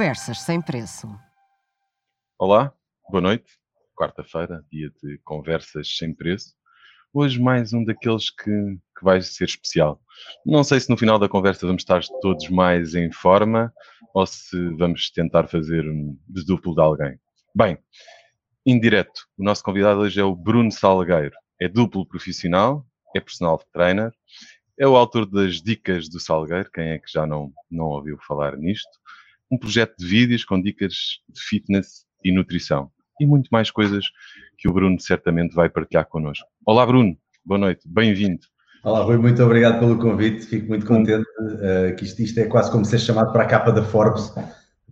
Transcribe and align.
Conversas 0.00 0.40
sem 0.40 0.62
preço. 0.62 1.14
Olá, 2.38 2.72
boa 3.10 3.20
noite. 3.20 3.58
Quarta-feira, 3.94 4.64
dia 4.72 4.90
de 5.02 5.18
conversas 5.18 5.94
sem 5.94 6.14
preço. 6.14 6.54
Hoje 7.12 7.38
mais 7.38 7.74
um 7.74 7.84
daqueles 7.84 8.30
que, 8.30 8.50
que 8.50 9.04
vai 9.04 9.20
ser 9.20 9.44
especial. 9.44 10.00
Não 10.46 10.64
sei 10.64 10.80
se 10.80 10.88
no 10.88 10.96
final 10.96 11.18
da 11.18 11.28
conversa 11.28 11.66
vamos 11.66 11.82
estar 11.82 12.00
todos 12.22 12.48
mais 12.48 12.94
em 12.94 13.12
forma 13.12 13.70
ou 14.14 14.24
se 14.24 14.70
vamos 14.76 15.10
tentar 15.10 15.48
fazer 15.48 15.86
um 15.86 16.18
de 16.26 16.46
duplo 16.46 16.74
de 16.74 16.80
alguém. 16.80 17.20
Bem, 17.54 17.76
indireto, 18.64 19.26
o 19.36 19.44
nosso 19.44 19.62
convidado 19.62 20.00
hoje 20.00 20.18
é 20.18 20.24
o 20.24 20.34
Bruno 20.34 20.72
Salgueiro. 20.72 21.36
É 21.60 21.68
duplo 21.68 22.06
profissional, 22.06 22.86
é 23.14 23.20
personal 23.20 23.62
trainer, 23.70 24.14
é 24.80 24.88
o 24.88 24.96
autor 24.96 25.26
das 25.26 25.60
Dicas 25.60 26.08
do 26.08 26.18
Salgueiro, 26.18 26.70
quem 26.72 26.88
é 26.88 26.98
que 26.98 27.12
já 27.12 27.26
não, 27.26 27.52
não 27.70 27.84
ouviu 27.84 28.16
falar 28.26 28.56
nisto? 28.56 28.88
Um 29.50 29.58
projeto 29.58 29.96
de 29.98 30.06
vídeos 30.06 30.44
com 30.44 30.62
dicas 30.62 30.92
de 31.28 31.40
fitness 31.40 32.04
e 32.24 32.32
nutrição. 32.32 32.88
E 33.20 33.26
muito 33.26 33.48
mais 33.50 33.68
coisas 33.70 34.04
que 34.56 34.68
o 34.68 34.72
Bruno 34.72 35.00
certamente 35.00 35.54
vai 35.54 35.68
partilhar 35.68 36.06
connosco. 36.06 36.46
Olá, 36.64 36.86
Bruno. 36.86 37.16
Boa 37.44 37.58
noite. 37.58 37.80
Bem-vindo. 37.84 38.40
Olá, 38.84 39.02
Rui. 39.02 39.18
Muito 39.18 39.42
obrigado 39.42 39.80
pelo 39.80 39.98
convite. 39.98 40.46
Fico 40.46 40.68
muito 40.68 40.86
contente 40.86 41.26
uh, 41.40 41.96
que 41.96 42.04
isto, 42.04 42.22
isto, 42.22 42.38
é 42.38 42.44
quase 42.44 42.70
como 42.70 42.84
ser 42.84 43.00
chamado 43.00 43.32
para 43.32 43.42
a 43.42 43.46
capa 43.46 43.72
da 43.72 43.82
Forbes. 43.82 44.32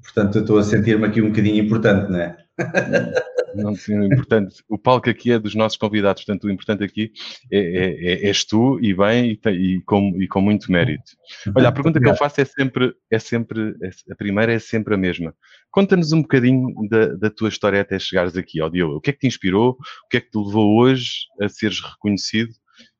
Portanto, 0.02 0.38
eu 0.38 0.40
estou 0.42 0.58
a 0.58 0.64
sentir-me 0.64 1.06
aqui 1.06 1.22
um 1.22 1.28
bocadinho 1.28 1.64
importante, 1.64 2.10
não 2.10 2.18
é? 2.18 2.36
Não, 3.54 3.72
o 3.72 4.04
importante, 4.04 4.62
o 4.68 4.78
palco 4.78 5.08
aqui 5.08 5.32
é 5.32 5.38
dos 5.38 5.54
nossos 5.54 5.78
convidados, 5.78 6.24
portanto, 6.24 6.44
o 6.44 6.50
importante 6.50 6.84
aqui 6.84 7.12
é, 7.50 7.58
é, 7.58 8.12
é 8.12 8.26
és 8.26 8.44
tu 8.44 8.78
e 8.80 8.94
bem 8.94 9.38
e, 9.44 9.50
e, 9.50 9.80
com, 9.82 10.14
e 10.20 10.28
com 10.28 10.40
muito 10.40 10.70
mérito. 10.70 11.12
Olha, 11.56 11.68
a 11.68 11.72
pergunta 11.72 12.00
que 12.00 12.08
eu 12.08 12.16
faço 12.16 12.40
é 12.40 12.44
sempre, 12.44 12.94
é 13.10 13.18
sempre, 13.18 13.74
a 14.10 14.14
primeira 14.14 14.52
é 14.52 14.58
sempre 14.58 14.94
a 14.94 14.96
mesma. 14.96 15.34
Conta-nos 15.70 16.12
um 16.12 16.22
bocadinho 16.22 16.74
da, 16.88 17.06
da, 17.14 17.30
tua 17.30 17.48
história 17.48 17.80
até 17.80 17.98
chegares 17.98 18.36
aqui 18.36 18.60
ao 18.60 18.70
Diogo. 18.70 18.96
O 18.96 19.00
que 19.00 19.10
é 19.10 19.12
que 19.12 19.20
te 19.20 19.26
inspirou? 19.26 19.70
O 19.70 20.08
que 20.10 20.16
é 20.16 20.20
que 20.20 20.30
te 20.30 20.38
levou 20.38 20.78
hoje 20.78 21.26
a 21.40 21.48
seres 21.48 21.80
reconhecido? 21.80 22.52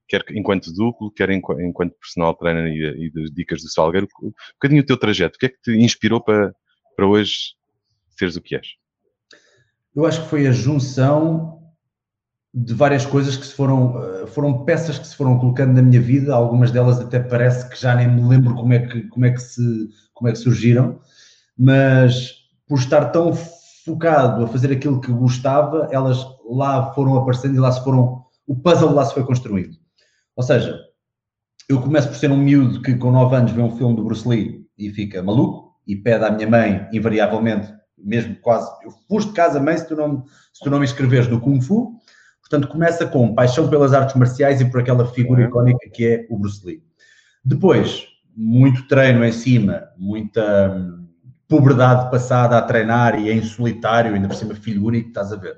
Quer 0.06 0.24
enquanto 0.30 0.72
duplo, 0.72 1.10
quer 1.12 1.28
enquanto 1.30 1.94
personal 1.98 2.34
trainer 2.34 2.66
e, 2.66 3.06
e 3.06 3.10
das 3.10 3.30
dicas 3.30 3.62
do 3.62 3.68
Salgueiro, 3.68 4.08
um 4.22 4.32
bocadinho 4.54 4.82
o 4.82 4.86
teu 4.86 4.96
trajeto. 4.96 5.36
O 5.36 5.38
que 5.38 5.46
é 5.46 5.48
que 5.50 5.60
te 5.62 5.72
inspirou 5.72 6.22
para, 6.22 6.54
para 6.96 7.06
hoje 7.06 7.54
seres 8.16 8.36
o 8.36 8.40
que 8.40 8.56
és? 8.56 8.78
Eu 9.98 10.06
acho 10.06 10.22
que 10.22 10.28
foi 10.28 10.46
a 10.46 10.52
junção 10.52 11.58
de 12.54 12.72
várias 12.72 13.04
coisas 13.04 13.36
que 13.36 13.44
se 13.44 13.52
foram, 13.52 14.00
eh, 14.00 14.26
foram 14.28 14.64
peças 14.64 14.96
que 14.96 15.06
se 15.06 15.16
foram 15.16 15.36
colocando 15.40 15.74
na 15.74 15.82
minha 15.82 16.00
vida, 16.00 16.32
algumas 16.32 16.70
delas 16.70 17.00
até 17.00 17.18
parece 17.18 17.68
que 17.68 17.80
já 17.80 17.96
nem 17.96 18.06
me 18.06 18.22
lembro 18.22 18.54
como 18.54 18.72
é 18.72 18.78
que, 18.78 19.02
como 19.08 19.26
é 19.26 19.32
que, 19.32 19.40
se, 19.40 19.88
como 20.14 20.28
é 20.28 20.32
que 20.32 20.38
surgiram, 20.38 21.00
mas 21.58 22.32
por 22.68 22.78
estar 22.78 23.06
tão 23.06 23.34
focado 23.84 24.44
a 24.44 24.46
fazer 24.46 24.70
aquilo 24.70 25.00
que 25.00 25.10
gostava, 25.10 25.88
elas 25.90 26.24
lá 26.48 26.94
foram 26.94 27.16
aparecendo 27.16 27.56
e 27.56 27.58
lá 27.58 27.72
se 27.72 27.82
foram, 27.82 28.24
o 28.46 28.54
puzzle 28.54 28.94
lá 28.94 29.04
se 29.04 29.14
foi 29.14 29.24
construindo. 29.24 29.76
Ou 30.36 30.44
seja, 30.44 30.78
eu 31.68 31.80
começo 31.82 32.06
por 32.06 32.16
ser 32.16 32.30
um 32.30 32.36
miúdo 32.36 32.82
que 32.82 32.94
com 32.94 33.10
9 33.10 33.34
anos 33.34 33.50
vê 33.50 33.60
um 33.60 33.76
filme 33.76 33.96
do 33.96 34.04
Bruce 34.04 34.28
Lee 34.28 34.64
e 34.78 34.90
fica 34.90 35.24
maluco 35.24 35.74
e 35.84 35.96
pede 35.96 36.24
à 36.24 36.30
minha 36.30 36.48
mãe, 36.48 36.88
invariavelmente, 36.92 37.77
mesmo 38.02 38.36
quase, 38.36 38.70
eu 38.84 38.90
fujo 39.08 39.28
de 39.28 39.34
casa 39.34 39.60
mãe 39.60 39.76
se 39.76 39.86
tu 39.88 39.96
não, 39.96 40.24
se 40.52 40.62
tu 40.62 40.70
não 40.70 40.78
me 40.78 40.84
inscreveres 40.84 41.28
no 41.28 41.40
Kung 41.40 41.60
Fu. 41.60 41.98
Portanto, 42.40 42.68
começa 42.68 43.06
com 43.06 43.34
paixão 43.34 43.68
pelas 43.68 43.92
artes 43.92 44.16
marciais 44.16 44.60
e 44.60 44.70
por 44.70 44.80
aquela 44.80 45.06
figura 45.06 45.44
icónica 45.44 45.88
que 45.92 46.06
é 46.06 46.26
o 46.30 46.38
Bruce 46.38 46.64
Lee. 46.66 46.82
Depois, 47.44 48.06
muito 48.34 48.86
treino 48.88 49.24
em 49.24 49.32
cima, 49.32 49.88
muita 49.96 50.70
hum, 50.70 51.08
puberdade 51.48 52.10
passada 52.10 52.56
a 52.56 52.62
treinar 52.62 53.20
e 53.20 53.30
em 53.30 53.42
solitário, 53.42 54.14
ainda 54.14 54.28
por 54.28 54.36
cima 54.36 54.54
filho 54.54 54.84
único, 54.84 55.08
estás 55.08 55.32
a 55.32 55.36
ver. 55.36 55.56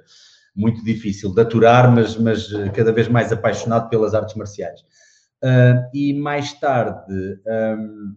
Muito 0.55 0.83
difícil 0.85 1.35
de 1.35 1.43
aturar, 1.43 1.91
mas, 1.93 2.17
mas 2.17 2.53
eh, 2.53 2.71
cada 2.71 2.93
vez 2.93 3.07
mais 3.09 3.33
apaixonado 3.33 3.89
pelas 3.89 4.15
artes 4.15 4.35
marciais. 4.35 4.81
Uh, 5.43 5.89
e 5.95 6.13
mais 6.13 6.53
tarde, 6.55 7.15
um, 7.47 8.17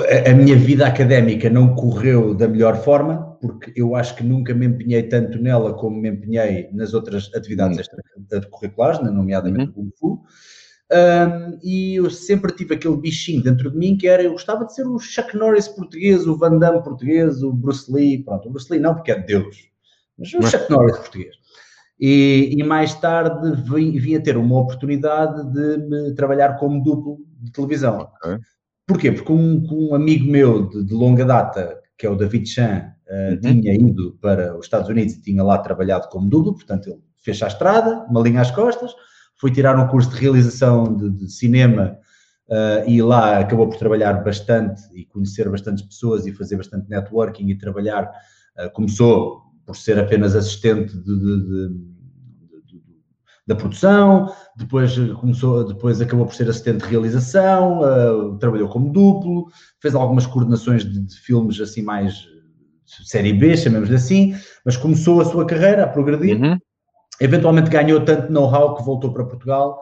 a 0.00 0.34
minha 0.34 0.56
vida 0.56 0.86
académica 0.86 1.48
não 1.48 1.74
correu 1.74 2.34
da 2.34 2.48
melhor 2.48 2.76
forma, 2.76 3.36
porque 3.40 3.72
eu 3.76 3.94
acho 3.94 4.16
que 4.16 4.24
nunca 4.24 4.54
me 4.54 4.66
empenhei 4.66 5.02
tanto 5.04 5.38
nela 5.38 5.74
como 5.74 6.00
me 6.00 6.08
empenhei 6.08 6.68
nas 6.72 6.94
outras 6.94 7.30
atividades 7.34 7.78
uhum. 7.78 8.22
extracurriculares, 8.32 9.00
nomeadamente 9.00 9.72
uhum. 9.76 9.84
o 9.86 9.90
Kung 9.90 9.90
Fu. 9.98 10.22
Um, 10.92 11.58
e 11.64 11.96
eu 11.96 12.08
sempre 12.10 12.52
tive 12.52 12.74
aquele 12.74 12.96
bichinho 12.96 13.42
dentro 13.42 13.72
de 13.72 13.76
mim 13.76 13.96
que 13.96 14.06
era, 14.06 14.22
eu 14.22 14.32
gostava 14.32 14.64
de 14.64 14.72
ser 14.72 14.86
o 14.86 14.98
Chuck 14.98 15.36
Norris 15.36 15.66
português, 15.66 16.26
o 16.28 16.36
Van 16.36 16.58
Damme 16.58 16.82
português, 16.82 17.42
o 17.42 17.52
Bruce 17.52 17.92
Lee, 17.92 18.22
pronto, 18.22 18.48
o 18.48 18.52
Bruce 18.52 18.72
Lee 18.72 18.80
não 18.80 18.94
porque 18.94 19.10
é 19.10 19.18
de 19.18 19.26
Deus, 19.26 19.56
mas 20.16 20.32
o 20.32 20.38
mas... 20.40 20.50
Chuck 20.50 20.70
Norris 20.70 20.96
português. 20.96 21.34
E, 21.98 22.54
e, 22.56 22.62
mais 22.62 22.94
tarde 22.94 23.62
vim, 23.62 23.98
vim, 23.98 24.16
a 24.16 24.20
ter 24.20 24.36
uma 24.36 24.60
oportunidade 24.60 25.50
de 25.50 26.14
trabalhar 26.14 26.58
como 26.58 26.82
duplo 26.82 27.18
de 27.40 27.50
televisão. 27.50 28.08
Okay. 28.22 28.38
Porquê? 28.86 29.10
Porque 29.10 29.32
um, 29.32 29.66
um 29.70 29.94
amigo 29.94 30.30
meu 30.30 30.68
de, 30.68 30.84
de, 30.84 30.94
longa 30.94 31.24
data, 31.24 31.80
que 31.98 32.06
é 32.06 32.10
o 32.10 32.14
David 32.14 32.48
Chan, 32.48 32.92
uh, 33.08 33.32
uhum. 33.32 33.60
tinha 33.60 33.74
ido 33.74 34.16
para 34.20 34.56
os 34.56 34.66
Estados 34.66 34.88
Unidos 34.88 35.14
e 35.14 35.22
tinha 35.22 35.42
lá 35.42 35.58
trabalhado 35.58 36.08
como 36.08 36.30
duplo, 36.30 36.54
portanto 36.54 36.88
ele 36.88 37.00
fez 37.16 37.42
a 37.42 37.48
estrada, 37.48 38.06
uma 38.08 38.20
linha 38.20 38.40
às 38.40 38.50
costas, 38.50 38.92
foi 39.40 39.50
tirar 39.50 39.76
um 39.78 39.88
curso 39.88 40.10
de 40.10 40.16
realização 40.16 40.96
de, 40.96 41.10
de 41.10 41.30
cinema 41.30 41.98
uh, 42.48 42.88
e 42.88 43.02
lá 43.02 43.38
acabou 43.38 43.68
por 43.68 43.76
trabalhar 43.76 44.22
bastante 44.22 44.82
e 44.94 45.04
conhecer 45.04 45.48
bastantes 45.50 45.84
pessoas 45.84 46.24
e 46.26 46.32
fazer 46.32 46.56
bastante 46.56 46.88
networking 46.88 47.48
e 47.48 47.58
trabalhar. 47.58 48.10
Uh, 48.56 48.70
começou 48.72 49.42
por 49.66 49.76
ser 49.76 49.98
apenas 49.98 50.36
assistente 50.36 50.96
de, 50.96 51.18
de 51.18 51.95
da 53.46 53.54
produção, 53.54 54.32
depois 54.56 54.98
começou, 55.20 55.64
depois 55.64 56.00
acabou 56.00 56.26
por 56.26 56.34
ser 56.34 56.48
assistente 56.48 56.82
de 56.82 56.90
realização, 56.90 57.80
uh, 57.80 58.36
trabalhou 58.38 58.68
como 58.68 58.92
duplo, 58.92 59.46
fez 59.80 59.94
algumas 59.94 60.26
coordenações 60.26 60.84
de, 60.84 61.00
de 61.00 61.14
filmes 61.20 61.60
assim 61.60 61.82
mais 61.82 62.26
série 62.84 63.32
B, 63.32 63.56
chamemos 63.56 63.90
assim, 63.90 64.34
mas 64.64 64.76
começou 64.76 65.20
a 65.20 65.24
sua 65.24 65.46
carreira 65.46 65.84
a 65.84 65.88
progredir, 65.88 66.40
uhum. 66.40 66.58
eventualmente 67.20 67.70
ganhou 67.70 68.04
tanto 68.04 68.32
know-how 68.32 68.76
que 68.76 68.82
voltou 68.82 69.12
para 69.12 69.24
Portugal 69.24 69.80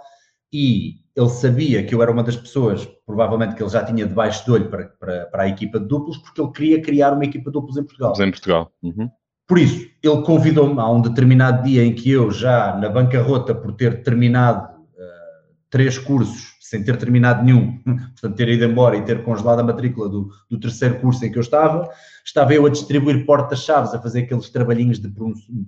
e 0.52 0.96
ele 1.16 1.28
sabia 1.28 1.84
que 1.84 1.94
eu 1.94 2.02
era 2.02 2.10
uma 2.10 2.22
das 2.22 2.36
pessoas, 2.36 2.86
provavelmente 3.06 3.54
que 3.54 3.62
ele 3.62 3.70
já 3.70 3.84
tinha 3.84 4.06
debaixo 4.06 4.44
de 4.44 4.50
olho 4.50 4.68
para, 4.68 4.86
para, 4.86 5.26
para 5.26 5.42
a 5.44 5.48
equipa 5.48 5.78
de 5.78 5.86
duplos, 5.86 6.18
porque 6.18 6.40
ele 6.40 6.50
queria 6.50 6.82
criar 6.82 7.12
uma 7.12 7.24
equipa 7.24 7.50
de 7.50 7.52
duplos 7.52 7.76
em 7.76 7.84
Portugal. 7.84 8.12
Em 8.20 8.30
Portugal. 8.30 8.72
Uhum. 8.82 9.08
Por 9.46 9.58
isso, 9.58 9.86
ele 10.02 10.22
convidou-me 10.22 10.80
a 10.80 10.88
um 10.90 11.00
determinado 11.00 11.62
dia 11.62 11.84
em 11.84 11.94
que 11.94 12.10
eu, 12.10 12.30
já 12.30 12.76
na 12.76 12.88
bancarrota, 12.88 13.54
por 13.54 13.72
ter 13.72 14.02
terminado 14.02 14.72
uh, 14.72 15.54
três 15.68 15.98
cursos, 15.98 16.54
sem 16.60 16.82
ter 16.82 16.96
terminado 16.96 17.44
nenhum, 17.44 17.78
portanto, 17.84 18.36
ter 18.36 18.48
ido 18.48 18.64
embora 18.64 18.96
e 18.96 19.02
ter 19.02 19.22
congelado 19.22 19.60
a 19.60 19.64
matrícula 19.64 20.08
do, 20.08 20.30
do 20.50 20.58
terceiro 20.58 20.98
curso 20.98 21.24
em 21.24 21.30
que 21.30 21.36
eu 21.36 21.42
estava, 21.42 21.88
estava 22.24 22.54
eu 22.54 22.64
a 22.64 22.70
distribuir 22.70 23.26
portas-chaves, 23.26 23.94
a 23.94 24.00
fazer 24.00 24.22
aqueles 24.22 24.48
trabalhinhos 24.48 24.98
de 24.98 25.12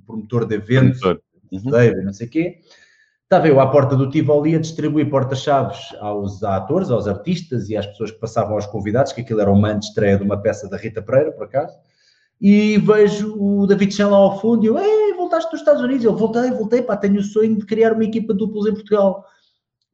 promotor 0.06 0.46
de 0.46 0.54
eventos, 0.54 1.02
uhum. 1.02 2.02
não 2.02 2.12
sei 2.14 2.26
o 2.26 2.30
quê. 2.30 2.58
Estava 3.24 3.48
eu 3.48 3.60
à 3.60 3.68
porta 3.68 3.96
do 3.96 4.08
Tivoli 4.08 4.54
a 4.54 4.60
distribuir 4.60 5.10
portas-chaves 5.10 5.78
aos 6.00 6.42
atores, 6.44 6.90
aos 6.90 7.08
artistas 7.08 7.68
e 7.68 7.76
às 7.76 7.84
pessoas 7.84 8.12
que 8.12 8.20
passavam 8.20 8.54
aos 8.54 8.66
convidados, 8.66 9.12
que 9.12 9.20
aquilo 9.20 9.40
era 9.40 9.50
uma 9.50 9.72
estreia 9.72 10.16
de 10.16 10.22
uma 10.22 10.40
peça 10.40 10.68
da 10.70 10.76
Rita 10.76 11.02
Pereira, 11.02 11.32
por 11.32 11.44
acaso 11.44 11.76
e 12.40 12.78
vejo 12.78 13.34
o 13.38 13.66
David 13.66 13.94
Chan 13.94 14.08
lá 14.08 14.16
ao 14.16 14.40
fundo 14.40 14.64
e 14.64 14.66
eu, 14.66 14.78
ei, 14.78 15.14
voltaste 15.14 15.50
dos 15.50 15.60
Estados 15.60 15.82
Unidos? 15.82 16.04
Eu 16.04 16.16
voltei, 16.16 16.50
voltei, 16.50 16.82
pá, 16.82 16.96
tenho 16.96 17.18
o 17.18 17.22
sonho 17.22 17.56
de 17.56 17.64
criar 17.64 17.92
uma 17.92 18.04
equipa 18.04 18.32
de 18.32 18.38
duplos 18.38 18.66
em 18.66 18.74
Portugal. 18.74 19.24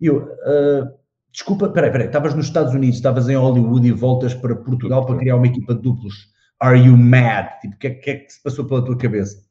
E 0.00 0.06
eu, 0.06 0.18
uh, 0.18 0.90
desculpa, 1.30 1.68
peraí, 1.68 1.90
peraí, 1.90 2.06
estavas 2.06 2.34
nos 2.34 2.46
Estados 2.46 2.74
Unidos, 2.74 2.96
estavas 2.96 3.28
em 3.28 3.36
Hollywood 3.36 3.86
e 3.86 3.92
voltas 3.92 4.34
para 4.34 4.56
Portugal 4.56 5.06
para 5.06 5.18
criar 5.18 5.36
uma 5.36 5.46
equipa 5.46 5.74
de 5.74 5.82
duplos. 5.82 6.32
Are 6.58 6.78
you 6.78 6.96
mad? 6.96 7.48
Tipo, 7.60 7.74
o 7.74 7.78
que, 7.78 7.86
é, 7.86 7.90
que, 7.90 8.10
é 8.10 8.16
que 8.16 8.32
se 8.32 8.42
passou 8.42 8.64
pela 8.64 8.84
tua 8.84 8.96
cabeça? 8.96 9.42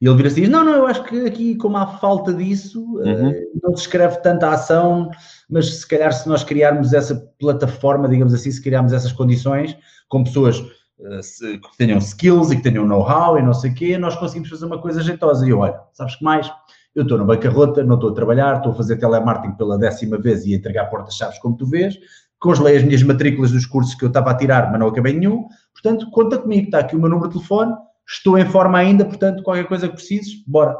E 0.00 0.06
ele 0.06 0.16
vira-se 0.16 0.38
e 0.38 0.40
diz: 0.42 0.50
Não, 0.50 0.64
não, 0.64 0.74
eu 0.74 0.86
acho 0.86 1.04
que 1.04 1.26
aqui, 1.26 1.56
como 1.56 1.76
há 1.76 1.86
falta 1.98 2.32
disso, 2.32 2.82
uhum. 2.96 3.30
uh, 3.30 3.60
não 3.62 3.76
se 3.76 3.82
escreve 3.82 4.20
tanta 4.22 4.50
ação, 4.50 5.10
mas 5.48 5.80
se 5.80 5.86
calhar 5.86 6.12
se 6.12 6.28
nós 6.28 6.42
criarmos 6.42 6.92
essa 6.92 7.14
plataforma, 7.38 8.08
digamos 8.08 8.34
assim, 8.34 8.50
se 8.50 8.62
criarmos 8.62 8.92
essas 8.92 9.12
condições 9.12 9.76
com 10.08 10.24
pessoas 10.24 10.62
que 10.96 11.76
tenham 11.76 11.98
skills 11.98 12.52
e 12.52 12.56
que 12.56 12.62
tenham 12.62 12.86
know-how 12.86 13.38
e 13.38 13.42
não 13.42 13.52
sei 13.52 13.70
o 13.70 13.74
quê, 13.74 13.98
nós 13.98 14.16
conseguimos 14.16 14.48
fazer 14.48 14.66
uma 14.66 14.80
coisa 14.80 15.02
jeitosa. 15.02 15.46
E 15.46 15.50
eu, 15.50 15.58
olha, 15.58 15.80
sabes 15.92 16.16
que 16.16 16.24
mais? 16.24 16.50
Eu 16.94 17.02
estou 17.02 17.18
na 17.18 17.24
bancarrota, 17.24 17.82
não 17.82 17.96
estou 17.96 18.10
a 18.10 18.14
trabalhar, 18.14 18.56
estou 18.58 18.72
a 18.72 18.74
fazer 18.74 18.96
telemarketing 18.96 19.56
pela 19.56 19.76
décima 19.76 20.16
vez 20.16 20.46
e 20.46 20.54
a 20.54 20.56
entregar 20.56 20.86
portas-chaves 20.86 21.38
como 21.40 21.56
tu 21.56 21.66
vês, 21.66 21.96
congelei 22.38 22.76
as 22.76 22.84
minhas 22.84 23.02
matrículas 23.02 23.50
dos 23.50 23.66
cursos 23.66 23.94
que 23.94 24.04
eu 24.04 24.08
estava 24.08 24.30
a 24.30 24.36
tirar, 24.36 24.70
mas 24.70 24.78
não 24.78 24.86
acabei 24.86 25.12
nenhum, 25.12 25.48
portanto, 25.72 26.08
conta 26.10 26.38
comigo, 26.38 26.66
está 26.66 26.78
aqui 26.78 26.94
o 26.94 27.00
meu 27.00 27.08
número 27.08 27.28
de 27.28 27.34
telefone, 27.34 27.74
estou 28.06 28.38
em 28.38 28.46
forma 28.46 28.78
ainda, 28.78 29.04
portanto, 29.04 29.42
qualquer 29.42 29.66
coisa 29.66 29.88
que 29.88 29.94
precises, 29.94 30.44
bora. 30.46 30.76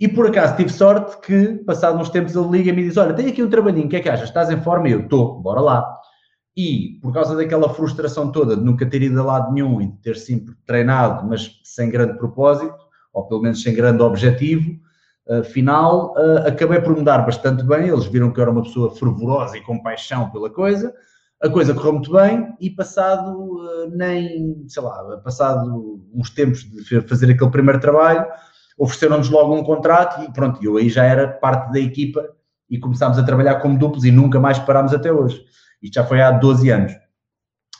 E 0.00 0.08
por 0.08 0.26
acaso 0.26 0.56
tive 0.56 0.70
sorte 0.70 1.18
que, 1.20 1.56
passados 1.64 2.00
uns 2.00 2.10
tempos, 2.10 2.34
ele 2.34 2.48
liga-me 2.48 2.82
e 2.82 2.88
diz: 2.88 2.96
Olha, 2.96 3.12
tenho 3.12 3.30
aqui 3.30 3.42
um 3.42 3.50
trabalhinho, 3.50 3.86
o 3.86 3.88
que 3.88 3.96
é 3.96 4.00
que 4.00 4.08
achas? 4.08 4.28
Estás 4.28 4.48
em 4.48 4.60
forma? 4.60 4.88
E 4.88 4.92
eu 4.92 5.00
estou, 5.00 5.40
bora 5.40 5.60
lá. 5.60 5.84
E 6.58 6.98
por 7.00 7.12
causa 7.12 7.36
daquela 7.36 7.72
frustração 7.72 8.32
toda 8.32 8.56
de 8.56 8.64
nunca 8.64 8.84
ter 8.84 9.00
ido 9.00 9.20
a 9.20 9.24
lado 9.24 9.52
nenhum 9.52 9.80
e 9.80 9.86
de 9.86 9.96
ter 9.98 10.16
sempre 10.16 10.56
treinado, 10.66 11.24
mas 11.24 11.60
sem 11.62 11.88
grande 11.88 12.18
propósito, 12.18 12.74
ou 13.12 13.28
pelo 13.28 13.42
menos 13.42 13.62
sem 13.62 13.72
grande 13.72 14.02
objetivo, 14.02 14.72
uh, 15.28 15.44
final, 15.44 16.12
uh, 16.16 16.48
acabei 16.48 16.80
por 16.80 16.96
me 16.96 17.04
dar 17.04 17.24
bastante 17.24 17.62
bem. 17.62 17.86
Eles 17.86 18.06
viram 18.06 18.32
que 18.32 18.40
eu 18.40 18.42
era 18.42 18.50
uma 18.50 18.64
pessoa 18.64 18.92
fervorosa 18.92 19.56
e 19.56 19.60
com 19.60 19.80
paixão 19.80 20.30
pela 20.30 20.50
coisa. 20.50 20.92
A 21.40 21.48
coisa 21.48 21.72
correu 21.72 21.92
muito 21.92 22.10
bem 22.10 22.52
e 22.58 22.70
passado 22.70 23.38
uh, 23.38 23.90
nem, 23.92 24.64
sei 24.66 24.82
lá, 24.82 25.16
passado 25.18 26.02
uns 26.12 26.28
tempos 26.28 26.64
de 26.64 27.00
fazer 27.02 27.30
aquele 27.30 27.50
primeiro 27.52 27.78
trabalho, 27.78 28.26
ofereceram-nos 28.76 29.30
logo 29.30 29.54
um 29.54 29.62
contrato 29.62 30.24
e 30.24 30.32
pronto, 30.32 30.58
eu 30.60 30.76
aí 30.76 30.88
já 30.88 31.04
era 31.04 31.28
parte 31.28 31.70
da 31.70 31.78
equipa 31.78 32.28
e 32.68 32.80
começámos 32.80 33.16
a 33.16 33.22
trabalhar 33.22 33.60
como 33.60 33.78
duplos 33.78 34.04
e 34.04 34.10
nunca 34.10 34.40
mais 34.40 34.58
parámos 34.58 34.92
até 34.92 35.12
hoje. 35.12 35.46
Isto 35.82 35.94
já 35.94 36.04
foi 36.04 36.20
há 36.20 36.30
12 36.30 36.70
anos. 36.70 36.92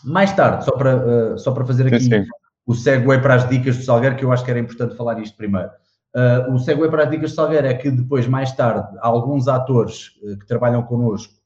Mais 0.04 0.32
tarde, 0.32 0.64
só 0.64 0.72
para, 0.72 0.96
uh, 1.34 1.38
só 1.38 1.52
para 1.52 1.64
fazer 1.64 1.86
aqui 1.86 2.00
sim, 2.00 2.10
sim. 2.10 2.26
o 2.66 2.74
segue 2.74 3.18
para 3.18 3.34
as 3.34 3.48
dicas 3.48 3.76
do 3.76 3.82
Salgueiro, 3.82 4.16
que 4.16 4.24
eu 4.24 4.32
acho 4.32 4.44
que 4.44 4.50
era 4.50 4.60
importante 4.60 4.96
falar 4.96 5.20
isto 5.20 5.36
primeiro. 5.36 5.70
Uh, 6.14 6.52
o 6.52 6.58
segue 6.58 6.88
para 6.88 7.04
as 7.04 7.10
dicas 7.10 7.32
do 7.32 7.34
Salgueiro 7.34 7.66
é 7.66 7.74
que 7.74 7.90
depois, 7.90 8.26
mais 8.26 8.52
tarde, 8.52 8.96
alguns 9.00 9.48
atores 9.48 10.12
uh, 10.22 10.38
que 10.38 10.46
trabalham 10.46 10.82
connosco, 10.82 11.36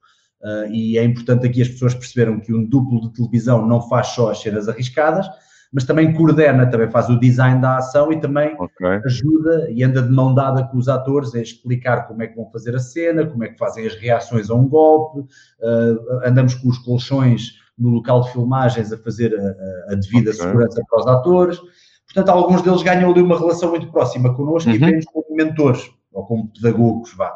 e 0.72 0.98
é 0.98 1.04
importante 1.04 1.46
aqui 1.46 1.62
as 1.62 1.68
pessoas 1.68 1.94
perceberam 1.94 2.40
que 2.40 2.52
um 2.52 2.64
duplo 2.64 3.00
de 3.00 3.12
televisão 3.12 3.64
não 3.64 3.80
faz 3.80 4.08
só 4.08 4.32
as 4.32 4.40
cenas 4.42 4.68
arriscadas, 4.68 5.24
mas 5.72 5.84
também 5.84 6.12
coordena, 6.12 6.66
também 6.66 6.90
faz 6.90 7.08
o 7.08 7.18
design 7.18 7.60
da 7.60 7.78
ação 7.78 8.12
e 8.12 8.20
também 8.20 8.54
okay. 8.58 9.00
ajuda 9.06 9.70
e 9.70 9.82
anda 9.82 10.02
de 10.02 10.10
mão 10.10 10.34
dada 10.34 10.64
com 10.64 10.76
os 10.76 10.88
atores 10.88 11.34
a 11.34 11.40
explicar 11.40 12.06
como 12.06 12.22
é 12.22 12.26
que 12.26 12.36
vão 12.36 12.50
fazer 12.50 12.76
a 12.76 12.78
cena, 12.78 13.24
como 13.24 13.42
é 13.44 13.48
que 13.48 13.58
fazem 13.58 13.86
as 13.86 13.94
reações 13.94 14.50
a 14.50 14.54
um 14.54 14.68
golpe, 14.68 15.20
uh, 15.20 16.26
andamos 16.26 16.54
com 16.54 16.68
os 16.68 16.78
colchões 16.78 17.54
no 17.78 17.88
local 17.88 18.20
de 18.20 18.32
filmagens 18.32 18.92
a 18.92 18.98
fazer 18.98 19.34
a, 19.34 19.92
a 19.92 19.94
devida 19.94 20.30
okay. 20.30 20.42
segurança 20.42 20.82
para 20.88 21.00
os 21.00 21.06
atores. 21.06 21.58
Portanto, 22.06 22.28
alguns 22.28 22.60
deles 22.60 22.82
ganham 22.82 23.10
ali 23.10 23.22
uma 23.22 23.38
relação 23.38 23.70
muito 23.70 23.90
próxima 23.90 24.34
connosco 24.34 24.68
uhum. 24.68 24.76
e 24.76 24.78
vêm 24.78 25.00
como 25.10 25.24
mentores 25.34 25.90
ou 26.12 26.26
como 26.26 26.52
pedagogos, 26.52 27.14
vá. 27.16 27.32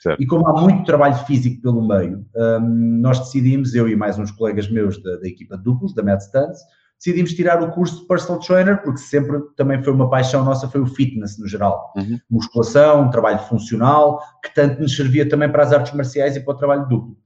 Certo. 0.00 0.22
E 0.22 0.26
como 0.26 0.46
há 0.48 0.60
muito 0.60 0.84
trabalho 0.84 1.16
físico 1.26 1.62
pelo 1.62 1.86
meio, 1.86 2.24
um, 2.34 3.00
nós 3.00 3.18
decidimos, 3.20 3.74
eu 3.74 3.88
e 3.88 3.96
mais 3.96 4.18
uns 4.18 4.30
colegas 4.30 4.70
meus 4.70 5.02
da, 5.02 5.16
da 5.16 5.26
equipa 5.26 5.56
de 5.56 5.64
duplos, 5.64 5.94
da 5.94 6.02
Mad 6.02 6.20
Stunts, 6.20 6.60
decidimos 6.98 7.34
tirar 7.34 7.62
o 7.62 7.70
curso 7.72 8.00
de 8.00 8.06
personal 8.06 8.40
trainer, 8.40 8.82
porque 8.82 8.98
sempre 8.98 9.40
também 9.56 9.82
foi 9.82 9.92
uma 9.92 10.08
paixão 10.08 10.44
nossa, 10.44 10.68
foi 10.68 10.80
o 10.80 10.86
fitness 10.86 11.38
no 11.38 11.46
geral. 11.46 11.92
Uhum. 11.96 12.18
Musculação, 12.30 13.10
trabalho 13.10 13.38
funcional, 13.40 14.20
que 14.42 14.54
tanto 14.54 14.80
nos 14.80 14.96
servia 14.96 15.28
também 15.28 15.50
para 15.50 15.62
as 15.62 15.72
artes 15.72 15.92
marciais 15.92 16.36
e 16.36 16.40
para 16.40 16.54
o 16.54 16.56
trabalho 16.56 16.88
duplo. 16.88 17.16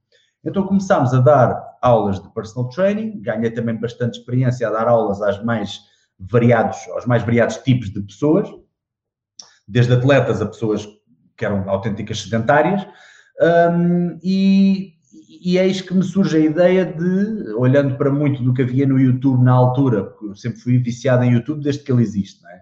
Então 0.43 0.65
começámos 0.65 1.13
a 1.13 1.19
dar 1.19 1.77
aulas 1.81 2.21
de 2.21 2.29
personal 2.33 2.69
training, 2.69 3.21
ganhei 3.21 3.51
também 3.51 3.75
bastante 3.75 4.19
experiência 4.19 4.67
a 4.67 4.71
dar 4.71 4.87
aulas 4.87 5.21
às 5.21 5.43
mais 5.43 5.81
variados, 6.19 6.77
aos 6.89 7.05
mais 7.05 7.23
variados 7.23 7.57
tipos 7.57 7.91
de 7.91 8.01
pessoas, 8.01 8.49
desde 9.67 9.93
atletas 9.93 10.41
a 10.41 10.45
pessoas 10.45 10.87
que 11.37 11.45
eram 11.45 11.69
autênticas 11.69 12.21
sedentárias, 12.21 12.85
um, 13.41 14.19
e 14.21 14.93
e 15.29 15.59
eis 15.59 15.79
que 15.79 15.93
me 15.93 16.03
surge 16.03 16.37
a 16.37 16.39
ideia 16.39 16.83
de, 16.83 17.53
olhando 17.53 17.95
para 17.95 18.09
muito 18.09 18.41
do 18.41 18.51
que 18.51 18.63
havia 18.63 18.87
no 18.87 18.99
YouTube 18.99 19.43
na 19.43 19.51
altura, 19.51 20.05
porque 20.05 20.25
eu 20.25 20.35
sempre 20.35 20.59
fui 20.59 20.79
viciado 20.79 21.23
em 21.23 21.33
YouTube 21.33 21.63
desde 21.63 21.83
que 21.83 21.91
ele 21.91 22.01
existe, 22.01 22.41
não 22.41 22.49
é? 22.49 22.59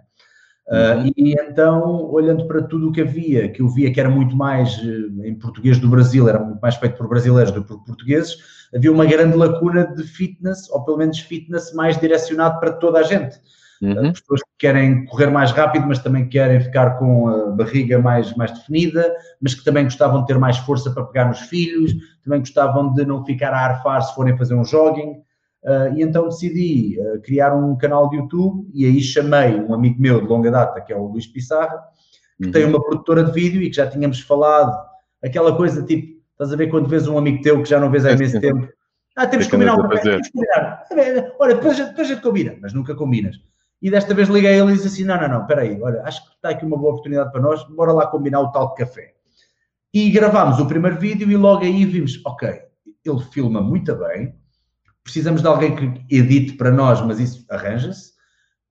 Uh, 0.68 1.14
e 1.16 1.32
então, 1.32 2.12
olhando 2.12 2.46
para 2.46 2.62
tudo 2.62 2.90
o 2.90 2.92
que 2.92 3.00
havia, 3.00 3.48
que 3.48 3.62
eu 3.62 3.70
via 3.70 3.90
que 3.90 4.02
era 4.02 4.10
muito 4.10 4.36
mais 4.36 4.78
eh, 4.80 5.30
em 5.30 5.34
português 5.34 5.80
do 5.80 5.88
Brasil, 5.88 6.28
era 6.28 6.44
muito 6.44 6.60
mais 6.60 6.76
feito 6.76 6.98
por 6.98 7.08
brasileiros 7.08 7.54
do 7.54 7.62
que 7.62 7.70
por 7.70 7.86
portugueses, 7.86 8.36
havia 8.76 8.92
uma 8.92 9.06
grande 9.06 9.38
lacuna 9.38 9.86
de 9.86 10.04
fitness, 10.04 10.70
ou 10.70 10.84
pelo 10.84 10.98
menos 10.98 11.20
fitness 11.20 11.72
mais 11.72 11.98
direcionado 11.98 12.60
para 12.60 12.74
toda 12.74 13.00
a 13.00 13.04
gente. 13.04 13.38
Uhum. 13.82 14.12
Pessoas 14.12 14.42
que 14.42 14.50
querem 14.60 15.06
correr 15.06 15.28
mais 15.28 15.52
rápido, 15.52 15.86
mas 15.88 16.00
também 16.00 16.28
querem 16.28 16.60
ficar 16.60 16.98
com 16.98 17.30
a 17.30 17.52
barriga 17.52 18.00
mais, 18.00 18.36
mais 18.36 18.52
definida, 18.52 19.16
mas 19.42 19.54
que 19.54 19.64
também 19.64 19.84
gostavam 19.84 20.22
de 20.22 20.28
ter 20.28 20.38
mais 20.38 20.58
força 20.58 20.92
para 20.92 21.04
pegar 21.04 21.26
nos 21.26 21.42
filhos, 21.42 21.94
também 22.24 22.40
gostavam 22.40 22.94
de 22.94 23.06
não 23.06 23.24
ficar 23.24 23.54
a 23.54 23.66
arfar 23.66 24.02
se 24.02 24.16
forem 24.16 24.38
fazer 24.38 24.56
um 24.56 24.66
jogging. 24.66 25.22
Uh, 25.64 25.94
e 25.96 26.02
então 26.02 26.30
decidi 26.30 26.98
uh, 27.00 27.22
criar 27.22 27.54
um 27.54 27.76
canal 27.76 28.10
de 28.10 28.16
YouTube 28.16 28.70
e 28.74 28.86
aí 28.86 29.02
chamei 29.02 29.60
um 29.60 29.74
amigo 29.74 30.00
meu 30.00 30.22
de 30.22 30.28
longa 30.28 30.50
data, 30.50 30.80
que 30.80 30.94
é 30.94 30.96
o 30.96 31.08
Luís 31.08 31.28
Pissarra, 31.28 31.78
que 32.38 32.46
uhum. 32.46 32.52
tem 32.52 32.66
uma 32.66 32.82
produtora 32.82 33.24
de 33.24 33.32
vídeo 33.32 33.62
e 33.62 33.70
que 33.70 33.76
já 33.76 33.88
tínhamos 33.88 34.22
falado, 34.22 34.78
aquela 35.22 35.56
coisa 35.58 35.84
tipo, 35.84 36.22
estás 36.32 36.54
a 36.54 36.56
ver 36.56 36.68
quando 36.68 36.88
vês 36.88 37.08
um 37.08 37.18
amigo 37.18 37.42
teu 37.42 37.62
que 37.62 37.70
já 37.70 37.80
não 37.80 37.92
vês 37.92 38.06
há 38.06 38.12
imenso 38.12 38.40
tempo, 38.40 38.70
ah, 39.18 39.26
temos 39.26 39.48
que 39.48 39.52
combinar 39.52 39.74
uma 39.74 39.88
coisa, 39.88 40.04
temos 40.04 40.28
que 40.28 40.34
combinar. 40.34 40.86
Olha, 41.40 41.56
depois, 41.56 41.76
depois 41.76 42.08
a 42.08 42.14
gente 42.14 42.22
combina, 42.22 42.56
mas 42.62 42.72
nunca 42.72 42.94
combinas. 42.94 43.36
E 43.82 43.92
desta 43.92 44.14
vez 44.14 44.28
liguei 44.28 44.54
a 44.54 44.58
ele 44.58 44.72
e 44.72 44.76
disse 44.76 44.88
assim: 44.88 45.04
não, 45.04 45.20
não, 45.20 45.28
não, 45.30 45.42
espera 45.42 45.62
aí, 45.62 45.82
olha, 45.82 46.02
acho 46.04 46.26
que 46.26 46.36
está 46.36 46.50
aqui 46.50 46.66
uma 46.66 46.78
boa 46.78 46.92
oportunidade 46.92 47.32
para 47.32 47.42
nós, 47.42 47.64
bora 47.70 47.94
lá 47.94 48.08
combinar 48.08 48.42
o 48.42 48.52
tal 48.52 48.70
de 48.70 48.76
café. 48.76 49.14
E 49.94 50.10
gravámos 50.10 50.60
o 50.60 50.68
primeiro 50.68 51.00
vídeo 51.00 51.30
e 51.30 51.38
logo 51.38 51.64
aí 51.64 51.86
vimos: 51.86 52.20
ok, 52.26 52.62
ele 53.06 53.20
filma 53.32 53.62
muito 53.62 53.96
bem, 53.96 54.36
precisamos 55.04 55.42
de 55.42 55.48
alguém 55.48 55.76
que 55.76 56.16
edite 56.16 56.54
para 56.54 56.72
nós, 56.72 57.02
mas 57.02 57.20
isso 57.20 57.46
arranja-se. 57.50 58.18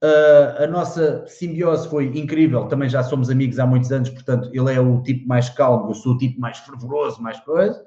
Uh, 0.04 0.64
a 0.64 0.66
nossa 0.66 1.26
simbiose 1.26 1.88
foi 1.88 2.06
incrível, 2.18 2.66
também 2.66 2.88
já 2.88 3.02
somos 3.02 3.30
amigos 3.30 3.58
há 3.58 3.66
muitos 3.66 3.90
anos, 3.90 4.10
portanto, 4.10 4.50
ele 4.52 4.72
é 4.72 4.78
o 4.78 5.02
tipo 5.02 5.26
mais 5.26 5.48
calmo, 5.48 5.90
eu 5.90 5.94
sou 5.94 6.12
o 6.12 6.18
tipo 6.18 6.38
mais 6.38 6.58
fervoroso, 6.58 7.22
mais 7.22 7.40
coisa. 7.40 7.82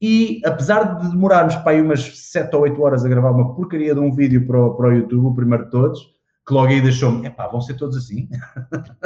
E 0.00 0.42
apesar 0.44 0.98
de 0.98 1.10
demorarmos 1.10 1.54
para 1.56 1.72
aí 1.72 1.80
umas 1.80 2.18
7 2.30 2.54
ou 2.56 2.62
8 2.62 2.82
horas 2.82 3.04
a 3.04 3.08
gravar 3.08 3.30
uma 3.30 3.54
porcaria 3.54 3.94
de 3.94 4.00
um 4.00 4.12
vídeo 4.12 4.46
para 4.46 4.60
o, 4.60 4.74
para 4.74 4.88
o 4.88 4.92
YouTube, 4.92 5.26
o 5.26 5.34
primeiro 5.34 5.64
de 5.66 5.70
todos, 5.70 6.15
que 6.46 6.54
logo 6.54 6.68
aí 6.68 6.80
deixou-me, 6.80 7.26
epá, 7.26 7.48
vão 7.48 7.60
ser 7.60 7.74
todos 7.74 7.96
assim. 7.96 8.28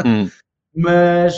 Hum. 0.05 0.31
Mas 0.75 1.35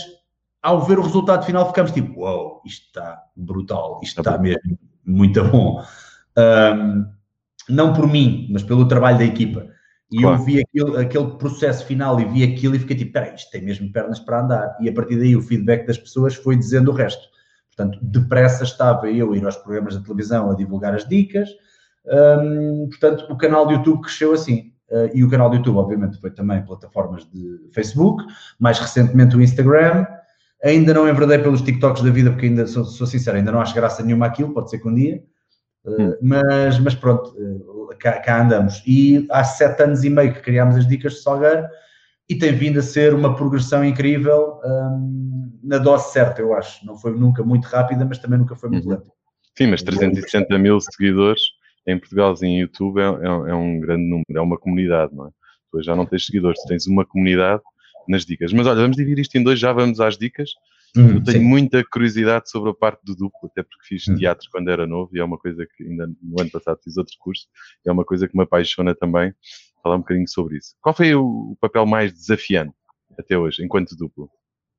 ao 0.63 0.83
ver 0.83 0.99
o 0.99 1.03
resultado 1.03 1.45
final 1.45 1.67
ficamos 1.67 1.91
tipo, 1.91 2.21
uau, 2.21 2.39
wow, 2.39 2.63
isto 2.65 2.87
está 2.87 3.23
brutal, 3.35 3.99
isto 4.03 4.21
está 4.21 4.39
mesmo 4.39 4.79
muito 5.05 5.43
bom. 5.45 5.83
Um, 6.39 7.07
não 7.69 7.93
por 7.93 8.07
mim, 8.07 8.49
mas 8.53 8.63
pelo 8.63 8.87
trabalho 8.87 9.19
da 9.19 9.25
equipa. 9.25 9.67
E 10.11 10.21
claro. 10.21 10.39
eu 10.39 10.45
vi 10.45 10.61
aquele, 10.61 10.99
aquele 10.99 11.27
processo 11.39 11.87
final 11.87 12.21
e 12.21 12.25
vi 12.27 12.45
aquilo 12.45 12.77
e 12.77 12.79
fiquei 12.79 12.97
tipo, 12.97 13.13
peraí, 13.13 13.35
isto 13.35 13.51
tem 13.51 13.63
mesmo 13.63 13.91
pernas 13.91 14.21
para 14.21 14.43
andar. 14.43 14.77
E 14.81 14.89
a 14.89 14.93
partir 14.93 15.17
daí 15.17 15.35
o 15.35 15.43
feedback 15.43 15.87
das 15.87 15.99
pessoas 15.99 16.35
foi 16.35 16.55
dizendo 16.55 16.91
o 16.91 16.95
resto. 16.95 17.29
Portanto, 17.75 17.99
depressa 18.03 18.65
estava 18.65 19.11
eu 19.11 19.33
a 19.33 19.37
ir 19.37 19.45
aos 19.45 19.57
programas 19.57 19.97
de 19.97 20.05
televisão 20.05 20.51
a 20.51 20.55
divulgar 20.55 20.95
as 20.95 21.09
dicas. 21.09 21.49
Um, 22.05 22.89
portanto, 22.91 23.27
o 23.33 23.37
canal 23.37 23.67
do 23.67 23.73
YouTube 23.73 24.03
cresceu 24.03 24.33
assim. 24.33 24.72
Uh, 24.93 25.09
e 25.15 25.25
o 25.25 25.31
canal 25.31 25.49
do 25.49 25.57
YouTube, 25.57 25.79
obviamente, 25.79 26.21
foi 26.21 26.31
também 26.31 26.63
plataformas 26.63 27.25
de 27.25 27.71
Facebook, 27.73 28.23
mais 28.61 28.79
recentemente 28.79 29.35
o 29.35 29.41
Instagram. 29.41 30.07
Ainda 30.63 30.93
não 30.93 31.09
enverdei 31.09 31.39
pelos 31.39 31.63
TikToks 31.63 32.03
da 32.03 32.11
vida, 32.11 32.31
porque 32.31 32.45
ainda, 32.45 32.67
sou, 32.67 32.85
sou 32.85 33.07
sincero, 33.07 33.39
ainda 33.39 33.51
não 33.51 33.61
acho 33.61 33.75
graça 33.75 34.03
nenhuma 34.03 34.27
aquilo, 34.27 34.53
pode 34.53 34.69
ser 34.69 34.79
que 34.79 34.87
um 34.87 34.95
dia. 34.95 35.23
Uh, 35.87 36.15
mas, 36.21 36.79
mas 36.79 36.95
pronto, 36.95 37.31
uh, 37.31 37.89
cá, 37.99 38.21
cá, 38.21 38.43
andamos. 38.43 38.83
E 38.87 39.27
há 39.31 39.43
sete 39.43 39.83
anos 39.83 40.05
e 40.05 40.11
meio 40.11 40.35
que 40.35 40.43
criámos 40.43 40.77
as 40.77 40.87
dicas 40.87 41.15
de 41.15 41.23
Salgueiro 41.23 41.67
e 42.29 42.35
tem 42.35 42.53
vindo 42.53 42.79
a 42.79 42.83
ser 42.83 43.15
uma 43.15 43.35
progressão 43.35 43.83
incrível 43.83 44.61
um, 44.63 45.59
na 45.65 45.79
dose 45.79 46.13
certa, 46.13 46.43
eu 46.43 46.53
acho. 46.53 46.85
Não 46.85 46.99
foi 46.99 47.13
nunca 47.13 47.43
muito 47.43 47.65
rápida, 47.65 48.05
mas 48.05 48.19
também 48.19 48.39
nunca 48.39 48.55
foi 48.55 48.69
muito 48.69 48.85
uhum. 48.85 48.97
lenta. 48.97 49.11
Sim, 49.57 49.69
mas 49.69 49.83
360 49.83 50.59
mil 50.59 50.79
seguidores 50.81 51.41
em 51.87 51.99
Portugal, 51.99 52.35
em 52.43 52.61
YouTube, 52.61 53.01
é, 53.01 53.05
é, 53.05 53.51
é, 53.51 53.55
um 53.55 53.81
grande 53.81 54.05
número, 54.05 54.27
é 54.35 54.41
uma 54.41 54.59
comunidade, 54.59 55.15
não 55.15 55.27
é? 55.27 55.31
Tu 55.71 55.83
já 55.83 55.97
não 55.97 56.07
tens 56.07 56.27
seguidores, 56.27 56.61
tu 56.63 56.69
tens 56.69 56.87
uma 56.87 57.05
comunidade 57.05 57.63
nas 58.09 58.25
dicas. 58.25 58.53
Mas 58.53 58.67
olha, 58.67 58.83
vamos 58.83 58.97
dividir 58.97 59.21
isto 59.21 59.37
em 59.37 59.43
dois, 59.43 59.59
já 59.59 59.73
vamos 59.73 60.01
às 60.01 60.17
dicas. 60.19 60.51
Hum, 60.97 61.15
eu 61.15 61.25
tenho 61.25 61.39
sim. 61.39 61.45
muita 61.45 61.83
curiosidade 61.91 62.51
sobre 62.51 62.71
a 62.71 62.75
parte 62.75 63.01
do 63.05 63.17
duplo, 63.17 63.49
até 63.51 63.63
porque 63.63 63.87
fiz 63.87 64.07
hum. 64.07 64.17
teatro 64.17 64.47
quando 64.51 64.69
era 64.69 64.87
novo 64.87 65.11
e 65.17 65.21
é 65.21 65.25
uma 65.25 65.39
coisa 65.39 65.67
que 65.67 65.85
ainda 65.85 66.07
no 66.07 66.41
ano 66.41 66.51
passado 66.51 66.79
fiz 66.85 66.99
outro 66.99 67.15
curso, 67.19 67.47
é 67.87 67.91
uma 67.91 68.05
coisa 68.05 68.29
que 68.29 68.37
me 68.37 68.43
apaixona 68.43 68.95
também, 68.95 69.33
falar 69.83 69.97
um 69.97 70.01
bocadinho 70.01 70.29
sobre 70.29 70.59
isso. 70.59 70.75
Qual 70.83 70.95
foi 70.95 71.15
o 71.15 71.57
papel 71.61 71.87
mais 71.87 72.13
desafiante 72.13 72.75
até 73.19 73.39
hoje, 73.39 73.65
enquanto 73.65 73.97
duplo? 73.97 74.31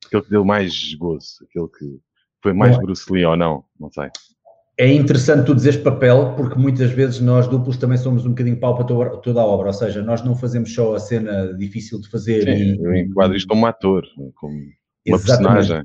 Aquele 0.05 0.21
que 0.21 0.29
deu 0.29 0.45
mais 0.45 0.93
gozo, 0.93 1.43
aquele 1.49 1.67
que 1.67 1.99
foi 2.43 2.53
mais 2.53 2.77
Bruce 2.77 3.11
Lee 3.11 3.25
ou 3.25 3.35
não, 3.35 3.65
não 3.79 3.91
sei 3.91 4.11
é 4.77 4.91
interessante 4.91 5.45
tu 5.45 5.53
dizeres 5.53 5.79
papel, 5.79 6.33
porque 6.35 6.57
muitas 6.57 6.91
vezes 6.91 7.19
nós 7.19 7.47
duplos 7.47 7.77
também 7.77 7.97
somos 7.97 8.25
um 8.25 8.29
bocadinho 8.29 8.59
pau 8.59 8.75
para 8.75 8.85
toda 9.17 9.41
a 9.41 9.45
obra, 9.45 9.67
ou 9.67 9.73
seja, 9.73 10.01
nós 10.01 10.23
não 10.23 10.35
fazemos 10.35 10.73
só 10.73 10.95
a 10.95 10.99
cena 10.99 11.53
difícil 11.53 12.01
de 12.01 12.09
fazer. 12.09 12.43
Sim, 12.43 12.75
e, 12.75 12.83
eu 12.83 12.95
enquadro 12.95 13.37
isto 13.37 13.47
como 13.47 13.65
ator, 13.67 14.03
como 14.35 14.55
uma 15.07 15.19
personagem. 15.19 15.83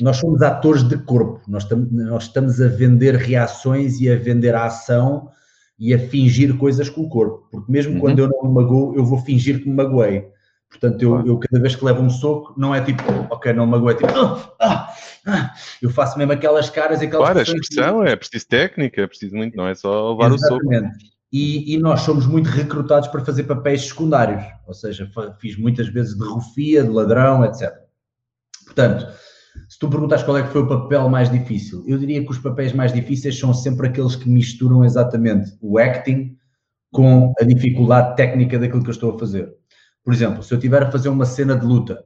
Nós 0.00 0.16
somos 0.16 0.42
atores 0.42 0.82
de 0.82 0.98
corpo, 0.98 1.40
nós, 1.48 1.64
tam, 1.64 1.86
nós 1.90 2.24
estamos 2.24 2.60
a 2.60 2.68
vender 2.68 3.14
reações 3.14 4.00
e 4.00 4.10
a 4.10 4.16
vender 4.16 4.54
a 4.54 4.66
ação 4.66 5.30
e 5.78 5.94
a 5.94 5.98
fingir 5.98 6.56
coisas 6.56 6.88
com 6.88 7.02
o 7.02 7.08
corpo, 7.08 7.46
porque 7.50 7.70
mesmo 7.70 7.94
uhum. 7.94 8.00
quando 8.00 8.18
eu 8.18 8.28
não 8.28 8.48
me 8.48 8.54
magoo, 8.54 8.94
eu 8.96 9.04
vou 9.04 9.18
fingir 9.18 9.62
que 9.62 9.68
me 9.68 9.76
magoei. 9.76 10.26
Portanto, 10.68 11.00
eu, 11.00 11.26
eu, 11.26 11.38
cada 11.38 11.60
vez 11.60 11.74
que 11.74 11.84
levo 11.84 12.02
um 12.02 12.10
soco, 12.10 12.54
não 12.56 12.74
é 12.74 12.80
tipo, 12.80 13.02
ok, 13.30 13.52
não 13.52 13.64
me 13.64 13.72
magoei, 13.72 13.94
é 13.94 13.98
tipo, 13.98 14.12
ah, 14.12 14.52
ah, 14.60 14.94
eu 15.82 15.90
faço 15.90 16.18
mesmo 16.18 16.32
aquelas 16.32 16.70
caras 16.70 17.00
e 17.02 17.06
aquelas 17.06 17.26
Claro, 17.26 17.38
a 17.38 17.42
expressão 17.42 18.04
é 18.04 18.16
preciso 18.16 18.46
técnica, 18.48 19.02
é 19.02 19.06
preciso 19.06 19.36
muito, 19.36 19.56
não 19.56 19.68
é 19.68 19.74
só 19.74 20.12
levar 20.12 20.32
Exatamente. 20.32 20.86
o 20.86 20.92
soco. 20.92 21.18
E, 21.30 21.74
e, 21.74 21.78
nós 21.78 22.00
somos 22.00 22.26
muito 22.26 22.48
recrutados 22.48 23.06
para 23.08 23.22
fazer 23.22 23.44
papéis 23.44 23.82
secundários, 23.82 24.42
ou 24.66 24.72
seja, 24.72 25.10
fiz 25.38 25.58
muitas 25.58 25.86
vezes 25.88 26.16
de 26.16 26.24
rufia, 26.24 26.82
de 26.82 26.88
ladrão, 26.88 27.44
etc. 27.44 27.70
Portanto, 28.64 29.06
se 29.68 29.78
tu 29.78 29.90
perguntas 29.90 30.22
qual 30.22 30.38
é 30.38 30.42
que 30.42 30.48
foi 30.48 30.62
o 30.62 30.66
papel 30.66 31.06
mais 31.10 31.30
difícil, 31.30 31.84
eu 31.86 31.98
diria 31.98 32.24
que 32.24 32.30
os 32.30 32.38
papéis 32.38 32.72
mais 32.72 32.94
difíceis 32.94 33.38
são 33.38 33.52
sempre 33.52 33.88
aqueles 33.88 34.16
que 34.16 34.26
misturam 34.26 34.84
exatamente 34.84 35.52
o 35.60 35.78
acting 35.78 36.34
com 36.90 37.34
a 37.38 37.44
dificuldade 37.44 38.16
técnica 38.16 38.58
daquilo 38.58 38.82
que 38.82 38.88
eu 38.88 38.94
estou 38.94 39.14
a 39.14 39.18
fazer. 39.18 39.54
Por 40.02 40.14
exemplo, 40.14 40.42
se 40.42 40.54
eu 40.54 40.56
estiver 40.56 40.82
a 40.82 40.90
fazer 40.90 41.10
uma 41.10 41.26
cena 41.26 41.54
de 41.54 41.66
luta 41.66 42.02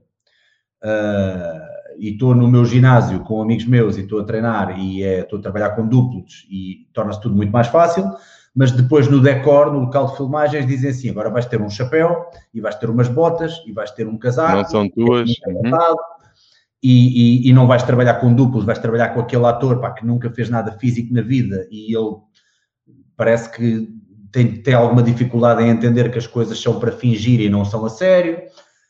uh, 0.82 1.61
e 1.98 2.10
estou 2.10 2.34
no 2.34 2.48
meu 2.48 2.64
ginásio 2.64 3.20
com 3.20 3.42
amigos 3.42 3.66
meus 3.66 3.96
e 3.96 4.02
estou 4.02 4.20
a 4.20 4.24
treinar 4.24 4.78
e 4.78 5.02
é, 5.02 5.20
estou 5.20 5.38
a 5.38 5.42
trabalhar 5.42 5.70
com 5.70 5.86
duplos 5.86 6.46
e 6.50 6.88
torna-se 6.92 7.20
tudo 7.20 7.34
muito 7.34 7.50
mais 7.50 7.66
fácil, 7.68 8.10
mas 8.54 8.70
depois 8.70 9.08
no 9.08 9.20
decor, 9.20 9.72
no 9.72 9.80
local 9.80 10.06
de 10.08 10.16
filmagens, 10.16 10.66
dizem 10.66 10.90
assim: 10.90 11.10
agora 11.10 11.30
vais 11.30 11.46
ter 11.46 11.60
um 11.60 11.70
chapéu 11.70 12.26
e 12.52 12.60
vais 12.60 12.74
ter 12.74 12.90
umas 12.90 13.08
botas 13.08 13.62
e 13.66 13.72
vais 13.72 13.90
ter 13.90 14.06
um 14.06 14.18
casaco. 14.18 14.56
Não 14.56 14.64
são 14.64 14.88
tuas. 14.88 15.30
Uhum. 15.46 15.96
E, 16.82 17.44
e, 17.46 17.48
e, 17.48 17.52
não 17.52 17.68
vais 17.68 17.84
trabalhar 17.84 18.14
com 18.14 18.34
duplos, 18.34 18.64
vais 18.64 18.78
trabalhar 18.78 19.10
com 19.10 19.20
aquele 19.20 19.46
ator 19.46 19.80
pá, 19.80 19.92
que 19.92 20.04
nunca 20.04 20.28
fez 20.30 20.50
nada 20.50 20.72
físico 20.72 21.14
na 21.14 21.22
vida 21.22 21.68
e 21.70 21.96
ele 21.96 22.16
parece 23.16 23.52
que 23.52 23.88
tem, 24.32 24.60
tem 24.60 24.74
alguma 24.74 25.00
dificuldade 25.00 25.62
em 25.62 25.68
entender 25.68 26.10
que 26.10 26.18
as 26.18 26.26
coisas 26.26 26.60
são 26.60 26.80
para 26.80 26.90
fingir 26.90 27.40
e 27.40 27.48
não 27.48 27.64
são 27.64 27.84
a 27.84 27.88
sério. 27.88 28.42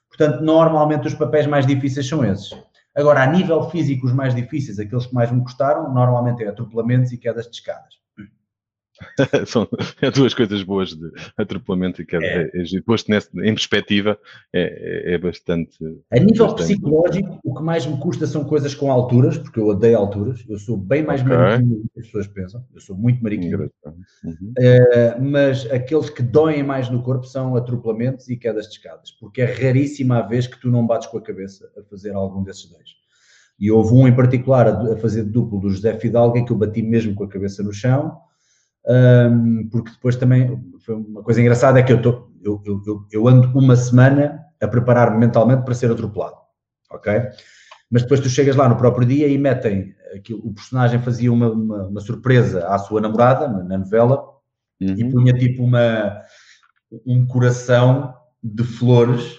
Portanto, 0.09 0.43
normalmente 0.43 1.07
os 1.07 1.15
papéis 1.15 1.47
mais 1.47 1.67
difíceis 1.67 2.09
são 2.09 2.25
esses. 2.25 2.51
Agora, 2.95 3.23
a 3.23 3.27
nível 3.27 3.71
físico, 3.71 4.07
os 4.07 4.13
mais 4.13 4.35
difíceis, 4.35 4.79
aqueles 4.79 5.07
que 5.07 5.15
mais 5.15 5.31
me 5.31 5.43
custaram, 5.43 5.93
normalmente 5.93 6.45
é 6.45 6.49
atropelamentos 6.49 7.11
e 7.13 7.19
quedas 7.19 7.47
de 7.47 7.57
escadas. 7.57 8.02
São 9.47 9.69
duas 10.15 10.35
coisas 10.35 10.63
boas 10.63 10.95
de 10.95 11.11
atropelamento 11.37 12.03
e 12.03 12.07
queda. 12.07 12.25
É. 12.25 12.51
É, 12.55 12.63
é, 12.63 12.81
posto 12.85 13.11
nesse, 13.11 13.29
em 13.41 13.55
perspectiva, 13.55 14.19
é, 14.53 15.11
é, 15.11 15.15
é 15.15 15.19
bastante. 15.19 15.79
A 16.11 16.19
nível 16.19 16.47
bastante... 16.47 16.75
psicológico, 16.75 17.41
o 17.45 17.55
que 17.55 17.63
mais 17.63 17.87
me 17.87 17.99
custa 17.99 18.27
são 18.27 18.45
coisas 18.45 18.75
com 18.75 18.91
alturas, 18.91 19.39
porque 19.39 19.59
eu 19.59 19.67
odeio 19.67 19.99
alturas. 19.99 20.45
Eu 20.49 20.59
sou 20.59 20.77
bem 20.77 21.03
mais 21.03 21.23
okay. 21.23 21.37
mariquinho 21.37 21.77
do 21.77 21.89
que 21.89 22.01
as 22.01 22.07
pessoas 22.07 22.27
pensam. 22.29 22.65
Eu 22.75 22.81
sou 22.81 22.97
muito 22.97 23.23
mariquinho. 23.23 23.71
Uhum. 24.25 24.55
Uh, 24.59 25.23
mas 25.23 25.71
aqueles 25.71 26.11
que 26.11 26.23
doem 26.23 26.63
mais 26.63 26.89
no 26.91 27.03
corpo 27.03 27.27
são 27.27 27.57
atropelamentos 27.57 28.29
e 28.29 28.37
quedas 28.37 28.67
de 28.67 28.75
escadas, 28.75 29.11
porque 29.11 29.43
é 29.43 29.47
raríssima 29.47 30.19
a 30.19 30.23
vez 30.23 30.47
que 30.47 30.61
tu 30.61 30.71
não 30.71 30.87
bates 30.87 31.09
com 31.09 31.19
a 31.19 31.23
cabeça 31.23 31.71
a 31.79 31.83
fazer 31.85 32.15
algum 32.15 32.43
desses 32.43 32.69
dois. 32.69 33.03
E 33.59 33.71
houve 33.71 33.95
um 33.95 34.09
em 34.09 34.15
particular 34.15 34.67
a, 34.67 34.93
a 34.93 34.97
fazer 34.97 35.25
duplo 35.25 35.61
do 35.61 35.71
José 35.71 35.95
Fidalgo 35.95 36.37
em 36.37 36.45
que 36.45 36.53
eu 36.53 36.57
bati 36.57 36.83
mesmo 36.83 37.15
com 37.15 37.25
a 37.25 37.29
cabeça 37.29 37.63
no 37.63 37.73
chão 37.73 38.19
um, 38.87 39.69
porque 39.69 39.93
depois 39.93 40.17
também 40.17 40.61
foi 40.81 40.95
uma 40.95 41.23
coisa 41.23 41.41
engraçada 41.41 41.79
é 41.79 41.83
que 41.83 41.93
eu, 41.93 42.03
tô, 42.03 42.31
eu, 42.43 42.63
eu, 42.65 43.07
eu 43.11 43.29
ando 43.29 43.57
uma 43.57 43.77
semana 43.77 44.45
a 44.61 44.67
preparar-me 44.67 45.19
mentalmente 45.19 45.65
para 45.65 45.75
ser 45.75 45.91
atropelado, 45.91 46.37
ok? 46.91 47.31
Mas 47.91 48.03
depois 48.03 48.21
tu 48.21 48.29
chegas 48.29 48.57
lá 48.57 48.69
no 48.69 48.77
próprio 48.77 49.07
dia 49.07 49.29
e 49.29 49.39
metem 49.39 49.95
aquilo, 50.15 50.41
o 50.45 50.55
personagem 50.55 51.01
fazia 51.01 51.33
uma, 51.33 51.51
uma, 51.51 51.87
uma 51.89 52.01
surpresa 52.01 52.67
à 52.69 52.79
sua 52.79 53.01
namorada 53.01 53.49
na 53.49 53.79
novela 53.79 54.23
uhum. 54.81 54.95
e 54.97 55.11
punha 55.11 55.33
tipo 55.33 55.63
uma 55.63 56.21
um 57.07 57.27
coração 57.27 58.15
de 58.43 58.65
flores 58.65 59.39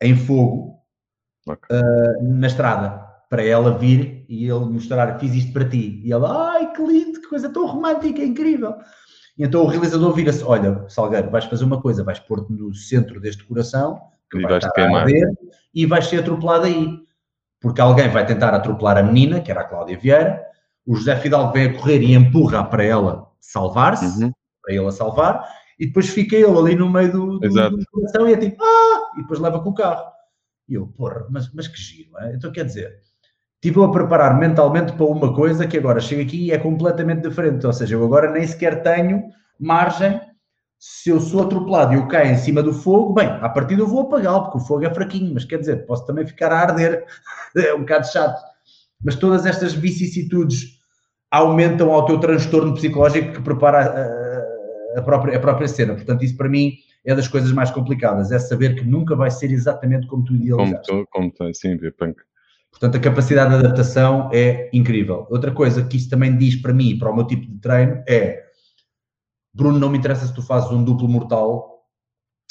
em 0.00 0.14
fogo 0.16 0.78
okay. 1.46 1.78
uh, 1.78 2.22
na 2.22 2.46
estrada 2.46 3.11
para 3.32 3.42
ela 3.42 3.78
vir 3.78 4.26
e 4.28 4.44
ele 4.44 4.66
mostrar 4.66 5.18
fiz 5.18 5.32
isto 5.32 5.54
para 5.54 5.66
ti 5.66 6.02
e 6.04 6.12
ela, 6.12 6.52
ai 6.52 6.70
que 6.70 6.84
lindo 6.84 7.26
coisa 7.30 7.48
tão 7.48 7.66
romântica, 7.66 8.22
incrível. 8.22 8.74
E 9.38 9.42
então 9.42 9.62
o 9.62 9.66
realizador 9.66 10.12
vira-se: 10.12 10.44
Olha, 10.44 10.86
Salgueiro, 10.86 11.30
vais 11.30 11.46
fazer 11.46 11.64
uma 11.64 11.80
coisa, 11.80 12.04
vais 12.04 12.18
pôr-te 12.18 12.52
no 12.52 12.74
centro 12.74 13.18
deste 13.18 13.42
coração, 13.44 13.98
que 14.30 14.36
e 14.36 14.42
vai 14.42 14.58
estar 14.58 14.78
a 14.78 14.98
arder, 14.98 15.26
e 15.74 15.86
vais 15.86 16.08
ser 16.08 16.18
atropelado 16.18 16.66
aí. 16.66 16.98
Porque 17.58 17.80
alguém 17.80 18.10
vai 18.10 18.26
tentar 18.26 18.52
atropelar 18.52 18.98
a 18.98 19.02
menina, 19.02 19.40
que 19.40 19.50
era 19.50 19.62
a 19.62 19.64
Cláudia 19.64 19.98
Vieira, 19.98 20.44
o 20.86 20.94
José 20.94 21.16
Fidalgo 21.16 21.54
vem 21.54 21.68
a 21.68 21.72
correr 21.72 22.02
e 22.02 22.12
empurra 22.12 22.62
para 22.64 22.84
ela 22.84 23.30
salvar-se, 23.40 24.22
uhum. 24.22 24.30
para 24.62 24.74
ele 24.74 24.86
a 24.86 24.92
salvar, 24.92 25.48
e 25.80 25.86
depois 25.86 26.10
fica 26.10 26.36
ele 26.36 26.58
ali 26.58 26.76
no 26.76 26.90
meio 26.90 27.10
do, 27.10 27.38
do, 27.38 27.48
do, 27.48 27.86
coração 27.90 28.28
e 28.28 28.34
é 28.34 28.36
tipo, 28.36 28.62
ah! 28.62 29.12
E 29.16 29.22
depois 29.22 29.40
leva 29.40 29.58
com 29.62 29.70
o 29.70 29.74
carro. 29.74 30.04
E 30.68 30.74
eu, 30.74 30.86
porra, 30.88 31.26
mas, 31.30 31.50
mas 31.54 31.66
que 31.66 31.80
giro, 31.80 32.10
é? 32.18 32.34
Então 32.34 32.52
quer 32.52 32.66
dizer, 32.66 33.00
estive 33.62 33.84
a 33.84 33.88
preparar 33.88 34.36
mentalmente 34.36 34.92
para 34.92 35.06
uma 35.06 35.32
coisa 35.32 35.68
que 35.68 35.78
agora 35.78 36.00
chega 36.00 36.22
aqui 36.22 36.46
e 36.46 36.50
é 36.50 36.58
completamente 36.58 37.22
diferente. 37.28 37.64
Ou 37.64 37.72
seja, 37.72 37.94
eu 37.94 38.04
agora 38.04 38.32
nem 38.32 38.44
sequer 38.44 38.82
tenho 38.82 39.22
margem. 39.58 40.20
Se 40.80 41.10
eu 41.10 41.20
sou 41.20 41.42
atropelado 41.42 41.94
e 41.94 41.96
eu 41.96 42.08
caio 42.08 42.32
em 42.32 42.36
cima 42.36 42.60
do 42.60 42.72
fogo, 42.72 43.14
bem, 43.14 43.28
a 43.28 43.48
partir 43.48 43.78
eu 43.78 43.86
vou 43.86 44.00
apagá-lo, 44.00 44.42
porque 44.42 44.58
o 44.58 44.60
fogo 44.60 44.84
é 44.84 44.92
fraquinho, 44.92 45.32
mas 45.32 45.44
quer 45.44 45.60
dizer, 45.60 45.86
posso 45.86 46.04
também 46.04 46.26
ficar 46.26 46.50
a 46.50 46.58
arder. 46.58 47.04
é 47.56 47.72
um 47.72 47.80
bocado 47.80 48.08
chato. 48.08 48.42
Mas 49.00 49.14
todas 49.14 49.46
estas 49.46 49.72
vicissitudes 49.72 50.80
aumentam 51.30 51.92
ao 51.92 52.04
teu 52.04 52.18
transtorno 52.18 52.74
psicológico 52.74 53.32
que 53.32 53.42
prepara 53.42 53.78
a, 54.96 54.98
a, 54.98 55.02
própria, 55.02 55.36
a 55.36 55.40
própria 55.40 55.68
cena. 55.68 55.94
Portanto, 55.94 56.24
isso 56.24 56.36
para 56.36 56.48
mim 56.48 56.72
é 57.04 57.14
das 57.14 57.28
coisas 57.28 57.52
mais 57.52 57.70
complicadas, 57.70 58.32
é 58.32 58.40
saber 58.40 58.74
que 58.74 58.84
nunca 58.84 59.14
vai 59.14 59.30
ser 59.30 59.52
exatamente 59.52 60.08
como 60.08 60.24
tu 60.24 60.34
idealizaste. 60.34 60.90
Como 60.90 61.04
tu, 61.04 61.08
como 61.12 61.32
tu 61.32 61.54
sim, 61.54 61.78
punk. 61.96 62.16
Portanto, 62.72 62.96
a 62.96 63.00
capacidade 63.00 63.50
de 63.50 63.56
adaptação 63.56 64.28
é 64.32 64.68
incrível. 64.72 65.26
Outra 65.30 65.52
coisa 65.52 65.84
que 65.84 65.96
isso 65.96 66.10
também 66.10 66.36
diz 66.36 66.56
para 66.56 66.72
mim, 66.72 66.98
para 66.98 67.10
o 67.10 67.14
meu 67.14 67.26
tipo 67.26 67.46
de 67.46 67.58
treino, 67.58 68.02
é 68.08 68.42
Bruno, 69.54 69.78
não 69.78 69.90
me 69.90 69.98
interessa 69.98 70.26
se 70.26 70.34
tu 70.34 70.42
fazes 70.42 70.70
um 70.70 70.82
duplo 70.82 71.06
mortal 71.06 71.84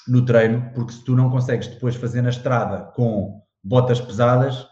no 0.07 0.23
treino, 0.23 0.71
porque 0.73 0.93
se 0.93 1.03
tu 1.03 1.15
não 1.15 1.29
consegues 1.29 1.67
depois 1.67 1.95
fazer 1.95 2.21
na 2.21 2.29
estrada 2.29 2.91
com 2.95 3.41
botas 3.63 3.99
pesadas, 3.99 4.67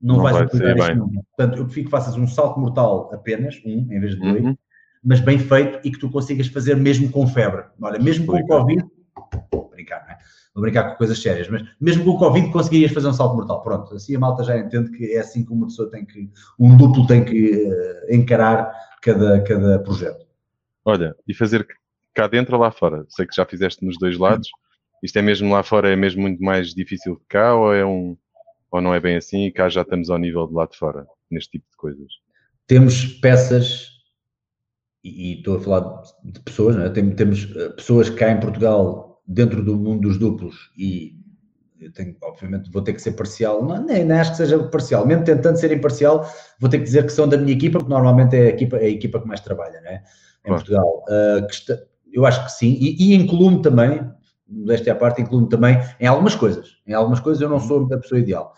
não, 0.00 0.16
não 0.16 0.22
vais 0.22 0.40
utilizar 0.40 0.76
isto 0.76 0.96
nunca. 0.96 1.20
Portanto, 1.36 1.58
eu 1.58 1.64
prefiro 1.64 1.86
que 1.86 1.90
faças 1.90 2.16
um 2.16 2.26
salto 2.26 2.60
mortal 2.60 3.10
apenas, 3.12 3.60
um 3.64 3.88
em 3.90 4.00
vez 4.00 4.14
de 4.14 4.20
dois, 4.20 4.44
uhum. 4.44 4.56
mas 5.02 5.20
bem 5.20 5.38
feito 5.38 5.80
e 5.84 5.90
que 5.90 5.98
tu 5.98 6.10
consigas 6.10 6.46
fazer 6.46 6.76
mesmo 6.76 7.10
com 7.10 7.26
febre. 7.26 7.64
Olha, 7.80 7.98
mesmo 7.98 8.26
com 8.26 8.36
o 8.36 8.46
Covid, 8.46 8.84
brincar, 9.70 10.03
Vou 10.54 10.62
brincar 10.62 10.90
com 10.90 10.96
coisas 10.96 11.20
sérias, 11.20 11.48
mas 11.48 11.66
mesmo 11.80 12.04
com 12.04 12.10
o 12.10 12.18
Covid 12.18 12.52
conseguirias 12.52 12.92
fazer 12.92 13.08
um 13.08 13.12
salto 13.12 13.34
mortal. 13.34 13.60
Pronto, 13.62 13.94
assim 13.94 14.14
a 14.14 14.20
malta 14.20 14.44
já 14.44 14.56
entende 14.56 14.90
que 14.92 15.12
é 15.12 15.18
assim 15.18 15.44
que 15.44 15.52
uma 15.52 15.66
pessoa 15.66 15.90
tem 15.90 16.04
que, 16.04 16.30
um 16.58 16.76
duplo 16.76 17.06
tem 17.08 17.24
que 17.24 17.56
uh, 17.56 18.14
encarar 18.14 18.72
cada, 19.02 19.42
cada 19.42 19.80
projeto. 19.80 20.24
Olha, 20.84 21.16
e 21.26 21.34
fazer 21.34 21.66
cá 22.14 22.28
dentro 22.28 22.54
ou 22.54 22.62
lá 22.62 22.70
fora? 22.70 23.04
Sei 23.08 23.26
que 23.26 23.34
já 23.34 23.44
fizeste 23.44 23.84
nos 23.84 23.98
dois 23.98 24.16
lados. 24.16 24.48
Isto 25.02 25.18
é 25.18 25.22
mesmo 25.22 25.52
lá 25.52 25.64
fora, 25.64 25.92
é 25.92 25.96
mesmo 25.96 26.22
muito 26.22 26.42
mais 26.42 26.72
difícil 26.72 27.16
que 27.16 27.26
cá 27.30 27.54
ou 27.54 27.74
é 27.74 27.84
um 27.84 28.16
ou 28.70 28.80
não 28.80 28.92
é 28.92 28.98
bem 28.98 29.16
assim 29.16 29.44
e 29.44 29.52
cá 29.52 29.68
já 29.68 29.82
estamos 29.82 30.10
ao 30.10 30.18
nível 30.18 30.48
de 30.48 30.54
lá 30.54 30.66
de 30.66 30.76
fora, 30.76 31.06
neste 31.30 31.52
tipo 31.52 31.70
de 31.70 31.76
coisas? 31.76 32.12
Temos 32.66 33.06
peças 33.20 33.90
e, 35.04 35.38
estou 35.38 35.58
a 35.58 35.60
falar 35.60 36.02
de 36.24 36.40
pessoas, 36.40 36.76
é? 36.76 36.88
temos 36.88 37.54
eh, 37.54 37.68
pessoas 37.70 38.10
cá 38.10 38.32
em 38.32 38.40
Portugal 38.40 39.13
dentro 39.26 39.64
do 39.64 39.76
mundo 39.76 40.08
dos 40.08 40.18
duplos 40.18 40.70
e 40.76 41.16
eu 41.80 41.92
tenho, 41.92 42.16
obviamente, 42.22 42.70
vou 42.70 42.82
ter 42.82 42.94
que 42.94 43.02
ser 43.02 43.12
parcial, 43.12 43.62
não, 43.64 43.84
nem, 43.84 44.04
nem 44.04 44.18
acho 44.18 44.30
que 44.32 44.36
seja 44.38 44.58
parcial, 44.58 45.06
mesmo 45.06 45.24
tentando 45.24 45.58
ser 45.58 45.70
imparcial, 45.72 46.26
vou 46.58 46.70
ter 46.70 46.78
que 46.78 46.84
dizer 46.84 47.04
que 47.04 47.12
são 47.12 47.28
da 47.28 47.36
minha 47.36 47.52
equipa, 47.52 47.78
porque 47.78 47.92
normalmente 47.92 48.36
é 48.36 48.46
a 48.46 48.48
equipa, 48.48 48.76
é 48.76 48.84
a 48.84 48.88
equipa 48.88 49.20
que 49.20 49.26
mais 49.26 49.40
trabalha, 49.40 49.80
né? 49.82 50.02
Em 50.44 50.48
Portugal. 50.48 51.04
Uh, 51.08 51.46
está, 51.50 51.78
eu 52.12 52.24
acho 52.24 52.44
que 52.44 52.52
sim, 52.52 52.78
e, 52.80 53.12
e 53.12 53.14
incluo-me 53.14 53.60
também, 53.60 54.08
desta 54.46 54.92
à 54.92 54.94
parte, 54.94 55.20
incluo-me 55.20 55.48
também 55.48 55.78
em 56.00 56.06
algumas 56.06 56.34
coisas. 56.34 56.76
Em 56.86 56.94
algumas 56.94 57.20
coisas 57.20 57.42
eu 57.42 57.48
não 57.48 57.60
sou 57.60 57.86
a 57.92 57.98
pessoa 57.98 58.20
ideal. 58.20 58.54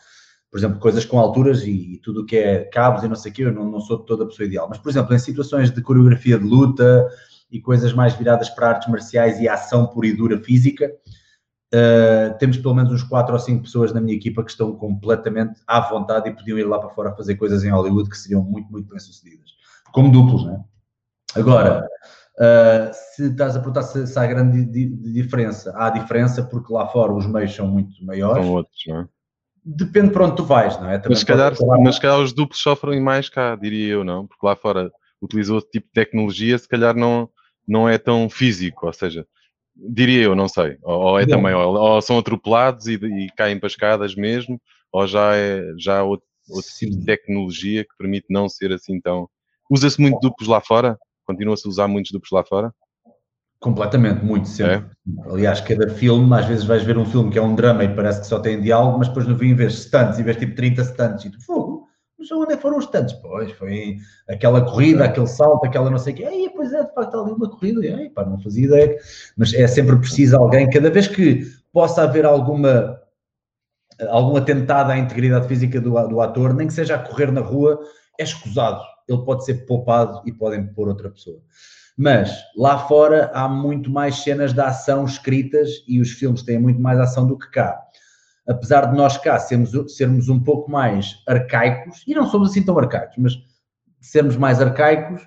Por 0.51 0.59
exemplo, 0.59 0.79
coisas 0.79 1.05
com 1.05 1.19
alturas 1.19 1.65
e, 1.65 1.95
e 1.95 1.99
tudo 1.99 2.23
o 2.23 2.27
que 2.27 2.37
é 2.37 2.65
cabos 2.65 3.03
e 3.03 3.09
não 3.09 3.17
sei 3.17 3.33
o 3.33 3.35
quê, 3.35 3.45
eu 3.45 3.53
não, 3.53 3.69
não 3.69 3.81
sou 3.81 3.99
toda 3.99 4.25
a 4.25 4.27
pessoa 4.27 4.47
ideal. 4.47 4.69
Mas, 4.69 4.79
por 4.79 4.91
exemplo, 4.91 5.15
em 5.15 5.19
situações 5.19 5.71
de 5.71 5.83
coreografia 5.83 6.39
de 6.39 6.45
luta, 6.45 7.09
e 7.51 7.61
coisas 7.61 7.93
mais 7.93 8.15
viradas 8.15 8.51
para 8.51 8.71
artes 8.71 8.89
marciais 8.89 9.41
e 9.41 9.49
ação 9.49 9.87
pura 9.87 10.07
e 10.07 10.13
dura 10.13 10.39
física. 10.39 10.93
Uh, 11.75 12.37
temos 12.39 12.57
pelo 12.57 12.75
menos 12.75 12.93
uns 12.93 13.03
4 13.03 13.33
ou 13.33 13.39
5 13.39 13.63
pessoas 13.63 13.93
na 13.93 14.01
minha 14.01 14.17
equipa 14.17 14.45
que 14.45 14.51
estão 14.51 14.75
completamente 14.77 15.61
à 15.67 15.81
vontade 15.81 16.29
e 16.29 16.33
podiam 16.33 16.59
ir 16.59 16.65
lá 16.65 16.79
para 16.79 16.91
fora 16.91 17.15
fazer 17.15 17.35
coisas 17.37 17.65
em 17.65 17.71
Hollywood 17.71 18.09
que 18.09 18.17
seriam 18.17 18.43
muito, 18.43 18.71
muito 18.71 18.89
bem 18.89 18.99
sucedidas. 18.99 19.51
Como 19.93 20.13
duplos, 20.13 20.47
né? 20.47 20.63
Agora, 21.35 21.87
uh, 22.39 22.95
se 23.15 23.31
estás 23.31 23.57
a 23.57 23.59
perguntar 23.59 23.83
se, 23.83 24.07
se 24.07 24.19
há 24.19 24.27
grande 24.27 24.65
di, 24.65 24.87
di, 24.87 25.13
diferença, 25.13 25.73
há 25.77 25.91
diferença 25.91 26.43
porque 26.43 26.73
lá 26.73 26.87
fora 26.87 27.13
os 27.13 27.27
meios 27.27 27.55
são 27.55 27.67
muito 27.67 27.93
maiores. 28.05 28.45
São 28.45 28.55
outros, 28.55 28.83
não 28.87 29.01
é? 29.01 29.09
Depende 29.65 30.11
para 30.13 30.27
onde 30.27 30.37
tu 30.37 30.45
vais, 30.45 30.79
não 30.79 30.89
é? 30.89 30.99
Também 30.99 31.11
mas, 31.11 31.19
se 31.19 31.27
calhar, 31.27 31.53
mas 31.83 31.97
se 31.97 32.01
calhar 32.01 32.21
os 32.21 32.33
duplos 32.33 32.63
sofrem 32.63 33.01
mais 33.01 33.29
cá, 33.29 33.57
diria 33.57 33.95
eu, 33.95 34.05
não? 34.05 34.25
Porque 34.25 34.47
lá 34.47 34.55
fora 34.55 34.91
utilizou 35.21 35.57
outro 35.57 35.71
tipo 35.71 35.89
de 35.89 35.93
tecnologia, 35.93 36.57
se 36.57 36.69
calhar 36.69 36.95
não, 36.95 37.29
não 37.67 37.89
é 37.89 37.99
tão 37.99 38.29
físico, 38.29 38.87
ou 38.87 38.93
seja, 38.93 39.27
diria 39.77 40.23
eu, 40.25 40.35
não 40.35 40.49
sei, 40.49 40.79
ou, 40.83 41.01
ou 41.01 41.19
é 41.19 41.27
não. 41.27 41.37
também, 41.37 41.55
ou, 41.55 41.75
ou, 41.75 42.03
são 42.03 42.19
atropelados 42.19 42.87
e, 42.87 42.95
e, 42.95 43.29
caem 43.37 43.59
para 43.59 43.67
escadas 43.67 44.15
mesmo, 44.15 44.61
ou 44.93 45.07
já 45.07 45.35
é 45.37 45.73
já 45.79 46.03
outro, 46.03 46.27
outro 46.49 46.71
tipo 46.79 46.97
de 46.97 47.05
tecnologia 47.05 47.85
que 47.85 47.97
permite 47.99 48.27
não 48.31 48.49
ser 48.49 48.73
assim 48.73 49.01
tão. 49.01 49.29
Usa-se 49.71 50.01
muito 50.01 50.21
duplos 50.21 50.49
lá 50.49 50.61
fora? 50.61 50.97
Continua-se 51.27 51.67
a 51.67 51.71
usar 51.71 51.89
muitos 51.89 52.13
duplos 52.13 52.31
lá 52.31 52.45
fora? 52.45 52.73
Completamente, 53.59 54.25
muito, 54.25 54.49
sempre. 54.49 54.87
É. 55.27 55.31
Aliás, 55.31 55.61
cada 55.61 55.89
filme, 55.89 56.33
às 56.35 56.45
vezes 56.47 56.65
vais 56.65 56.85
ver 56.85 56.99
um 56.99 57.07
filme 57.07 57.33
que 57.33 57.39
é 57.39 57.43
um 57.43 57.55
drama 57.55 57.83
e 57.85 57.95
parece 57.95 58.21
que 58.21 58.27
só 58.27 58.39
tem 58.39 58.61
diálogo, 58.61 58.99
mas 58.99 59.09
depois 59.09 59.27
no 59.27 59.37
fim 59.39 59.55
vês 59.55 59.75
stunts 59.75 60.19
e 60.19 60.23
vês 60.23 60.37
tipo 60.37 60.55
30 60.55 60.85
stunts 60.85 61.25
e 61.25 61.31
tu, 61.31 61.41
mas 62.19 62.31
onde 62.33 62.55
é 62.55 62.57
foram 62.57 62.79
os 62.79 62.85
stunts? 62.85 63.13
Pois, 63.15 63.53
foi 63.53 63.99
aquela 64.29 64.63
corrida, 64.63 65.05
aquele 65.05 65.27
salto, 65.27 65.67
aquela 65.67 65.91
não 65.91 65.99
sei 65.99 66.15
o 66.15 66.17
quê. 66.17 66.25
Aí, 66.25 66.51
pois 66.55 66.73
é, 66.73 66.83
de 66.83 66.95
facto, 66.95 67.09
está 67.09 67.19
ali 67.19 67.33
uma 67.33 67.51
corrida. 67.51 67.81
Aí, 67.81 68.09
pá, 68.11 68.25
não 68.25 68.41
fazia 68.41 68.65
ideia. 68.65 68.99
Mas 69.37 69.53
é 69.53 69.67
sempre 69.67 69.97
preciso 69.97 70.37
alguém, 70.37 70.69
cada 70.71 70.91
vez 70.91 71.07
que 71.07 71.45
possa 71.73 72.03
haver 72.03 72.25
alguma 72.25 73.01
algum 74.09 74.37
atentado 74.37 74.91
à 74.91 74.99
integridade 74.99 75.49
física 75.49 75.81
do, 75.81 75.93
do 76.09 76.21
ator, 76.21 76.53
nem 76.55 76.67
que 76.67 76.73
seja 76.73 76.97
a 76.97 76.99
correr 76.99 77.33
na 77.33 77.41
rua, 77.41 77.81
é 78.19 78.25
escusado. 78.25 78.83
Ele 79.09 79.23
pode 79.25 79.45
ser 79.45 79.67
poupado 79.67 80.21
e 80.27 80.33
podem 80.33 80.67
pôr 80.67 80.89
outra 80.89 81.11
pessoa. 81.11 81.41
Mas 81.97 82.31
lá 82.55 82.79
fora 82.87 83.31
há 83.33 83.49
muito 83.49 83.91
mais 83.91 84.17
cenas 84.17 84.53
de 84.53 84.61
ação 84.61 85.05
escritas 85.05 85.83
e 85.89 85.99
os 85.99 86.11
filmes 86.11 86.43
têm 86.43 86.59
muito 86.59 86.81
mais 86.81 86.99
ação 86.99 87.27
do 87.27 87.39
que 87.39 87.51
cá. 87.51 87.86
Apesar 88.49 88.87
de 88.87 88.97
nós 88.97 89.17
cá 89.19 89.39
sermos, 89.39 89.73
sermos 89.97 90.29
um 90.29 90.41
pouco 90.43 90.71
mais 90.71 91.23
arcaicos, 91.27 92.05
e 92.07 92.15
não 92.15 92.27
somos 92.27 92.51
assim 92.51 92.63
tão 92.63 92.79
arcaicos, 92.79 93.17
mas 93.19 93.35
sermos 94.01 94.37
mais 94.37 94.61
arcaicos, 94.61 95.23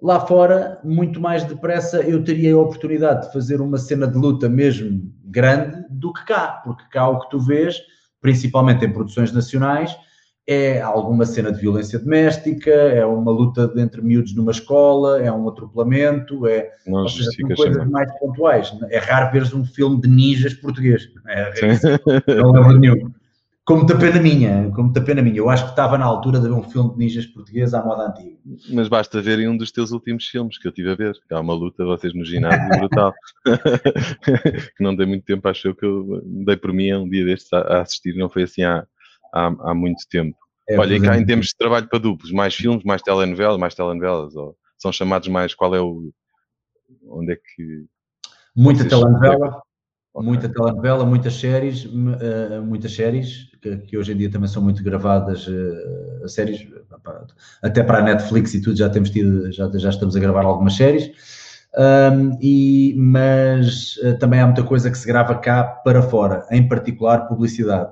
lá 0.00 0.20
fora, 0.20 0.80
muito 0.84 1.20
mais 1.20 1.44
depressa, 1.44 2.02
eu 2.02 2.22
teria 2.22 2.54
a 2.54 2.58
oportunidade 2.58 3.26
de 3.26 3.32
fazer 3.32 3.60
uma 3.60 3.78
cena 3.78 4.06
de 4.06 4.18
luta 4.18 4.48
mesmo 4.48 5.00
grande 5.24 5.84
do 5.88 6.12
que 6.12 6.24
cá, 6.26 6.60
porque 6.64 6.84
cá 6.90 7.08
o 7.08 7.20
que 7.20 7.30
tu 7.30 7.38
vês, 7.38 7.80
principalmente 8.20 8.84
em 8.84 8.92
produções 8.92 9.32
nacionais, 9.32 9.96
é 10.46 10.80
alguma 10.80 11.24
cena 11.24 11.52
de 11.52 11.60
violência 11.60 11.98
doméstica, 11.98 12.70
é 12.70 13.04
uma 13.06 13.30
luta 13.30 13.72
entre 13.76 14.02
miúdos 14.02 14.34
numa 14.34 14.50
escola, 14.50 15.22
é 15.22 15.30
um 15.30 15.48
atropelamento, 15.48 16.46
é 16.46 16.70
não 16.86 17.06
seja, 17.06 17.30
coisas 17.54 17.88
mais 17.88 18.10
pontuais. 18.18 18.72
É 18.90 18.98
raro 18.98 19.32
veres 19.32 19.54
um 19.54 19.64
filme 19.64 20.00
de 20.00 20.08
ninjas 20.08 20.54
português. 20.54 21.08
É, 21.28 21.52
é 22.26 22.34
não 22.34 22.50
lembro 22.50 22.78
nenhum. 22.78 23.12
Como 23.64 23.86
da 23.86 23.94
pena 23.94 24.20
minha, 24.20 24.72
como 24.74 24.92
da 24.92 25.00
pena 25.00 25.22
minha. 25.22 25.36
Eu 25.36 25.48
acho 25.48 25.64
que 25.64 25.70
estava 25.70 25.96
na 25.96 26.04
altura 26.04 26.40
de 26.40 26.48
ver 26.48 26.54
um 26.54 26.64
filme 26.64 26.90
de 26.90 26.98
ninjas 26.98 27.26
português 27.26 27.72
à 27.72 27.84
moda 27.84 28.08
antiga. 28.08 28.36
Mas 28.72 28.88
basta 28.88 29.22
verem 29.22 29.48
um 29.48 29.56
dos 29.56 29.70
teus 29.70 29.92
últimos 29.92 30.26
filmes 30.26 30.58
que 30.58 30.66
eu 30.66 30.72
tive 30.72 30.90
a 30.90 30.96
ver. 30.96 31.14
Há 31.30 31.38
uma 31.38 31.54
luta, 31.54 31.84
vocês 31.84 32.12
no 32.12 32.24
ginásio, 32.24 32.68
brutal. 32.80 33.14
que 34.76 34.82
não 34.82 34.96
dei 34.96 35.06
muito 35.06 35.24
tempo, 35.24 35.48
acho 35.48 35.68
eu 35.68 35.76
que 35.76 35.86
eu 35.86 36.20
dei 36.24 36.56
por 36.56 36.72
mim 36.72 36.92
um 36.92 37.08
dia 37.08 37.24
destes 37.24 37.52
a 37.52 37.82
assistir, 37.82 38.16
não 38.16 38.28
foi 38.28 38.42
assim 38.42 38.64
há, 38.64 38.84
há, 39.32 39.46
há 39.60 39.74
muito 39.74 40.06
tempo. 40.10 40.36
É, 40.68 40.78
Olha, 40.78 40.94
e 40.94 41.00
cá 41.00 41.18
em 41.18 41.26
termos 41.26 41.46
de 41.46 41.56
trabalho 41.56 41.88
para 41.88 41.98
duplos, 41.98 42.30
mais 42.30 42.54
filmes, 42.54 42.84
mais 42.84 43.02
telenovelas, 43.02 43.58
mais 43.58 43.74
telenovelas, 43.74 44.34
ou 44.36 44.56
são 44.78 44.92
chamados 44.92 45.28
mais, 45.28 45.54
qual 45.54 45.74
é 45.74 45.80
o, 45.80 46.12
onde 47.08 47.32
é 47.32 47.36
que... 47.36 47.84
Muita 48.54 48.84
telenovela, 48.84 49.62
okay. 50.14 50.28
muita 50.28 50.48
telenovela, 50.48 51.04
muitas 51.04 51.34
séries, 51.34 51.84
uh, 51.84 52.62
muitas 52.62 52.94
séries, 52.94 53.50
que, 53.60 53.76
que, 53.78 53.98
hoje 53.98 54.12
em 54.12 54.16
dia 54.16 54.30
também 54.30 54.48
são 54.48 54.62
muito 54.62 54.84
gravadas, 54.84 55.46
uh, 55.48 56.28
séries, 56.28 56.66
até 57.62 57.82
para 57.82 57.98
a 57.98 58.02
Netflix 58.02 58.54
e 58.54 58.62
tudo, 58.62 58.76
já 58.76 58.88
temos 58.88 59.10
tido, 59.10 59.50
já, 59.52 59.70
já 59.74 59.90
estamos 59.90 60.14
a 60.14 60.20
gravar 60.20 60.44
algumas 60.44 60.76
séries, 60.76 61.10
um, 61.74 62.38
e, 62.40 62.94
mas 62.98 63.96
uh, 63.96 64.18
também 64.18 64.40
há 64.40 64.46
muita 64.46 64.62
coisa 64.62 64.90
que 64.90 64.98
se 64.98 65.06
grava 65.06 65.34
cá 65.36 65.64
para 65.64 66.02
fora, 66.02 66.46
em 66.50 66.68
particular 66.68 67.26
publicidade. 67.26 67.90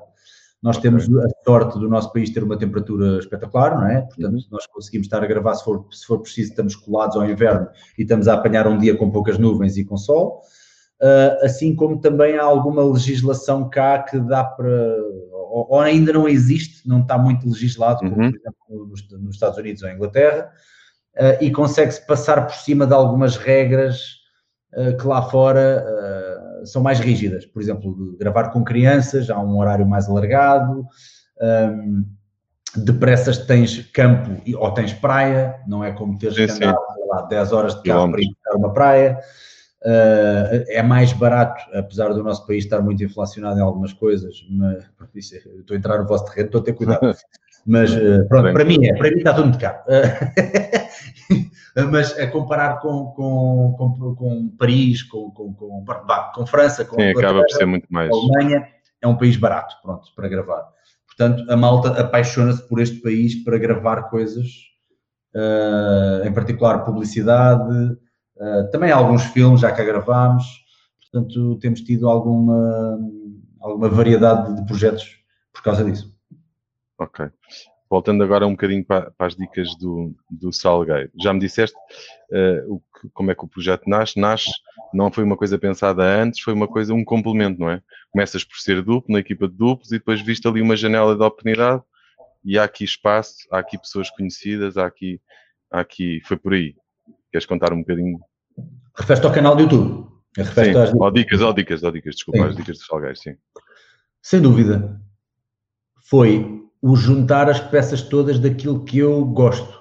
Nós 0.62 0.76
okay. 0.76 0.90
temos 0.90 1.08
a 1.24 1.28
sorte 1.44 1.78
do 1.78 1.88
nosso 1.88 2.12
país 2.12 2.28
ter 2.30 2.44
uma 2.44 2.58
temperatura 2.58 3.18
espetacular, 3.18 3.76
não 3.76 3.88
é? 3.88 4.02
Portanto, 4.02 4.34
uhum. 4.34 4.42
nós 4.50 4.66
conseguimos 4.66 5.06
estar 5.06 5.24
a 5.24 5.26
gravar, 5.26 5.54
se 5.54 5.64
for, 5.64 5.86
se 5.90 6.06
for 6.06 6.20
preciso, 6.20 6.50
estamos 6.50 6.76
colados 6.76 7.16
ao 7.16 7.24
inverno 7.24 7.68
e 7.98 8.02
estamos 8.02 8.28
a 8.28 8.34
apanhar 8.34 8.66
um 8.66 8.76
dia 8.76 8.94
com 8.96 9.10
poucas 9.10 9.38
nuvens 9.38 9.78
e 9.78 9.84
com 9.84 9.96
sol. 9.96 10.42
Uh, 11.00 11.44
assim 11.46 11.74
como 11.74 11.98
também 11.98 12.36
há 12.36 12.42
alguma 12.42 12.84
legislação 12.84 13.70
cá 13.70 14.00
que 14.00 14.18
dá 14.20 14.44
para, 14.44 14.98
ou, 15.32 15.66
ou 15.70 15.80
ainda 15.80 16.12
não 16.12 16.28
existe, 16.28 16.86
não 16.86 17.00
está 17.00 17.16
muito 17.16 17.48
legislado, 17.48 18.00
como 18.00 18.10
uhum. 18.10 18.30
por 18.30 18.38
exemplo 18.38 18.86
nos, 18.86 19.10
nos, 19.10 19.34
Estados 19.34 19.56
Unidos 19.56 19.82
ou 19.82 19.88
Inglaterra, 19.88 20.52
uh, 21.16 21.42
e 21.42 21.50
consegue-se 21.50 22.06
passar 22.06 22.46
por 22.46 22.54
cima 22.54 22.86
de 22.86 22.92
algumas 22.92 23.38
regras 23.38 24.02
uh, 24.74 24.94
que 24.98 25.06
lá 25.06 25.22
fora 25.22 25.86
são 26.64 26.82
mais 26.82 27.00
rígidas. 27.00 27.46
Por 27.46 27.60
exemplo, 27.60 28.16
gravar 28.18 28.50
com 28.50 28.64
crianças, 28.64 29.30
há 29.30 29.38
um 29.38 29.58
horário 29.58 29.86
mais 29.86 30.08
alargado. 30.08 30.86
Um, 31.40 32.04
depressas 32.76 33.38
tens 33.38 33.80
campo 33.92 34.30
ou 34.56 34.70
tens 34.72 34.92
praia, 34.92 35.56
não 35.66 35.82
é 35.82 35.92
como 35.92 36.18
teres 36.18 36.36
que 36.36 36.64
andar 36.64 36.76
lá, 37.08 37.22
10 37.22 37.52
horas 37.52 37.74
de 37.74 37.82
carro 37.82 38.10
para 38.10 38.20
ir 38.20 38.36
para 38.42 38.56
uma 38.56 38.72
praia. 38.72 39.18
Uh, 39.82 40.62
é 40.68 40.82
mais 40.82 41.12
barato, 41.12 41.64
apesar 41.72 42.12
do 42.12 42.22
nosso 42.22 42.46
país 42.46 42.64
estar 42.64 42.80
muito 42.80 43.02
inflacionado 43.02 43.58
em 43.58 43.62
algumas 43.62 43.94
coisas, 43.94 44.44
mas 44.50 44.84
estou 45.14 45.74
a 45.74 45.78
entrar 45.78 45.98
no 45.98 46.06
vosso 46.06 46.26
terreno, 46.26 46.46
estou 46.46 46.60
a 46.60 46.64
ter 46.64 46.72
cuidado. 46.74 47.00
Mas 47.66 47.94
uh, 47.94 48.26
pronto, 48.26 48.54
para 48.54 48.64
mim 48.64 48.86
é, 48.86 48.96
para 48.96 49.10
mim 49.10 49.18
está 49.18 49.34
tudo 49.34 49.48
muito 49.48 49.60
caro. 49.60 49.80
mas 51.88 52.18
a 52.18 52.26
comparar 52.26 52.80
com, 52.80 53.06
com, 53.12 53.74
com, 53.76 54.14
com 54.14 54.48
Paris, 54.56 55.02
com, 55.02 55.30
com, 55.30 55.52
com, 55.54 55.84
com 56.34 56.46
França, 56.46 56.84
com 56.84 56.96
Sim, 56.96 57.10
acaba 57.10 57.40
por 57.40 57.50
ser 57.50 57.66
muito 57.66 57.86
mais. 57.90 58.10
Alemanha, 58.10 58.66
é 59.00 59.06
um 59.06 59.16
país 59.16 59.36
barato, 59.36 59.76
pronto, 59.82 60.06
para 60.14 60.28
gravar. 60.28 60.68
Portanto, 61.06 61.50
a 61.50 61.56
malta 61.56 62.00
apaixona-se 62.00 62.66
por 62.68 62.80
este 62.80 63.00
país 63.00 63.42
para 63.44 63.58
gravar 63.58 64.04
coisas, 64.04 64.46
uh, 65.34 66.26
em 66.26 66.32
particular 66.32 66.84
publicidade, 66.84 67.92
uh, 68.36 68.70
também 68.70 68.90
alguns 68.90 69.24
filmes 69.24 69.60
já 69.60 69.72
cá 69.72 69.84
gravámos, 69.84 70.44
portanto, 71.00 71.58
temos 71.58 71.80
tido 71.82 72.08
alguma, 72.08 72.98
alguma 73.60 73.88
variedade 73.88 74.54
de 74.56 74.66
projetos 74.66 75.18
por 75.52 75.62
causa 75.62 75.84
disso. 75.84 76.14
Ok 76.98 77.30
voltando 77.90 78.22
agora 78.22 78.46
um 78.46 78.52
bocadinho 78.52 78.84
para, 78.84 79.10
para 79.10 79.26
as 79.26 79.34
dicas 79.34 79.76
do, 79.76 80.14
do 80.30 80.52
Salgueiro. 80.52 81.10
Já 81.20 81.32
me 81.32 81.40
disseste 81.40 81.76
uh, 82.30 82.74
o 82.74 82.82
como 83.12 83.32
é 83.32 83.34
que 83.34 83.44
o 83.44 83.48
projeto 83.48 83.88
nasce. 83.88 84.18
Nasce, 84.20 84.50
não 84.94 85.10
foi 85.10 85.24
uma 85.24 85.36
coisa 85.36 85.58
pensada 85.58 86.04
antes, 86.04 86.40
foi 86.40 86.54
uma 86.54 86.68
coisa, 86.68 86.94
um 86.94 87.04
complemento, 87.04 87.58
não 87.58 87.68
é? 87.68 87.82
Começas 88.12 88.44
por 88.44 88.58
ser 88.58 88.82
duplo, 88.82 89.12
na 89.12 89.18
equipa 89.18 89.48
de 89.48 89.54
duplos, 89.54 89.90
e 89.90 89.98
depois 89.98 90.20
viste 90.20 90.46
ali 90.46 90.62
uma 90.62 90.76
janela 90.76 91.16
de 91.16 91.22
oportunidade 91.22 91.82
e 92.44 92.58
há 92.58 92.64
aqui 92.64 92.84
espaço, 92.84 93.34
há 93.50 93.58
aqui 93.58 93.76
pessoas 93.76 94.08
conhecidas, 94.10 94.76
há 94.76 94.86
aqui, 94.86 95.20
há 95.70 95.80
aqui 95.80 96.20
foi 96.24 96.36
por 96.36 96.54
aí. 96.54 96.76
Queres 97.32 97.46
contar 97.46 97.72
um 97.72 97.80
bocadinho? 97.80 98.20
Refere-te 98.96 99.26
ao 99.26 99.32
canal 99.32 99.56
do 99.56 99.62
YouTube. 99.62 100.08
Refere-te 100.36 100.78
às... 100.78 100.94
Ou 100.94 101.10
dicas, 101.10 101.40
ou 101.40 101.52
dicas, 101.52 101.82
ou 101.82 101.90
dicas, 101.90 102.14
desculpa, 102.14 102.40
sim. 102.40 102.48
as 102.48 102.56
dicas 102.56 102.78
do 102.78 102.84
Salgueiro, 102.84 103.16
sim. 103.16 103.36
Sem 104.22 104.40
dúvida. 104.40 105.00
Foi 106.08 106.60
o 106.82 106.96
juntar 106.96 107.48
as 107.48 107.60
peças 107.60 108.02
todas 108.02 108.38
daquilo 108.38 108.84
que 108.84 108.98
eu 108.98 109.24
gosto. 109.24 109.80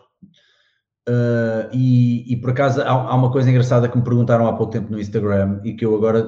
Uh, 1.08 1.70
e, 1.74 2.32
e, 2.32 2.36
por 2.36 2.52
acaso 2.52 2.82
há, 2.82 2.90
há, 2.90 3.16
uma 3.16 3.32
coisa 3.32 3.50
engraçada 3.50 3.90
que 3.90 3.98
me 3.98 4.04
perguntaram 4.04 4.48
há 4.48 4.54
pouco 4.54 4.72
tempo 4.72 4.92
no 4.92 5.00
Instagram 5.00 5.60
e 5.64 5.74
que 5.74 5.84
eu 5.84 5.96
agora 5.96 6.20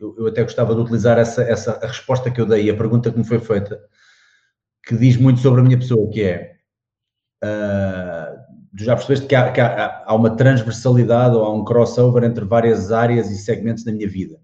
eu, 0.00 0.16
eu, 0.18 0.26
até 0.26 0.42
gostava 0.42 0.74
de 0.74 0.80
utilizar 0.80 1.16
essa, 1.16 1.42
essa 1.42 1.78
a 1.80 1.86
resposta 1.86 2.28
que 2.28 2.40
eu 2.40 2.46
dei, 2.46 2.68
a 2.68 2.76
pergunta 2.76 3.12
que 3.12 3.16
me 3.16 3.24
foi 3.24 3.38
feita, 3.38 3.80
que 4.84 4.96
diz 4.96 5.16
muito 5.16 5.38
sobre 5.38 5.60
a 5.60 5.62
minha 5.62 5.78
pessoa, 5.78 6.10
que 6.10 6.24
é 6.24 6.56
uh, 7.44 8.36
tu 8.76 8.82
já 8.82 8.96
percebeste 8.96 9.26
que, 9.26 9.34
há, 9.34 9.52
que 9.52 9.60
há, 9.60 10.02
há, 10.06 10.14
uma 10.14 10.34
transversalidade 10.34 11.36
ou 11.36 11.44
há 11.44 11.52
um 11.52 11.64
crossover 11.64 12.24
entre 12.24 12.44
várias 12.44 12.90
áreas 12.90 13.30
e 13.30 13.36
segmentos 13.36 13.84
da 13.84 13.92
minha 13.92 14.08
vida. 14.08 14.40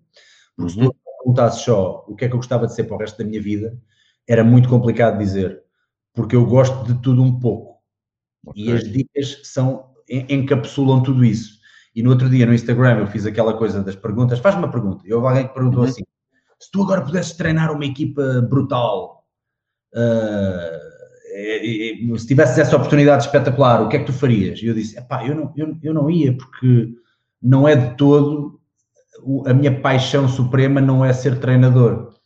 Porque 0.57 0.79
uhum. 0.79 0.85
se 0.85 0.91
tu 0.91 0.97
perguntasses 1.19 1.63
só 1.63 2.05
o 2.07 2.15
que 2.15 2.25
é 2.25 2.29
que 2.29 2.35
eu 2.35 2.39
gostava 2.39 2.67
de 2.67 2.75
ser 2.75 2.85
para 2.85 2.97
o 2.97 3.01
resto 3.01 3.19
da 3.19 3.25
minha 3.25 3.43
vida, 3.43 3.77
era 4.29 4.45
muito 4.45 4.69
complicado 4.69 5.19
dizer, 5.19 5.63
porque 6.13 6.37
eu 6.37 6.45
gosto 6.45 6.85
de 6.85 7.01
tudo 7.01 7.23
um 7.23 7.41
pouco. 7.41 7.79
Okay. 8.47 8.65
E 8.65 8.73
as 8.73 8.85
dicas 8.85 9.41
são, 9.45 9.87
encapsulam 10.09 11.03
tudo 11.03 11.25
isso. 11.25 11.59
E 11.97 12.03
no 12.03 12.11
outro 12.11 12.29
dia 12.29 12.45
no 12.45 12.55
Instagram 12.55 12.99
eu 12.99 13.07
fiz 13.07 13.25
aquela 13.25 13.55
coisa 13.55 13.83
das 13.83 13.97
perguntas, 13.97 14.39
faz 14.39 14.55
uma 14.55 14.71
pergunta, 14.71 15.03
e 15.07 15.13
houve 15.13 15.27
alguém 15.27 15.49
que 15.49 15.55
perguntou 15.55 15.81
uhum. 15.81 15.89
assim, 15.89 16.03
se 16.61 16.71
tu 16.71 16.83
agora 16.83 17.01
pudesses 17.03 17.33
treinar 17.33 17.73
uma 17.73 17.85
equipa 17.85 18.43
brutal, 18.43 19.25
uh, 19.95 20.89
se 22.19 22.27
tivesses 22.27 22.59
essa 22.59 22.77
oportunidade 22.77 23.25
espetacular, 23.25 23.83
o 23.83 23.89
que 23.89 23.97
é 23.97 24.01
que 24.01 24.07
tu 24.07 24.13
farias? 24.13 24.61
E 24.61 24.67
eu 24.67 24.75
disse, 24.75 24.99
epá, 24.99 25.27
eu 25.27 25.35
não, 25.35 25.53
eu, 25.57 25.77
eu 25.83 25.95
não 25.95 26.11
ia, 26.11 26.37
porque 26.37 26.95
não 27.41 27.67
é 27.67 27.75
de 27.75 27.97
todo, 27.97 28.61
a 29.47 29.55
minha 29.55 29.81
paixão 29.81 30.29
suprema 30.29 30.81
não 30.81 31.05
é 31.05 31.13
ser 31.13 31.39
treinador 31.39 32.18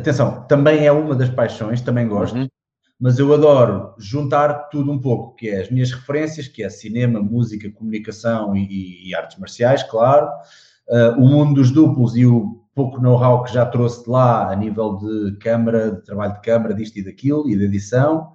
atenção, 0.00 0.46
também 0.46 0.86
é 0.86 0.92
uma 0.92 1.14
das 1.14 1.28
paixões, 1.28 1.80
também 1.80 2.08
gosto, 2.08 2.36
uhum. 2.36 2.48
mas 2.98 3.18
eu 3.18 3.32
adoro 3.32 3.94
juntar 3.98 4.68
tudo 4.70 4.90
um 4.90 5.00
pouco, 5.00 5.34
que 5.36 5.48
é 5.48 5.60
as 5.60 5.70
minhas 5.70 5.92
referências, 5.92 6.48
que 6.48 6.62
é 6.62 6.68
cinema, 6.68 7.20
música, 7.20 7.70
comunicação 7.70 8.56
e, 8.56 9.08
e 9.08 9.14
artes 9.14 9.38
marciais, 9.38 9.82
claro, 9.82 10.26
uh, 10.88 11.18
o 11.18 11.28
mundo 11.28 11.54
dos 11.54 11.70
duplos 11.70 12.16
e 12.16 12.26
o 12.26 12.60
pouco 12.74 13.00
know-how 13.00 13.42
que 13.42 13.52
já 13.52 13.66
trouxe 13.66 14.04
de 14.04 14.10
lá 14.10 14.50
a 14.50 14.56
nível 14.56 14.96
de 14.96 15.36
câmara, 15.38 15.92
de 15.92 16.04
trabalho 16.04 16.34
de 16.34 16.40
câmara, 16.40 16.74
disto 16.74 16.98
e 16.98 17.04
daquilo 17.04 17.48
e 17.48 17.56
de 17.56 17.64
edição, 17.64 18.32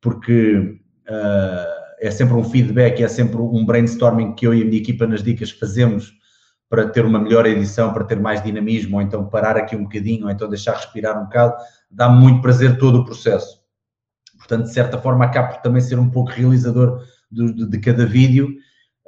porque 0.00 0.80
uh, 1.08 1.80
é 2.00 2.10
sempre 2.10 2.34
um 2.34 2.44
feedback, 2.44 3.02
é 3.02 3.08
sempre 3.08 3.40
um 3.40 3.64
brainstorming 3.64 4.34
que 4.34 4.46
eu 4.46 4.54
e 4.54 4.62
a 4.62 4.64
minha 4.64 4.78
equipa 4.78 5.06
nas 5.06 5.22
dicas 5.22 5.50
fazemos 5.50 6.19
para 6.70 6.88
ter 6.88 7.04
uma 7.04 7.18
melhor 7.18 7.44
edição, 7.46 7.92
para 7.92 8.04
ter 8.04 8.18
mais 8.20 8.40
dinamismo, 8.40 8.96
ou 8.96 9.02
então 9.02 9.28
parar 9.28 9.56
aqui 9.56 9.74
um 9.74 9.82
bocadinho, 9.82 10.26
ou 10.26 10.30
então 10.30 10.48
deixar 10.48 10.76
respirar 10.76 11.20
um 11.20 11.24
bocado, 11.24 11.56
dá-me 11.90 12.20
muito 12.20 12.40
prazer 12.40 12.78
todo 12.78 13.00
o 13.00 13.04
processo. 13.04 13.58
Portanto, 14.38 14.66
de 14.66 14.72
certa 14.72 14.96
forma, 14.96 15.24
acabo 15.24 15.54
por 15.54 15.62
também 15.62 15.82
ser 15.82 15.98
um 15.98 16.08
pouco 16.08 16.30
realizador 16.30 17.02
de, 17.30 17.52
de, 17.52 17.66
de 17.68 17.78
cada 17.80 18.06
vídeo, 18.06 18.54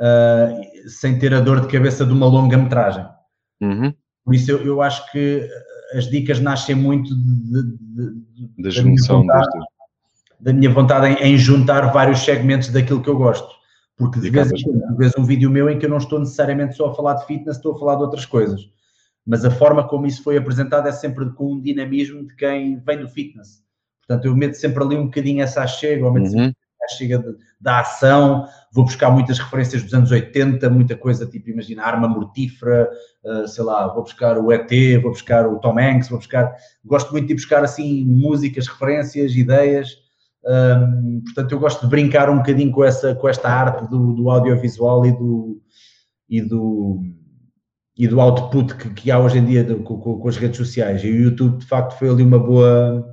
uh, 0.00 0.88
sem 0.88 1.16
ter 1.20 1.32
a 1.32 1.40
dor 1.40 1.60
de 1.60 1.68
cabeça 1.68 2.04
de 2.04 2.12
uma 2.12 2.26
longa-metragem. 2.26 3.06
Uhum. 3.60 3.94
Por 4.24 4.34
isso, 4.34 4.50
eu, 4.50 4.66
eu, 4.66 4.82
acho 4.82 5.10
que 5.12 5.48
as 5.94 6.10
dicas 6.10 6.40
nascem 6.40 6.74
muito 6.74 7.14
de, 7.14 7.62
da 8.58 8.70
junção 8.70 9.24
das 9.24 9.46
duas 9.52 9.64
da 10.40 10.52
minha 10.52 10.70
vontade 10.70 11.06
em, 11.06 11.34
em, 11.34 11.38
juntar 11.38 11.92
vários 11.92 12.24
segmentos 12.24 12.68
daquilo 12.70 13.00
que 13.00 13.08
eu 13.08 13.16
gosto. 13.16 13.48
Porque 13.96 14.20
de 14.20 14.30
vez 14.30 14.50
em 14.50 14.62
quando 14.62 14.96
vês 14.96 15.12
um 15.16 15.24
vídeo 15.24 15.50
meu 15.50 15.68
em 15.68 15.78
que 15.78 15.86
eu 15.86 15.90
não 15.90 15.98
estou 15.98 16.18
necessariamente 16.18 16.76
só 16.76 16.90
a 16.90 16.94
falar 16.94 17.14
de 17.14 17.26
fitness, 17.26 17.56
estou 17.56 17.74
a 17.74 17.78
falar 17.78 17.96
de 17.96 18.02
outras 18.02 18.26
coisas. 18.26 18.60
Mas 19.26 19.44
a 19.44 19.50
forma 19.50 19.86
como 19.86 20.06
isso 20.06 20.22
foi 20.22 20.36
apresentado 20.36 20.88
é 20.88 20.92
sempre 20.92 21.30
com 21.30 21.52
um 21.52 21.60
dinamismo 21.60 22.26
de 22.26 22.34
quem 22.34 22.78
vem 22.80 22.98
do 22.98 23.08
fitness. 23.08 23.62
Portanto, 24.06 24.26
eu 24.26 24.36
meto 24.36 24.54
sempre 24.54 24.82
ali 24.82 24.96
um 24.96 25.04
bocadinho 25.04 25.42
essa 25.42 25.66
chega, 25.66 26.04
ou 26.04 26.12
meto 26.12 26.34
uhum. 26.34 26.48
a 26.82 26.88
chega 26.96 27.22
da 27.60 27.80
ação, 27.80 28.48
vou 28.72 28.84
buscar 28.84 29.10
muitas 29.10 29.38
referências 29.38 29.84
dos 29.84 29.94
anos 29.94 30.10
80, 30.10 30.68
muita 30.68 30.96
coisa 30.96 31.24
tipo, 31.24 31.50
imagina, 31.50 31.84
arma 31.84 32.08
mortífera, 32.08 32.90
uh, 33.24 33.46
sei 33.46 33.62
lá, 33.62 33.86
vou 33.86 34.02
buscar 34.02 34.36
o 34.36 34.50
ET, 34.50 34.68
vou 35.00 35.12
buscar 35.12 35.46
o 35.46 35.60
Tom 35.60 35.78
Hanks, 35.78 36.08
vou 36.08 36.18
buscar, 36.18 36.52
gosto 36.84 37.12
muito 37.12 37.28
de 37.28 37.34
buscar 37.34 37.62
assim 37.62 38.04
músicas, 38.04 38.66
referências, 38.66 39.36
ideias, 39.36 40.01
um, 40.44 41.22
portanto, 41.24 41.52
eu 41.52 41.58
gosto 41.60 41.82
de 41.82 41.86
brincar 41.88 42.28
um 42.28 42.38
bocadinho 42.38 42.72
com, 42.72 42.84
essa, 42.84 43.14
com 43.14 43.28
esta 43.28 43.48
arte 43.48 43.88
do, 43.88 44.12
do 44.12 44.30
audiovisual 44.30 45.06
e 45.06 45.12
do, 45.12 45.62
e 46.28 46.40
do, 46.40 47.00
e 47.96 48.08
do 48.08 48.20
output 48.20 48.74
que, 48.76 48.90
que 48.90 49.10
há 49.10 49.18
hoje 49.18 49.38
em 49.38 49.44
dia 49.44 49.64
com, 49.64 49.98
com, 49.98 50.18
com, 50.18 50.28
as 50.28 50.36
redes 50.36 50.56
sociais. 50.56 51.04
E 51.04 51.10
o 51.10 51.22
YouTube, 51.22 51.58
de 51.58 51.66
facto, 51.66 51.98
foi 51.98 52.08
ali 52.08 52.22
uma 52.22 52.38
boa, 52.38 53.06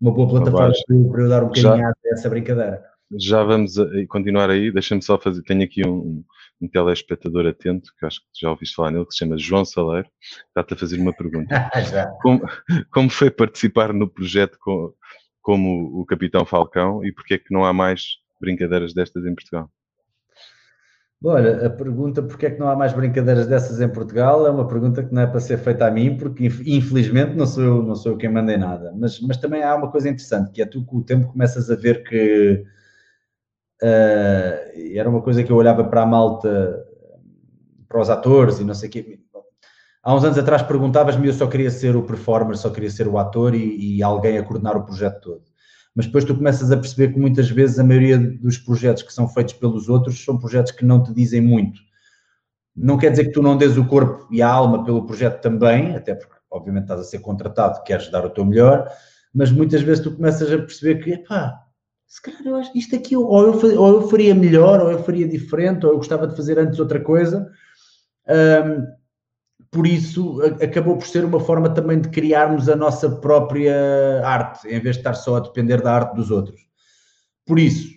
uma 0.00 0.12
boa 0.12 0.28
plataforma 0.28 0.72
para 1.10 1.22
eu 1.22 1.28
dar 1.28 1.42
um 1.42 1.48
bocadinho 1.48 1.76
já, 1.76 1.88
a 1.88 1.94
essa 2.12 2.30
brincadeira. 2.30 2.82
Já 3.18 3.44
vamos 3.44 3.78
a, 3.78 3.86
continuar 4.08 4.48
aí. 4.48 4.72
Deixa-me 4.72 5.02
só 5.02 5.18
fazer. 5.18 5.42
Tenho 5.42 5.62
aqui 5.62 5.86
um, 5.86 6.24
um 6.58 6.68
telespectador 6.68 7.46
atento, 7.46 7.90
que 7.98 8.06
acho 8.06 8.20
que 8.20 8.40
já 8.40 8.48
ouviste 8.48 8.74
falar 8.74 8.92
nele, 8.92 9.04
que 9.04 9.12
se 9.12 9.18
chama 9.18 9.36
João 9.36 9.66
Saleiro, 9.66 10.08
está-te 10.48 10.72
a 10.72 10.76
fazer 10.78 10.98
uma 10.98 11.12
pergunta. 11.12 11.68
como, 12.22 12.40
como 12.90 13.10
foi 13.10 13.30
participar 13.30 13.92
no 13.92 14.08
projeto 14.08 14.56
com, 14.58 14.94
como 15.42 16.00
o 16.00 16.06
Capitão 16.06 16.44
Falcão 16.44 17.04
e 17.04 17.12
porque 17.12 17.34
é 17.34 17.38
que 17.38 17.52
não 17.52 17.64
há 17.64 17.72
mais 17.72 18.18
brincadeiras 18.40 18.94
destas 18.94 19.26
em 19.26 19.34
Portugal? 19.34 19.70
Olha, 21.24 21.66
a 21.66 21.70
pergunta 21.70 22.20
porque 22.20 22.46
é 22.46 22.50
que 22.50 22.58
não 22.58 22.68
há 22.68 22.74
mais 22.74 22.92
brincadeiras 22.92 23.46
dessas 23.46 23.80
em 23.80 23.88
Portugal 23.88 24.44
é 24.44 24.50
uma 24.50 24.66
pergunta 24.66 25.04
que 25.04 25.14
não 25.14 25.22
é 25.22 25.26
para 25.26 25.38
ser 25.38 25.56
feita 25.56 25.86
a 25.86 25.90
mim, 25.90 26.16
porque 26.16 26.46
infelizmente 26.66 27.36
não 27.36 27.46
sou 27.46 27.62
eu, 27.62 27.82
não 27.82 27.94
sou 27.94 28.12
eu 28.12 28.18
quem 28.18 28.28
mandei 28.28 28.56
nada. 28.56 28.92
Mas, 28.96 29.20
mas 29.20 29.36
também 29.36 29.62
há 29.62 29.76
uma 29.76 29.90
coisa 29.90 30.08
interessante, 30.08 30.50
que 30.50 30.60
é 30.60 30.66
tu 30.66 30.84
com 30.84 30.96
o 30.96 31.04
tempo 31.04 31.28
começas 31.28 31.70
a 31.70 31.76
ver 31.76 32.02
que 32.02 32.64
uh, 33.82 34.96
era 34.96 35.08
uma 35.08 35.22
coisa 35.22 35.44
que 35.44 35.52
eu 35.52 35.56
olhava 35.56 35.84
para 35.84 36.02
a 36.02 36.06
malta, 36.06 36.84
para 37.88 38.00
os 38.00 38.10
atores 38.10 38.58
e 38.58 38.64
não 38.64 38.74
sei 38.74 38.88
o 38.88 38.92
quê. 38.92 39.20
Há 40.04 40.14
uns 40.14 40.24
anos 40.24 40.36
atrás 40.36 40.62
perguntavas-me, 40.62 41.28
eu 41.28 41.32
só 41.32 41.46
queria 41.46 41.70
ser 41.70 41.94
o 41.94 42.02
performer, 42.02 42.56
só 42.56 42.70
queria 42.70 42.90
ser 42.90 43.06
o 43.06 43.18
ator 43.18 43.54
e, 43.54 43.98
e, 43.98 44.02
alguém 44.02 44.36
a 44.36 44.42
coordenar 44.42 44.76
o 44.76 44.84
projeto 44.84 45.20
todo. 45.20 45.42
Mas 45.94 46.06
depois 46.06 46.24
tu 46.24 46.34
começas 46.34 46.72
a 46.72 46.76
perceber 46.76 47.12
que 47.12 47.20
muitas 47.20 47.48
vezes 47.48 47.78
a 47.78 47.84
maioria 47.84 48.18
dos 48.18 48.58
projetos 48.58 49.04
que 49.04 49.12
são 49.12 49.28
feitos 49.28 49.54
pelos 49.54 49.88
outros 49.88 50.24
são 50.24 50.36
projetos 50.36 50.72
que 50.72 50.84
não 50.84 51.00
te 51.02 51.14
dizem 51.14 51.40
muito. 51.40 51.80
Não 52.74 52.98
quer 52.98 53.10
dizer 53.10 53.26
que 53.26 53.32
tu 53.32 53.42
não 53.42 53.56
dês 53.56 53.78
o 53.78 53.86
corpo 53.86 54.26
e 54.30 54.42
a 54.42 54.48
alma 54.48 54.84
pelo 54.84 55.06
projeto 55.06 55.40
também, 55.40 55.94
até 55.94 56.16
porque 56.16 56.34
obviamente 56.50 56.84
estás 56.84 57.00
a 57.00 57.04
ser 57.04 57.20
contratado, 57.20 57.84
queres 57.84 58.10
dar 58.10 58.26
o 58.26 58.30
teu 58.30 58.44
melhor, 58.44 58.88
mas 59.32 59.52
muitas 59.52 59.82
vezes 59.82 60.02
tu 60.02 60.16
começas 60.16 60.50
a 60.50 60.58
perceber 60.58 60.96
que, 61.02 61.18
pá, 61.28 61.62
se 62.08 62.20
calhar 62.20 62.44
eu 62.44 62.56
acho 62.56 62.76
isto 62.76 62.96
aqui, 62.96 63.16
ou 63.16 63.40
eu, 63.40 63.80
ou 63.80 64.02
eu 64.02 64.08
faria 64.08 64.34
melhor, 64.34 64.80
ou 64.80 64.90
eu 64.90 65.02
faria 65.04 65.28
diferente, 65.28 65.86
ou 65.86 65.92
eu 65.92 65.98
gostava 65.98 66.26
de 66.26 66.34
fazer 66.34 66.58
antes 66.58 66.80
outra 66.80 67.00
coisa. 67.00 67.48
Um, 68.28 69.01
por 69.72 69.86
isso 69.86 70.42
acabou 70.62 70.98
por 70.98 71.06
ser 71.06 71.24
uma 71.24 71.40
forma 71.40 71.70
também 71.70 71.98
de 71.98 72.10
criarmos 72.10 72.68
a 72.68 72.76
nossa 72.76 73.08
própria 73.08 74.20
arte, 74.22 74.68
em 74.68 74.78
vez 74.78 74.96
de 74.96 75.00
estar 75.00 75.14
só 75.14 75.36
a 75.36 75.40
depender 75.40 75.80
da 75.80 75.94
arte 75.94 76.14
dos 76.14 76.30
outros. 76.30 76.60
Por 77.46 77.58
isso, 77.58 77.88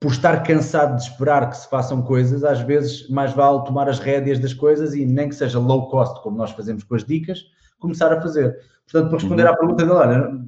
por 0.00 0.10
estar 0.10 0.42
cansado 0.42 0.96
de 0.96 1.02
esperar 1.02 1.50
que 1.50 1.56
se 1.58 1.68
façam 1.68 2.00
coisas, 2.00 2.42
às 2.42 2.60
vezes 2.60 3.10
mais 3.10 3.34
vale 3.34 3.62
tomar 3.66 3.90
as 3.90 3.98
rédeas 3.98 4.38
das 4.38 4.54
coisas 4.54 4.94
e 4.94 5.04
nem 5.04 5.28
que 5.28 5.34
seja 5.34 5.58
low 5.58 5.90
cost, 5.90 6.22
como 6.22 6.38
nós 6.38 6.52
fazemos 6.52 6.82
com 6.82 6.94
as 6.94 7.04
dicas, 7.04 7.44
começar 7.78 8.10
a 8.10 8.20
fazer. 8.22 8.56
Portanto, 8.90 9.10
para 9.10 9.18
responder 9.18 9.44
uhum. 9.44 9.50
à 9.50 9.56
pergunta 9.56 9.84
dela, 9.84 10.00
olha, 10.00 10.40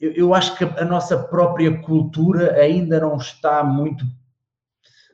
eu, 0.00 0.12
eu 0.12 0.34
acho 0.34 0.56
que 0.56 0.62
a 0.62 0.84
nossa 0.84 1.18
própria 1.18 1.82
cultura 1.82 2.52
ainda 2.54 3.00
não 3.00 3.16
está 3.16 3.64
muito, 3.64 4.04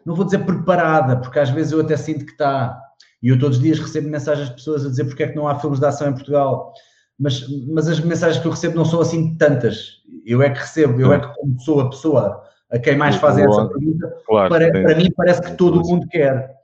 não 0.05 0.15
vou 0.15 0.27
dizer 0.27 0.45
preparada, 0.45 1.17
porque 1.17 1.39
às 1.39 1.49
vezes 1.49 1.73
eu 1.73 1.81
até 1.81 1.97
sinto 1.97 2.27
que 2.27 2.33
está 2.33 2.84
e 3.25 3.29
eu 3.29 3.39
todos 3.39 3.57
os 3.57 3.63
dias 3.63 3.79
recebo 3.79 4.11
mensagens 4.11 4.51
de 4.51 4.55
pessoas 4.55 4.85
a 4.85 4.91
dizer 4.91 5.07
porque 5.07 5.23
é 5.23 5.29
que 5.29 5.35
não 5.35 5.49
há 5.49 5.59
filmes 5.59 5.81
de 5.81 5.87
ação 5.87 6.11
em 6.11 6.13
Portugal. 6.13 6.75
Mas, 7.19 7.43
mas 7.69 7.89
as 7.89 7.99
mensagens 7.99 8.39
que 8.39 8.47
eu 8.47 8.53
recebo 8.53 8.77
não 8.77 8.85
são 8.85 9.01
assim 9.01 9.35
tantas. 9.37 10.03
Eu 10.27 10.43
é 10.43 10.51
que 10.51 10.59
recebo, 10.59 11.01
eu 11.01 11.11
é 11.11 11.19
que 11.19 11.35
como 11.35 11.59
sou 11.59 11.81
a 11.81 11.89
pessoa 11.89 12.45
a 12.71 12.79
quem 12.79 12.99
mais 12.99 13.17
fazem 13.17 13.47
essa 13.47 13.67
pergunta, 13.67 14.15
claro, 14.27 14.49
para, 14.51 14.71
para 14.71 14.97
mim 14.97 15.11
parece 15.17 15.41
que 15.41 15.57
todo 15.57 15.81
o 15.81 15.89
mundo 15.89 16.07
quer, 16.09 16.55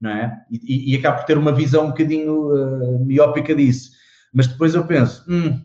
não 0.00 0.10
é? 0.10 0.42
E, 0.50 0.90
e, 0.90 0.94
e 0.94 0.98
acabo 0.98 1.18
por 1.18 1.26
ter 1.26 1.38
uma 1.38 1.52
visão 1.52 1.84
um 1.84 1.88
bocadinho 1.90 2.52
uh, 2.52 3.04
miópica 3.04 3.54
disso. 3.54 3.92
Mas 4.34 4.48
depois 4.48 4.74
eu 4.74 4.84
penso, 4.86 5.24
hum, 5.28 5.62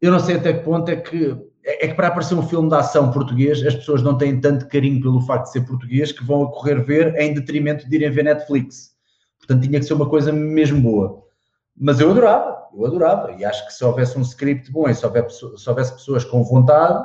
eu 0.00 0.12
não 0.12 0.20
sei 0.20 0.36
até 0.36 0.52
que 0.52 0.64
ponto 0.64 0.88
é 0.88 0.96
que 0.96 1.36
é, 1.64 1.86
é 1.86 1.88
que 1.88 1.94
para 1.94 2.08
aparecer 2.08 2.36
um 2.36 2.46
filme 2.46 2.68
de 2.68 2.76
ação 2.76 3.10
português, 3.10 3.60
as 3.66 3.74
pessoas 3.74 4.02
não 4.02 4.16
têm 4.16 4.40
tanto 4.40 4.68
carinho 4.68 5.00
pelo 5.00 5.20
facto 5.22 5.46
de 5.46 5.52
ser 5.52 5.62
português 5.62 6.12
que 6.12 6.22
vão 6.22 6.44
a 6.44 6.52
correr 6.52 6.80
ver 6.84 7.16
em 7.16 7.34
detrimento 7.34 7.88
de 7.88 7.96
irem 7.96 8.10
ver 8.10 8.22
Netflix. 8.22 8.93
Portanto, 9.46 9.62
tinha 9.62 9.78
que 9.78 9.86
ser 9.86 9.94
uma 9.94 10.08
coisa 10.08 10.32
mesmo 10.32 10.80
boa. 10.80 11.22
Mas 11.76 12.00
eu 12.00 12.10
adorava, 12.10 12.68
eu 12.74 12.86
adorava. 12.86 13.32
E 13.32 13.44
acho 13.44 13.66
que 13.66 13.72
se 13.72 13.84
houvesse 13.84 14.18
um 14.18 14.22
script 14.22 14.70
bom 14.70 14.88
e 14.88 14.94
se 14.94 15.04
houvesse, 15.04 15.38
se 15.56 15.68
houvesse 15.68 15.92
pessoas 15.92 16.24
com 16.24 16.42
vontade, 16.42 17.04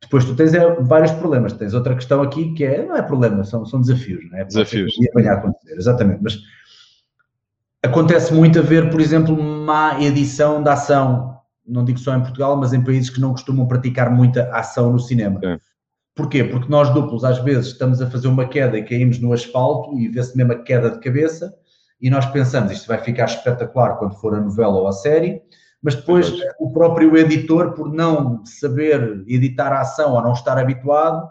depois 0.00 0.24
tu 0.24 0.34
tens 0.34 0.54
é, 0.54 0.74
vários 0.82 1.12
problemas. 1.12 1.52
Tens 1.52 1.74
outra 1.74 1.94
questão 1.94 2.22
aqui 2.22 2.54
que 2.54 2.64
é, 2.64 2.84
não 2.84 2.96
é 2.96 3.02
problema, 3.02 3.44
são, 3.44 3.64
são 3.66 3.80
desafios, 3.80 4.24
não 4.30 4.38
é? 4.38 4.44
Desafios. 4.44 4.94
Venha 5.14 5.32
a 5.32 5.34
acontecer, 5.34 5.74
exatamente. 5.76 6.22
Mas 6.22 6.38
acontece 7.82 8.32
muito 8.32 8.58
a 8.58 8.62
ver, 8.62 8.90
por 8.90 9.00
exemplo, 9.00 9.36
má 9.36 10.00
edição 10.00 10.62
da 10.62 10.74
ação. 10.74 11.36
Não 11.66 11.84
digo 11.84 11.98
só 11.98 12.14
em 12.14 12.20
Portugal, 12.20 12.56
mas 12.56 12.72
em 12.72 12.82
países 12.82 13.10
que 13.10 13.20
não 13.20 13.32
costumam 13.32 13.66
praticar 13.66 14.10
muita 14.10 14.48
ação 14.56 14.92
no 14.92 15.00
cinema. 15.00 15.40
É. 15.42 15.58
Porquê? 16.14 16.44
Porque 16.44 16.70
nós 16.70 16.88
duplos, 16.94 17.24
às 17.24 17.38
vezes, 17.38 17.72
estamos 17.72 18.00
a 18.00 18.08
fazer 18.08 18.28
uma 18.28 18.46
queda 18.46 18.78
e 18.78 18.84
caímos 18.84 19.18
no 19.18 19.32
asfalto 19.32 19.98
e 19.98 20.08
vê-se 20.08 20.34
mesmo 20.36 20.52
a 20.52 20.62
queda 20.62 20.90
de 20.90 21.00
cabeça 21.00 21.52
e 22.00 22.10
nós 22.10 22.26
pensamos 22.26 22.72
isto 22.72 22.86
vai 22.86 22.98
ficar 22.98 23.24
espetacular 23.24 23.96
quando 23.96 24.14
for 24.16 24.34
a 24.34 24.40
novela 24.40 24.74
ou 24.74 24.88
a 24.88 24.92
série, 24.92 25.42
mas 25.82 25.94
depois 25.94 26.32
o 26.58 26.72
próprio 26.72 27.16
editor, 27.16 27.72
por 27.72 27.92
não 27.92 28.44
saber 28.44 29.24
editar 29.26 29.72
a 29.72 29.80
ação 29.80 30.14
ou 30.14 30.22
não 30.22 30.32
estar 30.32 30.58
habituado, 30.58 31.28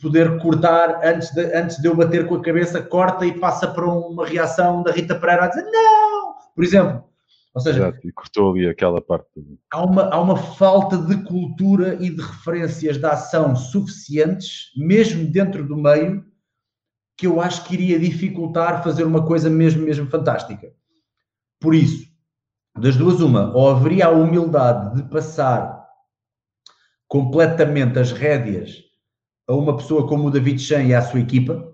poder 0.00 0.38
cortar 0.40 1.00
antes 1.04 1.32
de, 1.32 1.42
antes 1.54 1.78
de 1.78 1.88
eu 1.88 1.96
bater 1.96 2.26
com 2.26 2.34
a 2.34 2.42
cabeça, 2.42 2.82
corta 2.82 3.24
e 3.24 3.38
passa 3.38 3.66
para 3.66 3.86
uma 3.86 4.26
reação 4.26 4.82
da 4.82 4.92
Rita 4.92 5.14
Pereira 5.14 5.44
a 5.44 5.48
dizer 5.48 5.64
não! 5.64 6.34
Por 6.54 6.64
exemplo. 6.64 7.04
Ou 7.54 7.60
seja, 7.62 7.88
Exato, 7.88 8.06
e 8.06 8.12
cortou 8.12 8.52
ali 8.52 8.68
aquela 8.68 9.00
parte. 9.00 9.26
Há 9.72 9.82
uma, 9.82 10.10
há 10.10 10.20
uma 10.20 10.36
falta 10.36 10.98
de 10.98 11.24
cultura 11.24 11.94
e 11.94 12.10
de 12.10 12.20
referências 12.20 12.98
da 12.98 13.12
ação 13.12 13.56
suficientes, 13.56 14.72
mesmo 14.76 15.26
dentro 15.26 15.66
do 15.66 15.74
meio, 15.74 16.22
que 17.16 17.26
eu 17.26 17.40
acho 17.40 17.64
que 17.64 17.74
iria 17.74 17.98
dificultar 17.98 18.82
fazer 18.82 19.04
uma 19.04 19.24
coisa 19.24 19.48
mesmo, 19.48 19.84
mesmo 19.84 20.06
fantástica. 20.08 20.72
Por 21.60 21.74
isso, 21.74 22.06
das 22.78 22.96
duas, 22.96 23.20
uma, 23.20 23.54
ou 23.56 23.70
haveria 23.70 24.06
a 24.06 24.10
humildade 24.10 24.96
de 24.96 25.08
passar 25.08 25.86
completamente 27.08 27.98
as 27.98 28.12
rédeas 28.12 28.82
a 29.48 29.54
uma 29.54 29.76
pessoa 29.76 30.06
como 30.06 30.26
o 30.26 30.30
David 30.30 30.60
Chan 30.60 30.82
e 30.82 30.94
à 30.94 31.00
sua 31.00 31.20
equipa. 31.20 31.72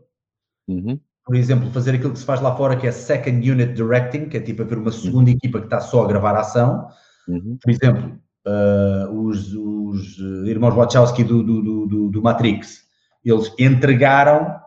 Uhum. 0.68 1.00
Por 1.24 1.36
exemplo, 1.36 1.70
fazer 1.70 1.94
aquilo 1.94 2.12
que 2.12 2.18
se 2.18 2.24
faz 2.24 2.40
lá 2.40 2.54
fora, 2.54 2.76
que 2.76 2.86
é 2.86 2.92
Second 2.92 3.50
Unit 3.50 3.72
Directing, 3.72 4.28
que 4.28 4.36
é 4.36 4.40
tipo 4.40 4.62
haver 4.62 4.78
uma 4.78 4.92
segunda 4.92 5.30
uhum. 5.30 5.36
equipa 5.36 5.58
que 5.58 5.66
está 5.66 5.80
só 5.80 6.04
a 6.04 6.08
gravar 6.08 6.36
a 6.36 6.40
ação. 6.40 6.88
Uhum. 7.26 7.58
Por 7.60 7.70
exemplo, 7.70 8.20
uh, 8.46 9.26
os, 9.26 9.52
os, 9.54 10.18
irmãos 10.46 10.74
Wachowski 10.74 11.24
do, 11.24 11.42
do, 11.42 11.86
do, 11.86 12.10
do 12.10 12.22
Matrix, 12.22 12.82
eles 13.24 13.52
entregaram 13.58 14.61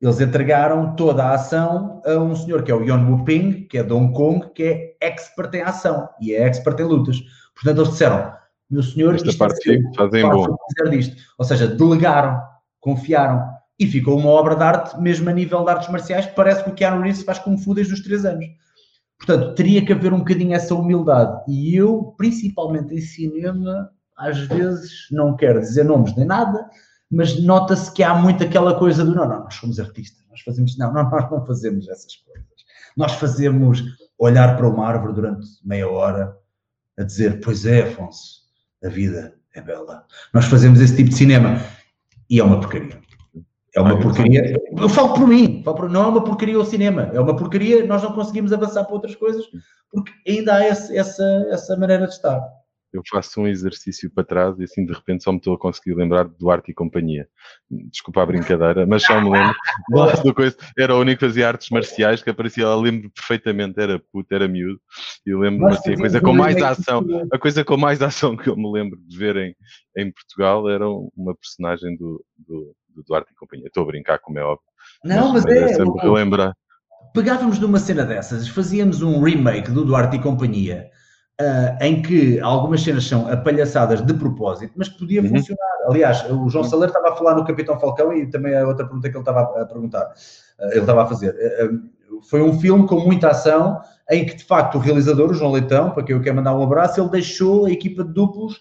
eles 0.00 0.20
entregaram 0.20 0.94
toda 0.94 1.24
a 1.24 1.34
ação 1.34 2.00
a 2.06 2.12
um 2.18 2.34
senhor 2.36 2.62
que 2.62 2.70
é 2.70 2.74
o 2.74 2.82
Yon 2.82 3.10
Wuping, 3.10 3.66
que 3.68 3.78
é 3.78 3.82
de 3.82 3.92
Hong 3.92 4.12
Kong, 4.12 4.50
que 4.54 4.62
é 4.62 4.96
expert 5.00 5.52
em 5.54 5.62
ação 5.62 6.08
e 6.20 6.32
é 6.32 6.46
expert 6.46 6.78
em 6.80 6.84
lutas. 6.84 7.18
Portanto, 7.54 7.78
eles 7.78 7.90
disseram, 7.90 8.32
meu 8.70 8.82
senhor, 8.82 9.14
Esta 9.14 9.32
parte 9.36 9.72
é 9.72 9.96
fazem 9.96 10.22
bom. 10.28 10.56
Disto. 10.90 11.16
Ou 11.36 11.44
seja, 11.44 11.66
delegaram, 11.66 12.40
confiaram 12.80 13.42
e 13.78 13.86
ficou 13.86 14.16
uma 14.18 14.30
obra 14.30 14.54
de 14.54 14.62
arte, 14.62 15.00
mesmo 15.00 15.28
a 15.30 15.32
nível 15.32 15.64
de 15.64 15.70
artes 15.70 15.88
marciais, 15.88 16.26
que 16.26 16.34
parece 16.34 16.62
que 16.62 16.70
o 16.70 16.74
Keanu 16.74 17.02
Reeves 17.02 17.22
faz 17.22 17.38
Kung 17.38 17.56
Fu 17.56 17.74
desde 17.74 17.94
os 17.94 18.02
3 18.02 18.24
anos. 18.24 18.46
Portanto, 19.18 19.54
teria 19.54 19.84
que 19.84 19.92
haver 19.92 20.12
um 20.12 20.18
bocadinho 20.18 20.54
essa 20.54 20.74
humildade. 20.74 21.42
E 21.48 21.74
eu, 21.74 22.14
principalmente 22.16 22.94
em 22.94 23.00
cinema, 23.00 23.90
às 24.16 24.38
vezes 24.38 25.08
não 25.10 25.34
quero 25.34 25.60
dizer 25.60 25.84
nomes 25.84 26.14
nem 26.16 26.26
nada, 26.26 26.68
mas 27.10 27.40
nota-se 27.42 27.92
que 27.92 28.02
há 28.02 28.14
muito 28.14 28.44
aquela 28.44 28.78
coisa 28.78 29.04
do 29.04 29.14
não, 29.14 29.28
não, 29.28 29.44
nós 29.44 29.54
somos 29.54 29.80
artistas, 29.80 30.24
nós 30.30 30.40
fazemos, 30.40 30.76
não, 30.76 30.92
não, 30.92 31.10
nós 31.10 31.30
não 31.30 31.44
fazemos 31.46 31.88
essas 31.88 32.16
coisas. 32.16 32.46
Nós 32.96 33.12
fazemos 33.12 33.82
olhar 34.18 34.56
para 34.56 34.68
uma 34.68 34.86
árvore 34.86 35.14
durante 35.14 35.46
meia 35.64 35.88
hora 35.88 36.36
a 36.98 37.02
dizer, 37.04 37.40
pois 37.40 37.64
é, 37.64 37.82
Afonso, 37.82 38.42
a 38.84 38.88
vida 38.88 39.34
é 39.54 39.60
bela. 39.60 40.04
Nós 40.34 40.46
fazemos 40.46 40.80
esse 40.80 40.96
tipo 40.96 41.10
de 41.10 41.16
cinema 41.16 41.60
e 42.28 42.40
é 42.40 42.44
uma 42.44 42.60
porcaria. 42.60 43.00
É 43.74 43.80
uma 43.80 44.00
porcaria. 44.00 44.60
Eu 44.76 44.88
falo 44.88 45.14
por 45.14 45.28
mim, 45.28 45.62
falo 45.64 45.76
por... 45.76 45.88
não 45.88 46.04
é 46.04 46.06
uma 46.08 46.24
porcaria 46.24 46.58
o 46.58 46.64
cinema, 46.64 47.10
é 47.12 47.20
uma 47.20 47.36
porcaria, 47.36 47.86
nós 47.86 48.02
não 48.02 48.12
conseguimos 48.12 48.52
avançar 48.52 48.84
para 48.84 48.94
outras 48.94 49.14
coisas 49.14 49.44
porque 49.90 50.12
ainda 50.26 50.54
há 50.54 50.68
esse, 50.68 50.96
essa, 50.96 51.46
essa 51.50 51.76
maneira 51.76 52.06
de 52.06 52.12
estar 52.12 52.40
eu 52.92 53.02
faço 53.08 53.40
um 53.40 53.46
exercício 53.46 54.10
para 54.10 54.24
trás 54.24 54.58
e 54.58 54.64
assim 54.64 54.84
de 54.84 54.92
repente 54.92 55.22
só 55.22 55.30
me 55.30 55.38
estou 55.38 55.54
a 55.54 55.58
conseguir 55.58 55.94
lembrar 55.94 56.24
de 56.26 56.36
Duarte 56.38 56.70
e 56.70 56.74
companhia. 56.74 57.28
Desculpa 57.70 58.22
a 58.22 58.26
brincadeira, 58.26 58.86
mas 58.86 59.02
só 59.02 59.20
me 59.20 59.30
lembro 59.30 59.54
do 60.24 60.34
coisa. 60.34 60.56
Era 60.76 60.94
o 60.94 61.00
único 61.00 61.20
que 61.20 61.26
fazia 61.26 61.48
artes 61.48 61.68
marciais 61.70 62.22
que 62.22 62.30
aparecia 62.30 62.66
lá, 62.66 62.76
lembro 62.76 63.10
perfeitamente, 63.10 63.78
era 63.78 63.98
puto, 64.10 64.34
era 64.34 64.48
miúdo. 64.48 64.80
E 65.26 65.34
lembro-me 65.34 65.72
assim, 65.72 65.92
a 65.92 65.96
coisa 65.98 66.20
com 66.20 66.32
mais 66.32 66.56
ação, 66.62 67.04
a 67.32 67.38
coisa 67.38 67.64
com 67.64 67.76
mais 67.76 68.00
ação 68.00 68.36
que 68.36 68.48
eu 68.48 68.56
me 68.56 68.70
lembro 68.70 68.98
de 69.06 69.18
ver 69.18 69.36
em, 69.36 69.54
em 69.96 70.10
Portugal 70.10 70.68
era 70.68 70.88
uma 70.88 71.34
personagem 71.34 71.94
do, 71.96 72.24
do, 72.38 72.74
do 72.88 73.02
Duarte 73.06 73.32
e 73.32 73.36
companhia. 73.36 73.66
Estou 73.66 73.82
a 73.82 73.86
brincar, 73.86 74.18
como 74.18 74.38
é 74.38 74.42
óbvio. 74.42 74.66
Não, 75.04 75.32
mas, 75.32 75.44
mas 75.44 75.54
é. 75.54 75.64
é 75.64 75.68
sempre 75.74 76.08
lembrar. 76.08 76.54
Pegávamos 77.12 77.58
numa 77.58 77.78
cena 77.78 78.04
dessas, 78.04 78.48
fazíamos 78.48 79.02
um 79.02 79.22
remake 79.22 79.70
do 79.70 79.84
Duarte 79.84 80.16
e 80.16 80.22
companhia 80.22 80.90
Uh, 81.40 81.84
em 81.84 82.02
que 82.02 82.40
algumas 82.40 82.82
cenas 82.82 83.04
são 83.04 83.28
apalhaçadas 83.28 84.04
de 84.04 84.12
propósito, 84.12 84.72
mas 84.74 84.88
que 84.88 84.98
podia 84.98 85.22
uhum. 85.22 85.28
funcionar. 85.28 85.68
Aliás, 85.86 86.24
o 86.24 86.48
João 86.48 86.64
uhum. 86.64 86.70
Saleiro 86.70 86.90
estava 86.92 87.14
a 87.14 87.16
falar 87.16 87.36
no 87.36 87.44
Capitão 87.44 87.78
Falcão 87.78 88.12
e 88.12 88.26
também 88.26 88.56
a 88.56 88.66
outra 88.66 88.84
pergunta 88.84 89.08
que 89.08 89.16
ele 89.16 89.22
estava 89.22 89.42
a 89.62 89.64
perguntar, 89.64 90.02
uh, 90.02 90.70
ele 90.72 90.80
estava 90.80 91.04
a 91.04 91.06
fazer. 91.06 91.30
Uh, 91.30 92.22
foi 92.28 92.42
um 92.42 92.58
filme 92.58 92.88
com 92.88 92.98
muita 92.98 93.28
ação, 93.28 93.80
em 94.10 94.26
que 94.26 94.34
de 94.34 94.42
facto 94.42 94.74
o 94.74 94.78
realizador, 94.80 95.30
o 95.30 95.34
João 95.34 95.52
Leitão, 95.52 95.92
para 95.92 96.02
quem 96.02 96.16
eu 96.16 96.20
quero 96.20 96.34
mandar 96.34 96.56
um 96.56 96.62
abraço, 96.64 97.00
ele 97.00 97.08
deixou 97.08 97.66
a 97.66 97.70
equipa 97.70 98.02
de 98.02 98.12
duplos 98.12 98.60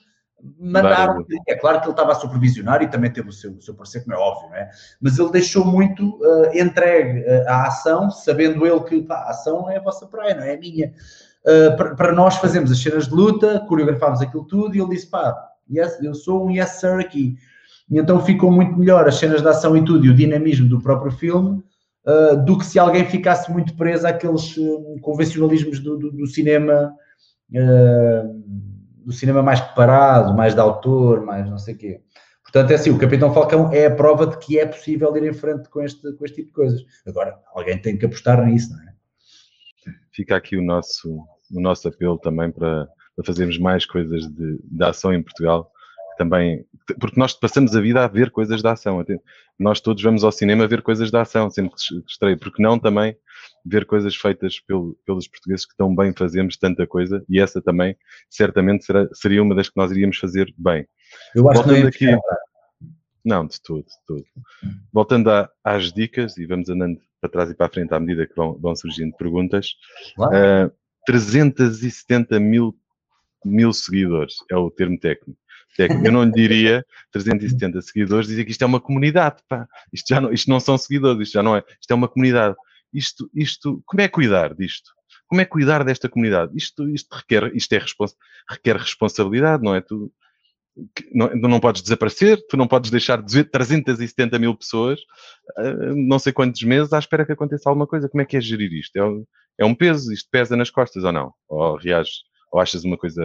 mandar. 0.59 1.17
É 1.47 1.55
claro 1.55 1.79
que 1.79 1.85
ele 1.85 1.93
estava 1.93 2.11
a 2.11 2.15
supervisionar 2.15 2.83
e 2.83 2.87
também 2.87 3.11
teve 3.11 3.29
o 3.29 3.33
seu, 3.33 3.53
o 3.53 3.61
seu 3.61 3.73
parecer, 3.73 4.03
como 4.03 4.13
é 4.13 4.19
óbvio, 4.19 4.49
não 4.49 4.55
é? 4.55 4.69
Mas 5.01 5.17
ele 5.17 5.31
deixou 5.31 5.65
muito 5.65 6.19
entregue 6.53 7.25
à 7.47 7.65
ação, 7.65 8.11
sabendo 8.11 8.67
ele 8.67 8.79
que 8.81 9.01
pá, 9.01 9.15
a 9.15 9.29
ação 9.31 9.67
é 9.67 9.77
a 9.77 9.81
vossa 9.81 10.05
praia, 10.05 10.35
não 10.35 10.43
é 10.43 10.53
a 10.53 10.59
minha. 10.59 10.93
Uh, 11.47 11.95
para, 11.95 12.11
nós 12.11 12.35
fazemos 12.35 12.71
as 12.71 12.81
cenas 12.81 13.07
de 13.07 13.13
luta, 13.13 13.61
coreografámos 13.67 14.21
aquilo 14.21 14.45
tudo 14.45 14.75
e 14.75 14.81
ele 14.81 14.89
disse: 14.89 15.09
pá, 15.09 15.33
yes, 15.69 16.01
eu 16.01 16.13
sou 16.13 16.45
um 16.45 16.51
yes 16.51 16.71
sir 16.71 16.99
aqui. 16.99 17.37
E 17.89 17.97
então 17.97 18.19
ficou 18.23 18.51
muito 18.51 18.77
melhor 18.77 19.07
as 19.07 19.15
cenas 19.15 19.41
de 19.41 19.47
ação 19.47 19.77
e 19.77 19.85
tudo 19.85 20.05
e 20.05 20.09
o 20.09 20.15
dinamismo 20.15 20.67
do 20.67 20.81
próprio 20.81 21.11
filme 21.11 21.63
uh, 22.05 22.43
do 22.43 22.57
que 22.57 22.65
se 22.65 22.77
alguém 22.77 23.05
ficasse 23.05 23.49
muito 23.49 23.77
preso 23.77 24.05
àqueles 24.05 24.57
uh, 24.57 24.99
convencionalismos 25.01 25.79
do, 25.79 25.97
do, 25.97 26.11
do 26.11 26.27
cinema. 26.27 26.93
do 29.05 29.13
cinema 29.13 29.41
mais 29.41 29.61
preparado, 29.61 30.35
mais 30.35 30.53
de 30.53 30.59
autor, 30.59 31.25
mais 31.25 31.49
não 31.49 31.57
sei 31.57 31.75
o 31.75 31.77
quê. 31.77 32.01
Portanto, 32.43 32.71
é 32.71 32.75
assim, 32.75 32.89
o 32.89 32.97
Capitão 32.97 33.33
Falcão 33.33 33.71
é 33.73 33.87
a 33.87 33.95
prova 33.95 34.25
de 34.25 34.37
que 34.37 34.57
é 34.57 34.65
possível 34.65 35.15
ir 35.17 35.23
em 35.23 35.33
frente 35.33 35.69
com 35.69 35.81
este, 35.81 36.13
com 36.13 36.23
este 36.25 36.35
tipo 36.35 36.47
de 36.47 36.53
coisas. 36.53 36.81
Agora, 37.05 37.37
alguém 37.53 37.77
tem 37.77 37.97
que 37.97 38.05
apostar 38.05 38.45
nisso, 38.45 38.71
não 38.73 38.81
é? 38.83 38.93
Fica 40.11 40.35
aqui 40.35 40.57
o 40.57 40.63
nosso, 40.63 41.23
o 41.51 41.61
nosso 41.61 41.87
apelo 41.87 42.17
também 42.17 42.51
para, 42.51 42.87
para 43.15 43.25
fazermos 43.25 43.57
mais 43.57 43.85
coisas 43.85 44.27
de, 44.27 44.59
de 44.63 44.83
ação 44.83 45.13
em 45.13 45.21
Portugal, 45.21 45.71
também, 46.17 46.65
porque 46.99 47.19
nós 47.19 47.33
passamos 47.33 47.75
a 47.75 47.79
vida 47.79 48.03
a 48.03 48.07
ver 48.07 48.31
coisas 48.31 48.61
de 48.61 48.67
ação. 48.67 49.05
Nós 49.57 49.79
todos 49.79 50.01
vamos 50.01 50.23
ao 50.23 50.31
cinema 50.31 50.67
ver 50.67 50.81
coisas 50.81 51.11
de 51.11 51.17
ação, 51.17 51.49
sempre 51.49 51.71
que 51.75 52.11
estreia, 52.11 52.35
porque 52.35 52.61
não 52.61 52.77
também 52.79 53.15
ver 53.63 53.85
coisas 53.85 54.15
feitas 54.15 54.59
pelo, 54.59 54.97
pelos 55.05 55.27
portugueses 55.27 55.65
que 55.65 55.77
tão 55.77 55.95
bem 55.95 56.13
fazemos 56.13 56.57
tanta 56.57 56.87
coisa, 56.87 57.23
e 57.29 57.39
essa 57.39 57.61
também, 57.61 57.95
certamente, 58.29 58.83
será, 58.85 59.07
seria 59.13 59.43
uma 59.43 59.55
das 59.55 59.69
que 59.69 59.77
nós 59.77 59.91
iríamos 59.91 60.17
fazer 60.17 60.53
bem. 60.57 60.87
Eu 61.35 61.49
acho 61.49 61.61
Voltando 61.61 61.91
que 61.91 62.05
não, 62.05 62.17
aqui, 62.17 62.27
não, 63.23 63.45
de 63.45 63.61
tudo, 63.61 63.83
de 63.83 64.05
tudo. 64.05 64.25
Voltando 64.91 65.29
a, 65.29 65.49
às 65.63 65.93
dicas, 65.93 66.37
e 66.37 66.45
vamos 66.45 66.69
andando 66.69 66.99
para 67.21 67.29
trás 67.29 67.49
e 67.49 67.55
para 67.55 67.67
a 67.67 67.69
frente 67.69 67.93
à 67.93 67.99
medida 67.99 68.25
que 68.27 68.35
vão, 68.35 68.57
vão 68.57 68.75
surgindo 68.75 69.15
perguntas. 69.17 69.71
Uh, 70.17 70.71
370 71.07 72.37
mil, 72.37 72.77
mil 73.45 73.71
seguidores 73.71 74.35
é 74.51 74.57
o 74.57 74.69
termo 74.69 74.99
técnico. 74.99 75.39
Eu 75.79 76.11
não 76.11 76.23
lhe 76.23 76.31
diria 76.31 76.85
370 77.11 77.81
seguidores, 77.81 78.27
dizia 78.27 78.43
que 78.43 78.51
isto 78.51 78.61
é 78.63 78.65
uma 78.67 78.81
comunidade, 78.81 79.37
pá. 79.47 79.67
Isto, 79.93 80.09
já 80.09 80.19
não, 80.19 80.33
isto 80.33 80.49
não 80.49 80.59
são 80.59 80.77
seguidores, 80.77 81.27
isto 81.27 81.33
já 81.33 81.43
não 81.43 81.55
é. 81.55 81.63
Isto 81.79 81.91
é 81.91 81.95
uma 81.95 82.09
comunidade. 82.09 82.55
Isto, 82.93 83.29
isto, 83.33 83.81
como 83.85 84.01
é 84.01 84.07
cuidar 84.09 84.53
disto? 84.53 84.91
Como 85.27 85.39
é 85.39 85.45
cuidar 85.45 85.83
desta 85.85 86.09
comunidade? 86.09 86.51
Isto, 86.55 86.89
isto 86.89 87.15
requer, 87.15 87.55
isto 87.55 87.71
é 87.73 87.77
respons, 87.77 88.13
requer 88.49 88.75
responsabilidade, 88.75 89.63
não 89.63 89.75
é? 89.75 89.81
Tu, 89.81 90.11
não, 91.13 91.29
não 91.35 91.59
podes 91.59 91.81
desaparecer, 91.81 92.39
tu 92.47 92.57
não 92.57 92.67
podes 92.67 92.91
deixar 92.91 93.21
de 93.21 93.43
370 93.43 94.37
mil 94.39 94.55
pessoas, 94.55 94.99
uh, 95.57 95.95
não 95.95 96.19
sei 96.19 96.31
quantos 96.31 96.61
meses, 96.63 96.93
à 96.93 96.99
espera 96.99 97.25
que 97.25 97.31
aconteça 97.31 97.69
alguma 97.69 97.87
coisa. 97.87 98.09
Como 98.09 98.21
é 98.21 98.25
que 98.25 98.37
é 98.37 98.41
gerir 98.41 98.71
isto? 98.73 98.95
É 98.95 99.03
um, 99.03 99.25
é 99.59 99.65
um 99.65 99.75
peso? 99.75 100.11
Isto 100.13 100.29
pesa 100.31 100.55
nas 100.55 100.69
costas 100.69 101.03
ou 101.03 101.11
não? 101.11 101.33
Ou 101.47 101.77
reages, 101.77 102.23
ou 102.51 102.59
achas 102.59 102.83
uma 102.83 102.97
coisa. 102.97 103.23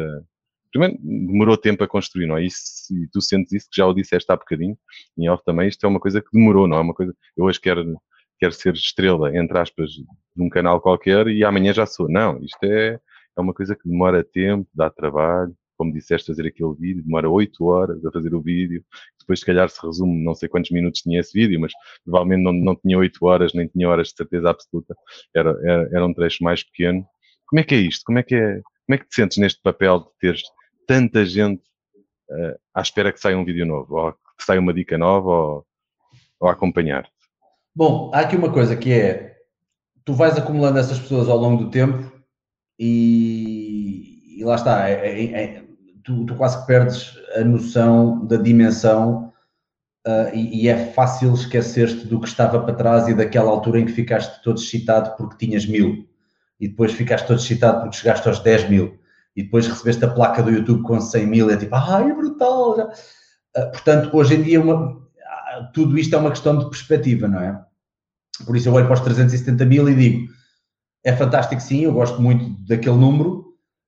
Primeiro, 0.71 0.97
demorou 1.03 1.57
tempo 1.57 1.85
a 1.85 1.89
construir, 1.89 2.27
não 2.27 2.39
é? 2.39 2.45
Isso, 2.45 2.63
e 2.91 3.07
tu 3.13 3.21
sentes 3.21 3.53
isso, 3.53 3.69
que 3.71 3.77
já 3.77 3.87
o 3.87 3.93
disseste 3.93 4.31
há 4.33 4.37
bocadinho, 4.37 4.77
em 5.19 5.29
off 5.29 5.45
também, 5.45 5.69
isto 5.69 5.85
é 5.85 5.89
uma 5.89 6.01
coisa 6.01 6.21
que 6.23 6.29
demorou, 6.33 6.67
não 6.67 6.79
é 6.79 6.81
uma 6.81 6.95
coisa. 6.95 7.15
Eu 7.37 7.45
hoje 7.45 7.61
quero, 7.61 8.01
quero 8.39 8.53
ser 8.53 8.73
estrela, 8.75 9.37
entre 9.37 9.59
aspas, 9.59 9.91
de 9.91 10.43
um 10.43 10.49
canal 10.49 10.81
qualquer 10.81 11.27
e 11.29 11.45
amanhã 11.45 11.75
já 11.75 11.85
sou. 11.85 12.09
Não, 12.09 12.39
isto 12.43 12.65
é, 12.65 12.99
é 13.37 13.41
uma 13.41 13.53
coisa 13.53 13.77
que 13.77 13.87
demora 13.87 14.25
tempo, 14.25 14.67
dá 14.75 14.89
trabalho, 14.89 15.55
como 15.83 15.93
disseste, 15.93 16.29
fazer 16.29 16.47
aquele 16.47 16.73
vídeo, 16.75 17.03
demora 17.03 17.29
8 17.29 17.65
horas 17.65 18.07
a 18.07 18.13
fazer 18.13 18.33
o 18.37 18.41
vídeo, 18.41 18.85
depois 19.19 19.41
se 19.41 19.47
calhar 19.47 19.69
se 19.69 19.85
resume, 19.85 20.25
não 20.25 20.33
sei 20.33 20.49
quantos 20.49 20.71
minutos 20.71 21.01
tinha 21.01 21.19
esse 21.19 21.33
vídeo, 21.33 21.61
mas 21.61 21.73
provavelmente 22.05 22.45
não, 22.45 22.53
não 22.53 22.77
tinha 22.77 22.97
8 22.97 23.19
horas, 23.27 23.53
nem 23.53 23.67
tinha 23.67 23.89
horas 23.89 24.09
de 24.09 24.17
certeza 24.17 24.51
absoluta, 24.51 24.95
era, 25.35 25.51
era, 25.65 25.89
era 25.93 26.07
um 26.07 26.15
trecho 26.15 26.45
mais 26.45 26.63
pequeno. 26.63 27.05
Como 27.49 27.59
é 27.59 27.65
que 27.65 27.75
é 27.75 27.79
isto? 27.79 28.05
Como 28.05 28.19
é 28.19 28.23
que, 28.23 28.37
é, 28.37 28.61
como 28.87 28.95
é 28.95 28.99
que 28.99 29.09
te 29.09 29.15
sentes 29.17 29.39
neste 29.39 29.61
papel 29.61 30.01
de 30.01 30.07
teres 30.21 30.43
tanta 30.87 31.25
gente 31.27 31.63
uh, 32.31 32.59
à 32.73 32.81
espera 32.81 33.13
que 33.13 33.19
saia 33.19 33.37
um 33.37 33.45
vídeo 33.45 33.67
novo, 33.67 33.97
ou 33.97 34.13
que 34.13 34.45
saia 34.45 34.61
uma 34.61 34.73
dica 34.73 34.97
nova, 34.97 35.29
ou, 35.29 35.67
ou 36.39 36.49
acompanhar-te? 36.49 37.11
Bom, 37.75 38.13
há 38.15 38.21
aqui 38.21 38.37
uma 38.37 38.53
coisa 38.53 38.77
que 38.77 38.93
é, 38.93 39.37
tu 40.05 40.15
vais 40.15 40.39
acumulando 40.39 40.79
essas 40.79 41.01
pessoas 41.01 41.29
ao 41.29 41.39
longo 41.39 41.65
do 41.65 41.71
tempo 41.71 42.13
e, 42.79 44.39
e 44.39 44.45
lá 44.45 44.55
está, 44.55 44.89
é, 44.89 44.95
é, 44.95 45.43
é 45.43 45.62
tu, 46.05 46.25
tu 46.27 46.35
quase 46.35 46.65
perdes 46.67 47.17
a 47.37 47.45
noção 47.45 48.27
da 48.27 48.37
dimensão 48.37 49.33
uh, 50.07 50.35
e, 50.35 50.65
e, 50.65 50.69
é 50.69 50.93
fácil 50.93 51.33
esquecer-te 51.35 52.07
do 52.07 52.21
que 52.21 52.29
estava 52.29 52.61
para 52.61 52.75
trás 52.75 53.09
e 53.09 53.15
daquela 53.15 53.51
altura 53.51 53.81
em 53.81 53.87
que 53.87 53.93
ficaste 53.93 54.43
todo 54.43 54.59
excitado 54.59 55.17
porque 55.17 55.47
tinhas 55.47 55.67
mil 55.67 56.09
e 56.61 56.69
depois 56.69 56.93
ficaste 56.93 57.27
todo 57.27 57.39
excitado 57.39 57.81
porque 57.81 57.97
chegaste 57.97 58.29
aos 58.29 58.41
10 58.41 58.69
mil 58.69 58.99
e 59.35 59.43
depois 59.43 59.67
recebeste 59.67 60.05
a 60.05 60.11
placa 60.11 60.43
do 60.43 60.51
YouTube 60.51 60.83
com 60.83 61.01
100 61.01 61.27
mil 61.27 61.51
é 61.51 61.57
tipo, 61.57 61.75
ai, 61.75 62.11
é 62.11 62.15
brutal! 62.15 62.79
Uh, 63.57 63.71
portanto, 63.71 64.11
hoje 64.17 64.35
em 64.35 64.43
dia 64.43 64.61
uma, 64.61 64.93
uh, 64.93 65.03
tudo 65.73 65.99
isto 65.99 66.15
é 66.15 66.19
uma 66.19 66.31
questão 66.31 66.59
de 66.59 66.69
perspectiva, 66.69 67.29
não 67.29 67.41
é? 67.41 67.61
Por 68.45 68.57
isso 68.57 68.69
eu 68.69 68.75
olho 68.75 68.87
para 68.87 68.95
os 68.95 69.01
370 69.01 69.65
mil 69.67 69.89
e 69.89 69.95
digo, 69.95 70.33
é 71.05 71.15
fantástico 71.15 71.61
sim, 71.61 71.85
eu 71.85 71.93
gosto 71.93 72.21
muito 72.21 72.51
daquele 72.67 72.97
número, 72.97 73.42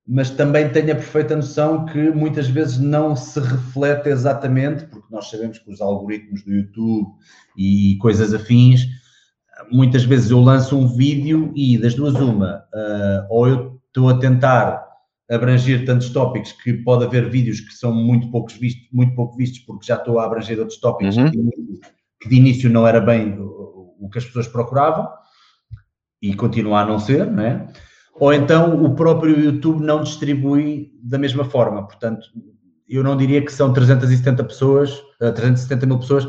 mas 0.06 0.30
também 0.30 0.68
tenho 0.68 0.92
a 0.92 0.96
perfeita 0.96 1.34
noção 1.34 1.86
que 1.86 2.10
muitas 2.10 2.46
vezes 2.48 2.78
não 2.78 3.16
se 3.16 3.40
reflete 3.40 4.08
exatamente, 4.10 4.84
porque 4.84 5.06
nós 5.10 5.30
sabemos 5.30 5.58
que 5.58 5.70
os 5.70 5.80
algoritmos 5.80 6.42
do 6.42 6.52
YouTube 6.52 7.08
e 7.56 7.96
coisas 8.00 8.34
afins, 8.34 8.86
muitas 9.70 10.04
vezes 10.04 10.30
eu 10.30 10.40
lanço 10.40 10.78
um 10.78 10.86
vídeo 10.86 11.52
e 11.56 11.78
das 11.78 11.94
duas 11.94 12.14
uma, 12.14 12.64
uh, 12.74 13.26
ou 13.30 13.48
eu 13.48 13.80
estou 13.86 14.10
a 14.10 14.18
tentar 14.18 14.84
abranger 15.30 15.86
tantos 15.86 16.10
tópicos 16.10 16.52
que 16.52 16.74
pode 16.74 17.04
haver 17.04 17.30
vídeos 17.30 17.60
que 17.60 17.72
são 17.72 17.94
muito 17.94 18.30
poucos 18.30 18.54
vistos, 18.54 18.86
muito 18.92 19.14
pouco 19.14 19.36
vistos 19.36 19.60
porque 19.60 19.86
já 19.86 19.96
estou 19.96 20.18
a 20.18 20.26
abranger 20.26 20.58
outros 20.58 20.78
tópicos 20.78 21.16
uhum. 21.16 21.30
que, 21.30 21.38
que, 22.20 22.28
de 22.28 22.36
início 22.36 22.68
não 22.68 22.86
era 22.86 23.00
bem 23.00 23.38
o, 23.38 23.96
o 24.00 24.10
que 24.10 24.18
as 24.18 24.24
pessoas 24.24 24.46
procuravam 24.46 25.08
e 26.20 26.34
continua 26.34 26.80
a 26.80 26.84
não 26.84 26.98
ser, 26.98 27.30
não 27.30 27.42
é? 27.42 27.66
Ou 28.18 28.32
então 28.32 28.84
o 28.84 28.94
próprio 28.94 29.38
YouTube 29.38 29.82
não 29.82 30.02
distribui 30.02 30.92
da 31.02 31.18
mesma 31.18 31.44
forma. 31.44 31.86
Portanto, 31.86 32.26
eu 32.88 33.02
não 33.02 33.16
diria 33.16 33.44
que 33.44 33.52
são 33.52 33.72
370 33.72 34.44
pessoas, 34.44 35.02
370 35.18 35.86
mil 35.86 35.98
pessoas 35.98 36.28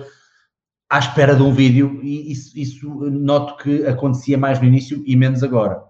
à 0.90 1.00
espera 1.00 1.36
de 1.36 1.42
um 1.42 1.52
vídeo, 1.52 2.00
e 2.04 2.32
isso, 2.32 2.58
isso 2.58 2.90
noto 3.10 3.58
que 3.58 3.86
acontecia 3.86 4.38
mais 4.38 4.60
no 4.60 4.68
início 4.68 5.04
e 5.06 5.16
menos 5.16 5.44
agora. 5.44 5.82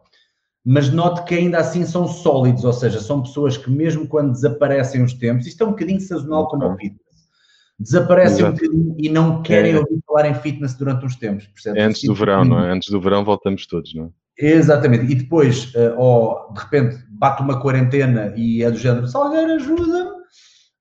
Mas 0.65 0.89
noto 0.89 1.25
que 1.25 1.36
ainda 1.36 1.60
assim 1.60 1.86
são 1.86 2.08
sólidos, 2.08 2.63
ou 2.63 2.73
seja, 2.73 2.99
são 2.99 3.21
pessoas 3.21 3.55
que 3.55 3.69
mesmo 3.69 4.08
quando 4.08 4.31
desaparecem 4.31 5.03
os 5.03 5.13
tempos, 5.13 5.45
isto 5.45 5.63
é 5.63 5.67
um 5.67 5.71
bocadinho 5.71 6.01
sazonal 6.01 6.47
como 6.47 6.65
o 6.65 6.75
fitness, 6.75 7.29
desaparecem 7.77 8.39
Exato. 8.39 8.51
um 8.51 8.55
bocadinho 8.55 8.95
e 8.97 9.10
não 9.10 9.43
querem 9.43 9.73
é. 9.73 9.79
ouvir 9.79 10.01
falar 10.08 10.27
em 10.27 10.34
fitness 10.34 10.73
durante 10.73 11.05
uns 11.05 11.15
tempos. 11.17 11.45
Percebes? 11.47 11.81
É 11.81 11.86
antes 11.86 12.01
do 12.03 12.15
verão, 12.15 12.45
não 12.45 12.60
é? 12.60 12.71
Antes 12.71 12.89
do 12.89 12.99
verão 12.99 13.23
voltamos 13.23 13.67
todos, 13.67 13.93
não 13.93 14.05
é? 14.05 14.10
Exatamente. 14.38 15.12
E 15.12 15.15
depois, 15.15 15.74
uh, 15.76 15.98
ou 15.98 16.54
de 16.54 16.60
repente 16.60 16.98
bate 17.10 17.41
uma 17.41 17.60
quarentena 17.60 18.34
e 18.36 18.63
é 18.63 18.69
do 18.69 18.78
género, 18.78 19.08
Salgueiro, 19.08 19.54
ajuda-me. 19.54 20.15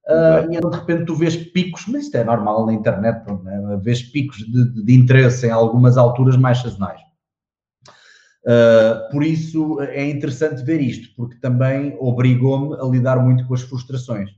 Uh, 0.07 0.53
e 0.53 0.61
de 0.61 0.77
repente 0.77 1.07
tu 1.07 1.15
vês 1.15 1.35
picos, 1.35 1.87
mas 1.89 2.05
isto 2.05 2.17
é 2.17 2.25
normal 2.25 2.67
na 2.67 2.75
internet, 2.75 3.25
pronto, 3.25 3.43
né? 3.43 3.81
vês 3.83 4.03
picos 4.03 4.37
de, 4.39 4.85
de, 4.85 4.95
interesse 4.95 5.47
em 5.47 5.51
algumas 5.51 5.97
alturas 5.97 6.37
mais 6.37 6.59
sazonais. 6.59 7.01
Uh, 8.45 9.11
por 9.11 9.23
isso 9.23 9.81
é 9.81 10.05
interessante 10.05 10.63
ver 10.63 10.83
isto, 10.83 11.09
porque 11.17 11.37
também 11.37 11.97
obrigou-me 11.99 12.75
a 12.79 12.85
lidar 12.85 13.19
muito 13.19 13.47
com 13.47 13.55
as 13.55 13.63
frustrações. 13.63 14.29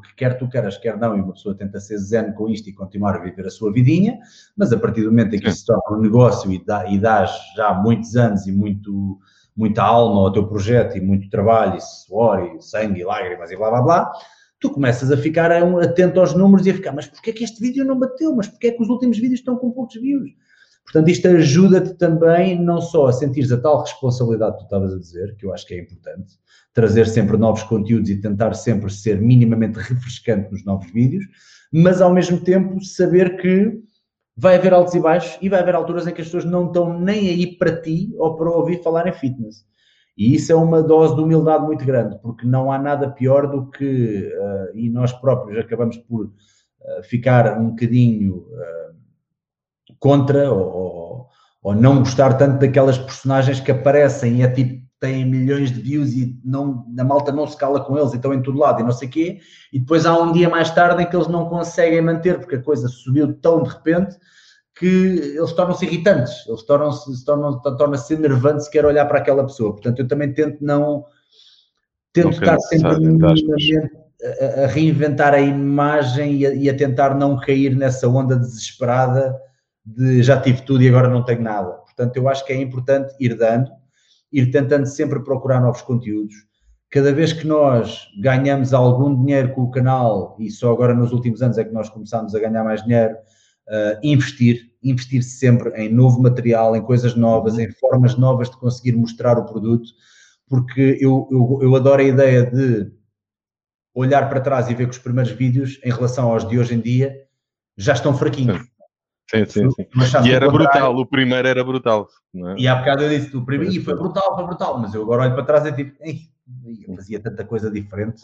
Porque 0.00 0.14
quer 0.16 0.38
tu 0.38 0.48
queiras, 0.48 0.76
quer 0.76 0.98
não, 0.98 1.16
e 1.16 1.20
uma 1.20 1.32
pessoa 1.32 1.54
tenta 1.54 1.80
ser 1.80 1.98
zen 1.98 2.32
com 2.32 2.48
isto 2.48 2.68
e 2.68 2.72
continuar 2.72 3.16
a 3.16 3.18
viver 3.18 3.46
a 3.46 3.50
sua 3.50 3.72
vidinha, 3.72 4.18
mas 4.56 4.72
a 4.72 4.78
partir 4.78 5.02
do 5.02 5.10
momento 5.10 5.34
em 5.34 5.40
que 5.40 5.48
isso 5.48 5.60
se 5.60 5.66
torna 5.66 5.98
um 5.98 6.00
negócio 6.00 6.50
e, 6.52 6.64
dá, 6.64 6.88
e 6.90 6.98
dás 6.98 7.30
já 7.56 7.74
muitos 7.74 8.16
anos 8.16 8.46
e 8.46 8.52
muito, 8.52 9.18
muita 9.56 9.82
alma 9.82 10.20
ao 10.20 10.32
teu 10.32 10.46
projeto 10.46 10.96
e 10.96 11.00
muito 11.00 11.28
trabalho 11.28 11.76
e 11.76 11.80
suor 11.80 12.56
e 12.56 12.62
sangue 12.62 13.00
e 13.00 13.04
lágrimas 13.04 13.50
e 13.50 13.56
blá 13.56 13.70
blá 13.70 13.82
blá, 13.82 14.12
tu 14.60 14.70
começas 14.70 15.12
a 15.12 15.16
ficar 15.16 15.52
atento 15.52 16.20
aos 16.20 16.34
números 16.34 16.66
e 16.66 16.70
a 16.70 16.74
ficar, 16.74 16.92
mas 16.92 17.06
porquê 17.06 17.30
é 17.30 17.32
que 17.32 17.44
este 17.44 17.60
vídeo 17.60 17.84
não 17.84 17.98
bateu? 17.98 18.34
Mas 18.34 18.48
porquê 18.48 18.68
é 18.68 18.70
que 18.72 18.82
os 18.82 18.88
últimos 18.88 19.18
vídeos 19.18 19.40
estão 19.40 19.56
com 19.56 19.70
poucos 19.70 19.94
views? 19.94 20.30
Portanto, 20.84 21.08
isto 21.08 21.26
ajuda-te 21.28 21.94
também 21.94 22.60
não 22.62 22.80
só 22.80 23.06
a 23.06 23.12
sentir 23.12 23.50
a 23.52 23.56
tal 23.56 23.80
responsabilidade 23.80 24.52
que 24.52 24.58
tu 24.60 24.64
estavas 24.64 24.92
a 24.92 24.98
dizer, 24.98 25.34
que 25.36 25.46
eu 25.46 25.52
acho 25.52 25.66
que 25.66 25.74
é 25.74 25.80
importante, 25.80 26.38
trazer 26.74 27.06
sempre 27.06 27.36
novos 27.36 27.62
conteúdos 27.62 28.10
e 28.10 28.20
tentar 28.20 28.52
sempre 28.52 28.92
ser 28.92 29.20
minimamente 29.20 29.78
refrescante 29.78 30.50
nos 30.50 30.64
novos 30.64 30.90
vídeos, 30.90 31.24
mas 31.72 32.02
ao 32.02 32.12
mesmo 32.12 32.40
tempo 32.40 32.84
saber 32.84 33.36
que 33.36 33.72
vai 34.36 34.56
haver 34.56 34.74
altos 34.74 34.94
e 34.94 35.00
baixos 35.00 35.38
e 35.40 35.48
vai 35.48 35.60
haver 35.60 35.74
alturas 35.74 36.06
em 36.06 36.12
que 36.12 36.20
as 36.20 36.26
pessoas 36.26 36.44
não 36.44 36.66
estão 36.66 36.98
nem 36.98 37.28
aí 37.28 37.56
para 37.56 37.80
ti 37.80 38.12
ou 38.18 38.36
para 38.36 38.50
ouvir 38.50 38.82
falar 38.82 39.06
em 39.06 39.12
fitness. 39.12 39.64
E 40.16 40.34
isso 40.34 40.52
é 40.52 40.54
uma 40.54 40.82
dose 40.82 41.14
de 41.14 41.20
humildade 41.20 41.64
muito 41.64 41.84
grande, 41.84 42.18
porque 42.20 42.46
não 42.46 42.70
há 42.70 42.78
nada 42.78 43.10
pior 43.10 43.48
do 43.48 43.68
que, 43.70 44.32
uh, 44.32 44.76
e 44.76 44.88
nós 44.88 45.12
próprios 45.12 45.58
acabamos 45.58 45.96
por 45.96 46.26
uh, 46.26 47.02
ficar 47.04 47.58
um 47.60 47.70
bocadinho 47.70 48.36
uh, 48.36 49.94
contra 49.98 50.52
ou, 50.52 51.28
ou, 51.62 51.74
não 51.74 51.98
gostar 51.98 52.34
tanto 52.34 52.60
daquelas 52.60 52.96
personagens 52.96 53.58
que 53.58 53.72
aparecem 53.72 54.36
e 54.36 54.42
é 54.42 54.48
tipo, 54.48 54.83
têm 55.04 55.22
milhões 55.26 55.70
de 55.70 55.80
views 55.82 56.12
e 56.14 56.34
não, 56.42 56.86
a 56.98 57.04
malta 57.04 57.30
não 57.30 57.46
se 57.46 57.56
cala 57.58 57.80
com 57.80 57.98
eles 57.98 58.14
e 58.14 58.16
estão 58.16 58.32
em 58.32 58.40
todo 58.40 58.58
lado 58.58 58.80
e 58.80 58.84
não 58.84 58.90
sei 58.90 59.06
o 59.06 59.10
quê, 59.10 59.40
e 59.70 59.78
depois 59.78 60.06
há 60.06 60.18
um 60.18 60.32
dia 60.32 60.48
mais 60.48 60.70
tarde 60.70 61.02
em 61.02 61.06
que 61.06 61.14
eles 61.14 61.28
não 61.28 61.46
conseguem 61.46 62.00
manter 62.00 62.38
porque 62.38 62.56
a 62.56 62.62
coisa 62.62 62.88
subiu 62.88 63.34
tão 63.34 63.62
de 63.62 63.68
repente 63.68 64.16
que 64.74 64.86
eles 65.36 65.52
tornam-se 65.52 65.84
irritantes, 65.84 66.46
eles 66.48 66.62
tornam-se, 66.62 67.24
tornam, 67.24 67.60
torna-se 67.60 68.14
enervante 68.14 68.64
se 68.64 68.70
quer 68.70 68.84
olhar 68.84 69.04
para 69.04 69.18
aquela 69.18 69.44
pessoa. 69.44 69.72
Portanto, 69.72 70.00
eu 70.00 70.08
também 70.08 70.32
tento 70.32 70.64
não, 70.64 71.04
tento 72.12 72.24
não 72.24 72.30
estar 72.30 72.58
sempre 72.58 72.88
a, 72.88 74.64
a, 74.64 74.66
reinventar 74.66 75.34
a 75.34 75.40
imagem 75.40 76.38
e 76.38 76.46
a, 76.46 76.54
e 76.54 76.70
a, 76.70 76.76
tentar 76.76 77.14
não 77.14 77.38
cair 77.38 77.76
nessa 77.76 78.08
onda 78.08 78.36
desesperada 78.36 79.38
de 79.84 80.22
já 80.22 80.40
tive 80.40 80.62
tudo 80.62 80.82
e 80.82 80.88
agora 80.88 81.08
não 81.08 81.22
tenho 81.22 81.42
nada. 81.42 81.70
Portanto, 81.70 82.16
eu 82.16 82.28
acho 82.28 82.44
que 82.44 82.52
é 82.52 82.56
importante 82.56 83.14
ir 83.20 83.36
dando, 83.36 83.70
ir 84.34 84.50
tentando 84.50 84.86
sempre 84.86 85.22
procurar 85.22 85.60
novos 85.60 85.80
conteúdos. 85.82 86.34
Cada 86.90 87.12
vez 87.12 87.32
que 87.32 87.46
nós 87.46 88.08
ganhamos 88.20 88.74
algum 88.74 89.24
dinheiro 89.24 89.54
com 89.54 89.62
o 89.62 89.70
canal, 89.70 90.36
e 90.40 90.50
só 90.50 90.72
agora 90.72 90.92
nos 90.92 91.12
últimos 91.12 91.40
anos 91.40 91.56
é 91.56 91.64
que 91.64 91.72
nós 91.72 91.88
começamos 91.88 92.34
a 92.34 92.40
ganhar 92.40 92.64
mais 92.64 92.82
dinheiro, 92.82 93.14
uh, 93.14 93.98
investir, 94.02 94.72
investir 94.82 95.22
sempre 95.22 95.70
em 95.80 95.92
novo 95.92 96.20
material, 96.20 96.74
em 96.74 96.82
coisas 96.82 97.14
novas, 97.14 97.58
em 97.58 97.70
formas 97.72 98.16
novas 98.16 98.50
de 98.50 98.58
conseguir 98.58 98.92
mostrar 98.92 99.38
o 99.38 99.46
produto, 99.46 99.88
porque 100.48 100.98
eu, 101.00 101.28
eu, 101.30 101.60
eu 101.62 101.76
adoro 101.76 102.02
a 102.02 102.04
ideia 102.04 102.44
de 102.44 102.92
olhar 103.94 104.28
para 104.28 104.40
trás 104.40 104.68
e 104.68 104.74
ver 104.74 104.86
que 104.86 104.96
os 104.96 104.98
primeiros 104.98 105.32
vídeos, 105.32 105.80
em 105.84 105.92
relação 105.92 106.30
aos 106.30 106.46
de 106.46 106.58
hoje 106.58 106.74
em 106.74 106.80
dia, 106.80 107.14
já 107.76 107.92
estão 107.92 108.16
fraquinhos. 108.16 108.60
Sim, 109.30 109.46
sim, 109.46 109.70
sim. 109.70 109.86
E 110.26 110.32
era 110.32 110.50
brutal, 110.50 110.96
o 110.96 111.06
primeiro 111.06 111.48
era 111.48 111.64
brutal. 111.64 112.08
É? 112.34 112.54
E 112.58 112.68
há 112.68 112.76
bocado 112.76 113.04
eu 113.04 113.08
disse, 113.08 113.36
o 113.36 113.44
primeiro, 113.44 113.72
e 113.72 113.80
foi 113.80 113.94
brutal, 113.94 114.34
foi 114.34 114.44
brutal, 114.44 114.78
mas 114.78 114.94
eu 114.94 115.02
agora 115.02 115.22
olho 115.22 115.34
para 115.34 115.44
trás 115.44 115.66
e 115.66 115.72
tipo, 115.72 115.96
eu 116.86 116.94
fazia 116.94 117.20
tanta 117.20 117.44
coisa 117.44 117.70
diferente. 117.70 118.22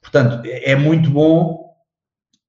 Portanto, 0.00 0.42
é 0.46 0.74
muito 0.74 1.10
bom 1.10 1.68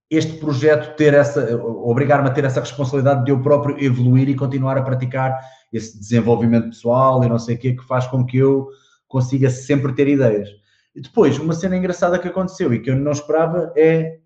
este 0.10 0.38
projeto 0.38 0.96
ter 0.96 1.14
essa, 1.14 1.56
obrigar-me 1.58 2.30
a 2.30 2.32
ter 2.32 2.44
essa 2.44 2.62
responsabilidade 2.62 3.26
de 3.26 3.32
eu 3.32 3.42
próprio 3.42 3.80
evoluir 3.84 4.28
e 4.28 4.36
continuar 4.36 4.78
a 4.78 4.82
praticar 4.82 5.40
esse 5.72 6.00
desenvolvimento 6.00 6.70
pessoal 6.70 7.24
e 7.24 7.30
não 7.30 7.38
sei 7.38 7.56
o 7.56 7.60
que, 7.60 7.74
que 7.74 7.86
faz 7.86 8.08
com 8.08 8.26
que 8.26 8.38
eu 8.38 8.68
consiga 9.08 9.50
sempre 9.50 9.94
ter 9.94 10.08
ideias. 10.08 10.50
E 10.96 11.02
depois, 11.02 11.38
uma 11.38 11.54
cena 11.54 11.78
engraçada 11.78 12.18
que 12.18 12.28
aconteceu 12.28 12.74
e 12.74 12.80
que 12.80 12.90
eu 12.90 12.96
não 12.96 13.12
esperava 13.12 13.72
é, 13.76 14.18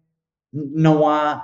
não 0.53 1.09
há, 1.09 1.43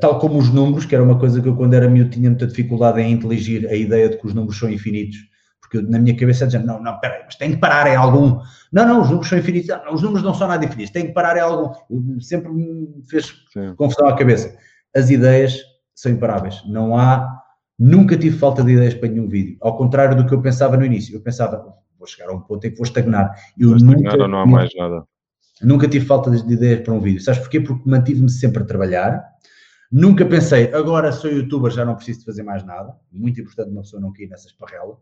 tal 0.00 0.18
como 0.18 0.38
os 0.38 0.50
números, 0.50 0.84
que 0.84 0.94
era 0.94 1.04
uma 1.04 1.18
coisa 1.18 1.40
que 1.40 1.48
eu 1.48 1.56
quando 1.56 1.74
era 1.74 1.88
miúdo 1.88 2.10
tinha 2.10 2.28
muita 2.28 2.46
dificuldade 2.46 3.00
em 3.00 3.12
inteligir 3.12 3.66
a 3.68 3.74
ideia 3.74 4.08
de 4.08 4.18
que 4.18 4.26
os 4.26 4.34
números 4.34 4.58
são 4.58 4.70
infinitos 4.70 5.18
porque 5.68 5.86
na 5.86 5.98
minha 5.98 6.16
cabeça 6.16 6.46
dizia, 6.46 6.60
não, 6.60 6.82
não, 6.82 6.98
peraí, 6.98 7.22
mas 7.24 7.36
tem 7.36 7.50
que 7.50 7.58
parar 7.58 7.86
em 7.86 7.96
algum. 7.96 8.40
Não, 8.72 8.86
não, 8.86 9.02
os 9.02 9.08
números 9.08 9.28
são 9.28 9.38
infinitos, 9.38 9.68
não, 9.68 9.94
os 9.94 10.02
números 10.02 10.22
não 10.22 10.32
são 10.32 10.48
nada 10.48 10.64
infinitos, 10.64 10.90
tem 10.90 11.06
que 11.06 11.12
parar 11.12 11.36
em 11.36 11.40
algum. 11.40 11.72
Sempre 12.20 12.50
me 12.50 13.02
fez 13.08 13.34
Sim. 13.52 13.74
confusão 13.76 14.08
à 14.08 14.16
cabeça. 14.16 14.56
As 14.96 15.10
ideias 15.10 15.60
são 15.94 16.10
imparáveis, 16.10 16.62
não 16.66 16.96
há. 16.96 17.36
Nunca 17.78 18.16
tive 18.16 18.36
falta 18.36 18.64
de 18.64 18.72
ideias 18.72 18.94
para 18.94 19.08
nenhum 19.08 19.28
vídeo, 19.28 19.56
ao 19.60 19.76
contrário 19.76 20.16
do 20.16 20.26
que 20.26 20.34
eu 20.34 20.40
pensava 20.40 20.76
no 20.76 20.84
início. 20.84 21.14
Eu 21.14 21.20
pensava, 21.20 21.62
vou 21.98 22.08
chegar 22.08 22.30
a 22.30 22.32
um 22.32 22.40
ponto 22.40 22.66
em 22.66 22.70
que 22.70 22.76
vou 22.76 22.84
estagnar. 22.84 23.30
Eu 23.56 23.68
vou 23.68 23.76
estagnar 23.76 24.12
nunca, 24.12 24.22
ou 24.22 24.28
não 24.28 24.40
há 24.40 24.46
mais 24.46 24.74
nada. 24.74 25.04
Nunca 25.62 25.88
tive 25.88 26.06
falta 26.06 26.30
de 26.30 26.52
ideias 26.52 26.80
para 26.80 26.94
um 26.94 27.00
vídeo. 27.00 27.20
Sabes 27.20 27.40
porquê? 27.40 27.60
Porque 27.60 27.88
mantive-me 27.88 28.30
sempre 28.30 28.62
a 28.62 28.66
trabalhar. 28.66 29.24
Nunca 29.90 30.24
pensei, 30.24 30.72
agora 30.72 31.10
sou 31.12 31.30
youtuber, 31.30 31.72
já 31.72 31.84
não 31.84 31.96
preciso 31.96 32.20
de 32.20 32.24
fazer 32.26 32.42
mais 32.42 32.64
nada. 32.64 32.94
Muito 33.10 33.40
importante 33.40 33.70
uma 33.70 33.82
pessoa 33.82 34.00
não 34.00 34.12
cair 34.12 34.28
nessa 34.28 34.46
esparrela. 34.46 34.98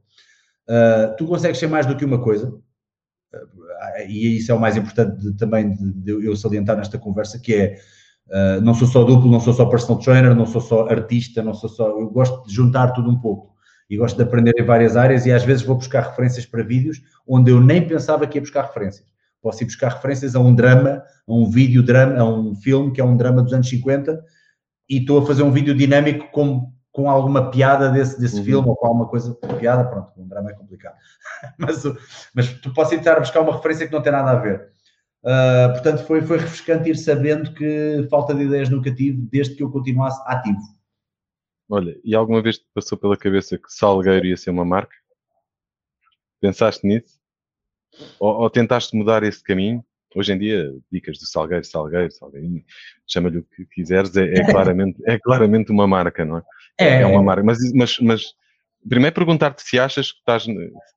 Uh, 0.68 1.16
tu 1.16 1.26
consegues 1.26 1.58
ser 1.58 1.66
mais 1.66 1.86
do 1.86 1.96
que 1.96 2.04
uma 2.04 2.20
coisa, 2.20 2.48
uh, 2.48 4.08
e 4.08 4.36
isso 4.36 4.50
é 4.50 4.54
o 4.54 4.60
mais 4.60 4.76
importante 4.76 5.20
de, 5.20 5.36
também 5.36 5.72
de, 5.72 5.92
de, 5.92 6.26
eu 6.26 6.34
salientar 6.34 6.76
nesta 6.76 6.98
conversa, 6.98 7.38
que 7.38 7.54
é 7.54 7.78
uh, 8.28 8.60
não 8.60 8.74
sou 8.74 8.88
só 8.88 9.04
duplo, 9.04 9.30
não 9.30 9.40
sou 9.40 9.52
só 9.52 9.66
personal 9.66 10.00
trainer, 10.00 10.34
não 10.34 10.46
sou 10.46 10.60
só 10.60 10.88
artista, 10.88 11.42
não 11.42 11.54
sou 11.54 11.68
só. 11.68 11.88
Eu 11.88 12.08
gosto 12.10 12.46
de 12.46 12.54
juntar 12.54 12.92
tudo 12.92 13.10
um 13.10 13.20
pouco 13.20 13.54
e 13.88 13.96
gosto 13.96 14.16
de 14.16 14.22
aprender 14.22 14.54
em 14.58 14.64
várias 14.64 14.96
áreas 14.96 15.26
e 15.26 15.32
às 15.32 15.44
vezes 15.44 15.64
vou 15.64 15.76
buscar 15.76 16.00
referências 16.00 16.46
para 16.46 16.62
vídeos 16.62 17.00
onde 17.26 17.50
eu 17.50 17.60
nem 17.60 17.86
pensava 17.86 18.26
que 18.26 18.38
ia 18.38 18.42
buscar 18.42 18.62
referências. 18.62 19.15
Posso 19.46 19.62
ir 19.62 19.66
buscar 19.66 19.92
referências 19.92 20.34
a 20.34 20.40
um 20.40 20.52
drama, 20.52 21.04
a 21.24 21.32
um 21.32 21.48
vídeo 21.48 21.80
drama, 21.80 22.18
a 22.18 22.24
um 22.24 22.56
filme 22.56 22.90
que 22.90 23.00
é 23.00 23.04
um 23.04 23.16
drama 23.16 23.44
dos 23.44 23.52
anos 23.52 23.68
50 23.68 24.20
e 24.90 24.98
estou 24.98 25.22
a 25.22 25.24
fazer 25.24 25.44
um 25.44 25.52
vídeo 25.52 25.72
dinâmico 25.72 26.32
com 26.32 26.72
com 26.90 27.08
alguma 27.08 27.48
piada 27.50 27.90
desse, 27.90 28.18
desse 28.18 28.38
uhum. 28.38 28.44
filme 28.44 28.68
ou 28.68 28.74
com 28.74 28.86
alguma 28.86 29.06
coisa 29.06 29.34
piada, 29.60 29.84
pronto, 29.84 30.10
um 30.16 30.26
drama 30.26 30.50
é 30.50 30.54
complicado. 30.54 30.96
mas, 31.56 31.84
mas 32.34 32.52
tu 32.54 32.72
podes 32.74 32.90
tentar 32.90 33.20
buscar 33.20 33.42
uma 33.42 33.54
referência 33.54 33.86
que 33.86 33.92
não 33.92 34.02
tem 34.02 34.10
nada 34.10 34.30
a 34.30 34.36
ver. 34.36 34.72
Uh, 35.22 35.72
portanto, 35.74 36.04
foi, 36.06 36.22
foi 36.22 36.38
refrescante 36.38 36.90
ir 36.90 36.96
sabendo 36.96 37.52
que 37.52 38.04
falta 38.10 38.34
de 38.34 38.44
ideias 38.44 38.68
nunca 38.68 38.92
tive, 38.92 39.20
desde 39.30 39.54
que 39.54 39.62
eu 39.62 39.70
continuasse 39.70 40.20
ativo. 40.26 40.58
Olha, 41.68 41.96
e 42.02 42.16
alguma 42.16 42.42
vez 42.42 42.58
te 42.58 42.66
passou 42.74 42.98
pela 42.98 43.16
cabeça 43.16 43.56
que 43.56 43.70
Salgueiro 43.70 44.26
ia 44.26 44.36
ser 44.36 44.50
uma 44.50 44.64
marca? 44.64 44.96
Pensaste 46.40 46.84
nisso? 46.84 47.20
Ou, 48.18 48.42
ou 48.42 48.50
tentaste 48.50 48.96
mudar 48.96 49.22
esse 49.22 49.42
caminho? 49.42 49.84
Hoje 50.14 50.32
em 50.32 50.38
dia, 50.38 50.72
dicas 50.90 51.18
do 51.18 51.26
Salgueiro, 51.26 51.64
Salgueiro, 51.64 52.10
Salgueirinho, 52.10 52.64
chama-lhe 53.06 53.38
o 53.38 53.42
que 53.42 53.66
quiseres, 53.66 54.16
é, 54.16 54.24
é, 54.24 54.50
claramente, 54.50 54.98
é 55.04 55.18
claramente 55.18 55.70
uma 55.70 55.86
marca, 55.86 56.24
não 56.24 56.38
é? 56.38 56.42
É, 56.78 57.02
é 57.02 57.06
uma 57.06 57.22
marca. 57.22 57.42
Mas, 57.42 57.58
mas, 57.74 57.98
mas 57.98 58.24
primeiro 58.88 59.14
perguntar-te 59.14 59.62
se 59.62 59.78
achas 59.78 60.12
que 60.12 60.18
estás, 60.18 60.46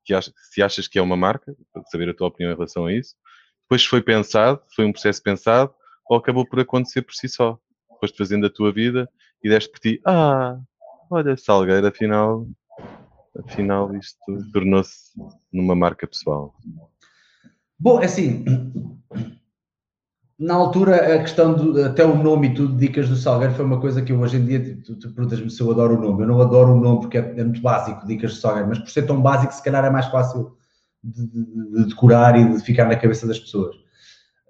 que 0.05 0.13
achas, 0.13 0.33
se 0.51 0.61
achas 0.61 0.87
que 0.87 0.97
é 0.97 1.01
uma 1.01 1.17
marca, 1.17 1.53
para 1.73 1.83
saber 1.85 2.09
a 2.09 2.13
tua 2.13 2.27
opinião 2.27 2.51
em 2.53 2.55
relação 2.55 2.85
a 2.85 2.93
isso. 2.93 3.15
Depois 3.63 3.85
foi 3.85 4.01
pensado, 4.01 4.61
foi 4.73 4.85
um 4.85 4.91
processo 4.91 5.21
pensado, 5.21 5.73
ou 6.09 6.17
acabou 6.17 6.47
por 6.47 6.59
acontecer 6.59 7.01
por 7.01 7.13
si 7.13 7.27
só. 7.27 7.59
Depois 7.91 8.11
de 8.11 8.17
fazendo 8.17 8.45
a 8.45 8.49
tua 8.49 8.71
vida 8.71 9.09
e 9.43 9.49
deste 9.49 9.69
por 9.69 9.79
ti, 9.79 10.01
ah, 10.05 10.57
olha, 11.11 11.35
Salgueiro, 11.35 11.85
afinal, 11.85 12.47
afinal 13.45 13.93
isto 13.95 14.19
tornou-se 14.51 15.11
numa 15.51 15.75
marca 15.75 16.07
pessoal. 16.07 16.53
Bom, 17.79 18.01
é 18.01 18.05
assim, 18.05 18.43
na 20.39 20.53
altura 20.53 21.15
a 21.15 21.19
questão 21.19 21.53
do, 21.53 21.85
até 21.85 22.05
o 22.05 22.15
nome 22.15 22.47
e 22.47 22.53
tudo, 22.53 22.77
Dicas 22.77 23.09
do 23.09 23.15
Salgueiro, 23.15 23.53
foi 23.53 23.65
uma 23.65 23.79
coisa 23.79 24.01
que 24.01 24.13
eu 24.13 24.19
hoje 24.19 24.37
em 24.37 24.45
dia, 24.45 24.77
tu, 24.85 24.95
tu 24.95 25.09
perguntas-me 25.13 25.49
se 25.49 25.61
eu 25.61 25.69
adoro 25.69 25.97
o 25.97 26.01
nome, 26.01 26.23
eu 26.23 26.27
não 26.27 26.41
adoro 26.41 26.73
o 26.73 26.79
nome 26.79 27.01
porque 27.01 27.17
é, 27.17 27.33
é, 27.37 27.43
muito 27.43 27.61
básico, 27.61 28.07
Dicas 28.07 28.35
do 28.35 28.39
Salgueiro, 28.39 28.69
mas 28.69 28.79
por 28.79 28.89
ser 28.89 29.03
tão 29.03 29.21
básico 29.21 29.53
se 29.53 29.63
calhar 29.63 29.83
é 29.83 29.89
mais 29.89 30.05
fácil 30.07 30.55
de, 31.03 31.27
de, 31.27 31.71
de 31.71 31.85
decorar 31.89 32.39
e 32.39 32.53
de 32.53 32.59
ficar 32.63 32.85
na 32.85 32.95
cabeça 32.95 33.27
das 33.27 33.39
pessoas. 33.39 33.75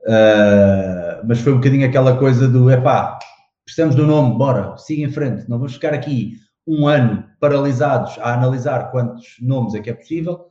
Uh, 0.06 1.26
mas 1.28 1.40
foi 1.40 1.54
um 1.54 1.58
bocadinho 1.58 1.88
aquela 1.88 2.18
coisa 2.18 2.48
do, 2.48 2.70
epá, 2.72 3.18
precisamos 3.66 3.96
do 3.96 4.06
nome, 4.06 4.38
bora, 4.38 4.78
siga 4.78 5.04
em 5.04 5.12
frente, 5.12 5.50
não 5.50 5.58
vamos 5.58 5.74
ficar 5.74 5.94
aqui 5.94 6.38
um 6.68 6.88
ano 6.88 7.26
paralisados 7.40 8.18
a 8.20 8.34
analisar 8.34 8.92
quantos 8.92 9.38
nomes 9.42 9.74
é 9.76 9.80
que 9.80 9.90
é 9.90 9.94
possível, 9.94 10.50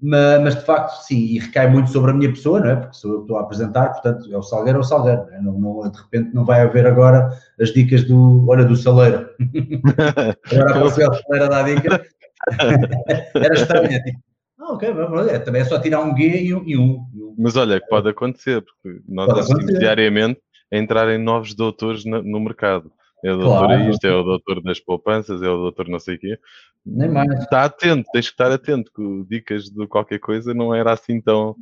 mas, 0.00 0.42
mas, 0.42 0.54
de 0.56 0.60
facto, 0.62 1.02
sim, 1.04 1.16
e 1.16 1.38
recai 1.38 1.70
muito 1.70 1.88
sobre 1.90 2.10
a 2.10 2.14
minha 2.14 2.28
pessoa, 2.28 2.60
não 2.60 2.68
é? 2.68 2.76
Porque 2.76 2.96
sou 2.96 3.12
eu 3.12 3.16
que 3.18 3.22
estou 3.24 3.38
a 3.38 3.40
apresentar, 3.40 3.90
portanto, 3.90 4.30
é 4.30 4.36
o 4.36 4.42
Salgueiro 4.42 4.78
ou 4.78 4.82
é 4.82 4.84
o 4.84 4.88
Salgueiro, 4.88 5.24
não, 5.26 5.32
é? 5.32 5.40
não, 5.40 5.58
não, 5.58 5.90
de 5.90 5.98
repente 5.98 6.34
não 6.34 6.44
vai 6.44 6.60
haver 6.60 6.86
agora 6.86 7.30
as 7.58 7.72
dicas 7.72 8.04
do, 8.04 8.44
olha, 8.48 8.64
do 8.64 8.76
Saleiro. 8.76 9.30
agora 10.52 10.70
apareceu 10.70 11.10
a 11.10 11.14
Saleira 11.14 11.48
da 11.48 11.62
dica. 11.62 12.06
Era 13.34 13.54
estranho, 13.54 14.02
tipo, 14.02 14.20
ah, 14.58 14.72
ok, 14.72 14.92
vamos, 14.92 15.28
é, 15.28 15.38
também 15.38 15.62
é 15.62 15.64
só 15.64 15.78
tirar 15.78 16.02
um 16.02 16.16
G 16.16 16.42
e 16.42 16.54
um. 16.54 16.64
E 16.66 16.76
um, 16.76 17.34
Mas 17.38 17.56
olha, 17.56 17.80
pode 17.88 18.08
acontecer, 18.08 18.62
porque 18.62 19.00
nós 19.08 19.26
pode 19.26 19.40
assistimos 19.40 19.64
acontecer. 19.64 19.78
diariamente 19.80 20.40
a 20.72 20.78
entrarem 20.78 21.18
novos 21.18 21.54
doutores 21.54 22.04
no, 22.04 22.22
no 22.22 22.40
mercado. 22.40 22.90
É 23.24 23.32
o 23.32 23.38
doutor 23.38 23.66
claro. 23.68 23.90
isto, 23.90 24.06
é 24.06 24.14
o 24.14 24.22
doutor 24.22 24.62
das 24.62 24.78
poupanças, 24.78 25.42
é 25.42 25.48
o 25.48 25.56
doutor 25.56 25.88
não 25.88 25.98
sei 25.98 26.16
o 26.16 26.18
quê. 26.18 26.38
Nem 26.84 27.08
mais. 27.08 27.30
Está 27.40 27.64
atento, 27.64 28.06
tens 28.12 28.26
que 28.26 28.34
estar 28.34 28.52
atento, 28.52 28.92
que 28.94 29.24
dicas 29.30 29.64
de 29.64 29.86
qualquer 29.86 30.18
coisa 30.18 30.52
não 30.52 30.74
era 30.74 30.92
assim 30.92 31.20
tão. 31.22 31.56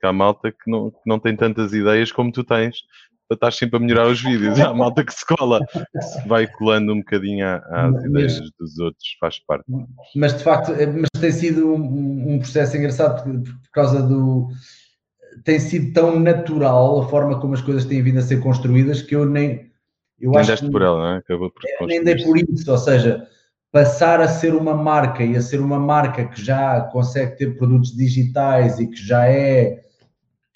Que 0.00 0.06
há 0.06 0.12
malta 0.12 0.52
que 0.52 0.70
não, 0.70 0.92
que 0.92 1.00
não 1.04 1.18
tem 1.18 1.34
tantas 1.34 1.72
ideias 1.72 2.12
como 2.12 2.30
tu 2.30 2.44
tens, 2.44 2.84
para 3.26 3.34
estar 3.34 3.52
sempre 3.52 3.78
a 3.78 3.80
melhorar 3.80 4.06
os 4.06 4.22
vídeos. 4.22 4.60
Há 4.60 4.72
malta 4.72 5.04
que 5.04 5.12
se 5.12 5.26
cola, 5.26 5.60
que 5.66 6.00
se 6.00 6.28
vai 6.28 6.46
colando 6.46 6.92
um 6.92 6.98
bocadinho 6.98 7.44
às 7.46 7.92
mas, 7.92 8.04
ideias 8.04 8.40
dos 8.56 8.78
outros, 8.78 9.16
faz 9.18 9.40
parte. 9.40 9.64
Mas 10.14 10.38
de 10.38 10.44
facto, 10.44 10.72
eh, 10.72 10.86
mas 10.86 11.20
tem 11.20 11.32
sido 11.32 11.74
um, 11.74 12.34
um 12.34 12.38
processo 12.38 12.76
engraçado 12.76 13.24
por, 13.24 13.42
por 13.42 13.70
causa 13.72 14.00
do 14.02 14.48
tem 15.44 15.58
sido 15.58 15.92
tão 15.92 16.18
natural 16.18 17.00
a 17.00 17.08
forma 17.08 17.40
como 17.40 17.54
as 17.54 17.60
coisas 17.60 17.84
têm 17.84 18.02
vindo 18.02 18.18
a 18.18 18.22
ser 18.22 18.40
construídas 18.40 19.02
que 19.02 19.14
eu 19.14 19.24
nem 19.24 19.67
eu 20.20 20.36
acho 20.36 20.56
que, 20.56 20.70
por 20.70 20.82
ela, 20.82 20.98
não 20.98 21.14
é? 21.14 21.18
Acabou 21.18 21.50
por 21.50 21.62
é, 21.64 21.86
nem 21.86 22.02
dei 22.02 22.22
por 22.22 22.36
isso, 22.36 22.70
ou 22.70 22.78
seja, 22.78 23.28
passar 23.70 24.20
a 24.20 24.28
ser 24.28 24.54
uma 24.54 24.74
marca 24.74 25.22
e 25.22 25.36
a 25.36 25.42
ser 25.42 25.60
uma 25.60 25.78
marca 25.78 26.26
que 26.26 26.42
já 26.42 26.80
consegue 26.92 27.36
ter 27.36 27.56
produtos 27.56 27.94
digitais 27.94 28.78
e 28.78 28.86
que 28.86 28.96
já 28.96 29.28
é 29.28 29.84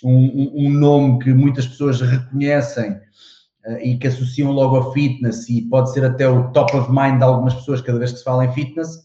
um, 0.03 0.67
um 0.67 0.71
nome 0.71 1.19
que 1.21 1.33
muitas 1.33 1.67
pessoas 1.67 2.01
reconhecem 2.01 2.93
uh, 3.67 3.79
e 3.83 3.97
que 3.99 4.09
associam 4.09 4.51
logo 4.51 4.77
a 4.77 4.93
fitness 4.93 5.49
e 5.49 5.63
pode 5.63 5.93
ser 5.93 6.05
até 6.05 6.29
o 6.29 6.51
top 6.53 6.77
of 6.77 6.91
mind 6.91 7.19
de 7.19 7.25
algumas 7.25 7.55
pessoas 7.55 7.81
cada 7.81 7.99
vez 7.99 8.13
que 8.13 8.19
se 8.19 8.25
fala 8.25 8.47
em 8.47 8.53
fitness, 8.53 8.97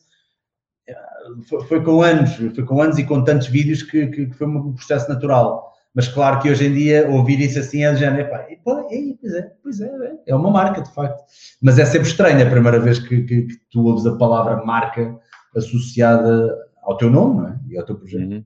uh, 0.89 1.41
foi, 1.43 1.63
foi, 1.65 1.83
com 1.83 2.01
anos, 2.01 2.33
foi 2.33 2.65
com 2.65 2.81
anos 2.81 2.97
e 2.97 3.03
com 3.03 3.23
tantos 3.23 3.47
vídeos 3.47 3.83
que, 3.83 4.07
que, 4.07 4.25
que 4.27 4.33
foi 4.33 4.47
um 4.47 4.73
processo 4.73 5.07
natural. 5.09 5.76
Mas 5.97 6.07
claro 6.07 6.39
que 6.39 6.47
hoje 6.47 6.67
em 6.67 6.73
dia 6.75 7.09
ouvir 7.09 7.39
isso 7.39 7.57
assim 7.57 7.83
é 7.83 7.91
de 7.91 7.97
género, 8.01 8.21
epá, 8.21 8.45
pois 8.63 9.33
é, 9.33 9.51
pois 9.63 9.81
é, 9.81 9.87
é, 9.87 10.17
é 10.27 10.35
uma 10.35 10.51
marca 10.51 10.79
de 10.79 10.93
facto. 10.93 11.23
Mas 11.59 11.79
é 11.79 11.85
sempre 11.85 12.07
estranho 12.07 12.45
a 12.45 12.47
primeira 12.51 12.79
vez 12.79 12.99
que, 12.99 13.23
que, 13.23 13.47
que, 13.47 13.57
tu 13.71 13.83
ouves 13.83 14.05
a 14.05 14.15
palavra 14.15 14.63
marca 14.63 15.19
associada 15.55 16.55
ao 16.83 16.95
teu 16.97 17.09
nome 17.09 17.41
não 17.41 17.47
é? 17.47 17.59
e 17.71 17.77
ao 17.79 17.83
teu 17.83 17.95
projeto. 17.95 18.31
Uhum. 18.31 18.45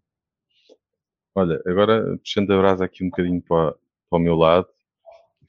Olha, 1.36 1.62
agora 1.66 2.18
puxando 2.20 2.52
a 2.52 2.58
brasa 2.58 2.86
aqui 2.86 3.04
um 3.04 3.10
bocadinho 3.10 3.41
para, 3.41 3.76
para 4.10 4.18
o 4.18 4.20
meu 4.20 4.38
lado, 4.38 4.68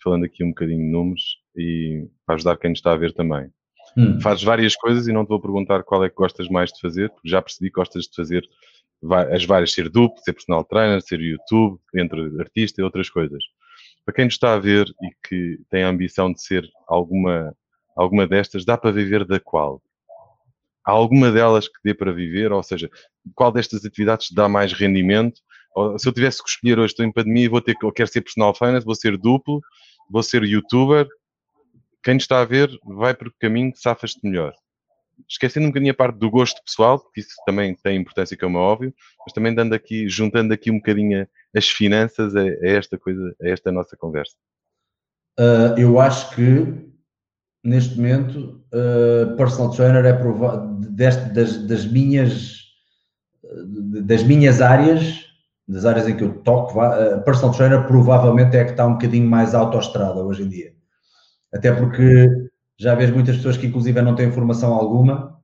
falando 0.03 0.24
aqui 0.24 0.42
um 0.42 0.48
bocadinho 0.48 0.84
de 0.84 0.90
números 0.90 1.38
e 1.57 2.09
para 2.26 2.34
ajudar 2.34 2.57
quem 2.57 2.70
nos 2.70 2.80
está 2.80 2.90
a 2.90 2.96
ver 2.96 3.12
também. 3.12 3.48
Hum. 3.96 4.20
Fazes 4.20 4.42
várias 4.42 4.74
coisas 4.74 5.07
e 5.07 5.12
não 5.12 5.24
te 5.24 5.28
vou 5.28 5.40
perguntar 5.40 5.84
qual 5.84 6.05
é 6.05 6.09
que 6.09 6.16
gostas 6.16 6.48
mais 6.48 6.72
de 6.72 6.80
fazer, 6.80 7.11
porque 7.11 7.28
já 7.28 7.40
percebi 7.40 7.70
que 7.70 7.76
gostas 7.76 8.09
de 8.09 8.16
fazer 8.16 8.42
as 9.32 9.44
várias, 9.44 9.72
ser 9.72 9.88
duplo, 9.88 10.22
ser 10.22 10.32
personal 10.32 10.64
trainer, 10.64 11.03
ser 11.03 11.20
YouTube, 11.20 11.80
entre 11.94 12.40
artista 12.40 12.80
e 12.80 12.84
outras 12.84 13.11
coisas. 13.11 13.42
Para 14.05 14.14
quem 14.14 14.24
nos 14.26 14.34
está 14.34 14.55
a 14.55 14.59
ver 14.59 14.86
e 15.03 15.28
que 15.28 15.59
tem 15.70 15.82
a 15.82 15.88
ambição 15.88 16.32
de 16.32 16.40
ser 16.42 16.68
alguma, 16.86 17.55
alguma 17.96 18.26
destas, 18.26 18.64
dá 18.64 18.76
para 18.76 18.92
viver 18.92 19.24
da 19.24 19.40
qual? 19.40 19.82
Há 20.84 20.90
alguma 20.90 21.30
delas 21.30 21.68
que 21.68 21.78
dê 21.84 21.94
para 21.94 22.12
viver? 22.12 22.53
Ou 22.53 22.62
seja, 22.62 22.90
qual 23.34 23.53
destas 23.53 23.84
atividades 23.84 24.30
dá 24.32 24.48
mais 24.48 24.72
rendimento? 24.72 25.40
Ou, 25.74 25.98
se 25.98 26.09
eu 26.09 26.12
tivesse 26.12 26.42
que 26.42 26.48
escolher 26.48 26.78
hoje, 26.78 26.92
estou 26.92 27.07
em 27.07 27.12
pandemia, 27.12 27.50
vou 27.50 27.61
ter 27.61 27.76
que, 27.76 27.84
eu 27.84 27.92
quero 27.92 28.11
ser 28.11 28.20
personal 28.20 28.53
trainer, 28.53 28.84
vou 28.84 28.94
ser 28.94 29.16
duplo, 29.16 29.61
vou 30.11 30.22
ser 30.22 30.42
youtuber. 30.42 31.07
Quem 32.03 32.16
está 32.16 32.40
a 32.40 32.44
ver, 32.44 32.68
vai 32.84 33.14
por 33.14 33.30
que 33.30 33.38
caminho 33.40 33.72
safas-te 33.76 34.20
melhor 34.24 34.53
esquecendo 35.28 35.66
um 35.66 35.70
bocadinho 35.70 35.92
a 35.92 35.96
parte 35.96 36.18
do 36.18 36.30
gosto 36.30 36.62
pessoal, 36.64 36.98
que 37.12 37.20
isso 37.20 37.34
também 37.46 37.74
tem 37.74 37.98
importância, 37.98 38.36
como 38.36 38.58
é 38.58 38.60
óbvio, 38.60 38.94
mas 39.24 39.32
também 39.32 39.54
dando 39.54 39.74
aqui, 39.74 40.08
juntando 40.08 40.52
aqui 40.52 40.70
um 40.70 40.76
bocadinho 40.76 41.26
as 41.54 41.68
finanças 41.68 42.34
a, 42.36 42.40
a 42.40 42.68
esta 42.68 42.98
coisa, 42.98 43.34
a 43.42 43.48
esta 43.48 43.72
nossa 43.72 43.96
conversa. 43.96 44.34
Uh, 45.38 45.78
eu 45.78 45.98
acho 45.98 46.34
que 46.34 46.92
neste 47.64 47.96
momento 47.96 48.62
uh, 48.72 49.36
personal 49.36 49.70
trainer 49.70 50.04
é 50.04 50.12
provado 50.12 50.78
das, 50.90 51.66
das, 51.66 51.86
minhas 51.86 52.60
das 54.04 54.22
minhas 54.22 54.60
áreas, 54.60 55.26
das 55.66 55.84
áreas 55.84 56.08
em 56.08 56.16
que 56.16 56.24
eu 56.24 56.34
toco, 56.42 56.78
uh, 56.80 57.22
personal 57.24 57.54
trainer 57.54 57.86
provavelmente 57.86 58.56
é 58.56 58.64
que 58.64 58.72
está 58.72 58.86
um 58.86 58.94
bocadinho 58.94 59.28
mais 59.28 59.54
autoestrada 59.54 60.22
hoje 60.22 60.42
em 60.42 60.48
dia. 60.48 60.72
Até 61.52 61.72
porque 61.72 62.28
já 62.83 62.97
vês 62.97 63.12
muitas 63.12 63.37
pessoas 63.37 63.57
que 63.57 63.68
inclusive 63.68 64.03
não 64.03 64.16
têm 64.16 64.33
formação 64.33 64.74
alguma 64.74 65.41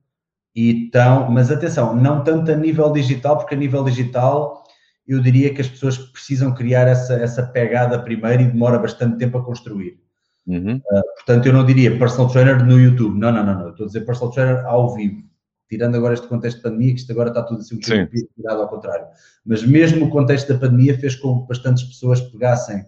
e 0.53 0.85
estão, 0.85 1.31
mas 1.31 1.49
atenção, 1.49 1.95
não 1.95 2.21
tanto 2.21 2.51
a 2.51 2.55
nível 2.55 2.91
digital, 2.91 3.37
porque 3.37 3.55
a 3.55 3.57
nível 3.57 3.81
digital 3.81 4.61
eu 5.07 5.21
diria 5.21 5.53
que 5.53 5.61
as 5.61 5.69
pessoas 5.69 5.97
precisam 5.97 6.53
criar 6.53 6.85
essa, 6.85 7.13
essa 7.13 7.41
pegada 7.43 7.97
primeiro 7.97 8.43
e 8.43 8.51
demora 8.51 8.77
bastante 8.77 9.17
tempo 9.17 9.37
a 9.37 9.45
construir. 9.45 10.01
Uhum. 10.45 10.75
Uh, 10.75 11.03
portanto, 11.15 11.45
eu 11.45 11.53
não 11.53 11.65
diria 11.65 11.97
personal 11.97 12.29
trainer 12.29 12.65
no 12.65 12.77
YouTube, 12.77 13.17
não, 13.17 13.31
não, 13.31 13.45
não, 13.45 13.57
não, 13.57 13.69
estou 13.69 13.85
a 13.85 13.87
dizer 13.87 14.01
personal 14.01 14.33
trainer 14.33 14.65
ao 14.65 14.93
vivo, 14.93 15.23
tirando 15.69 15.95
agora 15.95 16.15
este 16.15 16.27
contexto 16.27 16.57
de 16.57 16.63
pandemia, 16.63 16.93
que 16.93 16.99
isto 16.99 17.11
agora 17.13 17.29
está 17.29 17.41
tudo 17.41 17.61
assim 17.61 17.75
um 17.75 17.79
tirado 17.79 18.61
ao 18.61 18.67
contrário. 18.67 19.05
Mas 19.45 19.63
mesmo 19.63 20.07
o 20.07 20.09
contexto 20.09 20.51
da 20.51 20.59
pandemia 20.59 20.99
fez 20.99 21.15
com 21.15 21.41
que 21.41 21.47
bastantes 21.47 21.83
pessoas 21.83 22.19
pegassem 22.19 22.85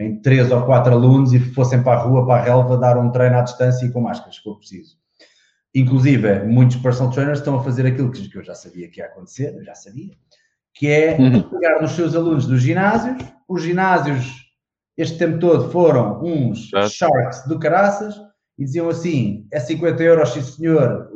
em 0.00 0.20
três 0.20 0.50
ou 0.50 0.62
quatro 0.62 0.92
alunos 0.92 1.32
e 1.32 1.38
fossem 1.38 1.82
para 1.82 2.00
a 2.00 2.02
rua, 2.02 2.26
para 2.26 2.40
a 2.40 2.44
relva, 2.44 2.78
dar 2.78 2.98
um 2.98 3.10
treino 3.10 3.36
à 3.36 3.42
distância 3.42 3.84
e 3.84 3.92
com 3.92 4.00
máscaras, 4.00 4.36
se 4.36 4.42
for 4.42 4.56
preciso. 4.56 4.96
Inclusive, 5.74 6.44
muitos 6.44 6.76
personal 6.76 7.12
trainers 7.12 7.38
estão 7.38 7.56
a 7.56 7.62
fazer 7.62 7.86
aquilo 7.86 8.10
que 8.10 8.36
eu 8.36 8.42
já 8.42 8.54
sabia 8.54 8.88
que 8.88 9.00
ia 9.00 9.06
acontecer, 9.06 9.62
já 9.62 9.74
sabia, 9.74 10.14
que 10.74 10.88
é 10.88 11.16
uhum. 11.16 11.42
pegar 11.42 11.80
nos 11.80 11.92
seus 11.92 12.16
alunos 12.16 12.46
dos 12.46 12.62
ginásios, 12.62 13.22
os 13.46 13.62
ginásios 13.62 14.50
este 14.96 15.16
tempo 15.16 15.38
todo 15.38 15.70
foram 15.70 16.22
uns 16.22 16.70
sharks 16.90 17.46
do 17.46 17.58
caraças 17.58 18.14
e 18.58 18.64
diziam 18.64 18.88
assim, 18.88 19.46
é 19.50 19.58
50 19.58 20.02
euros, 20.02 20.30
sim 20.30 20.42
senhor, 20.42 21.10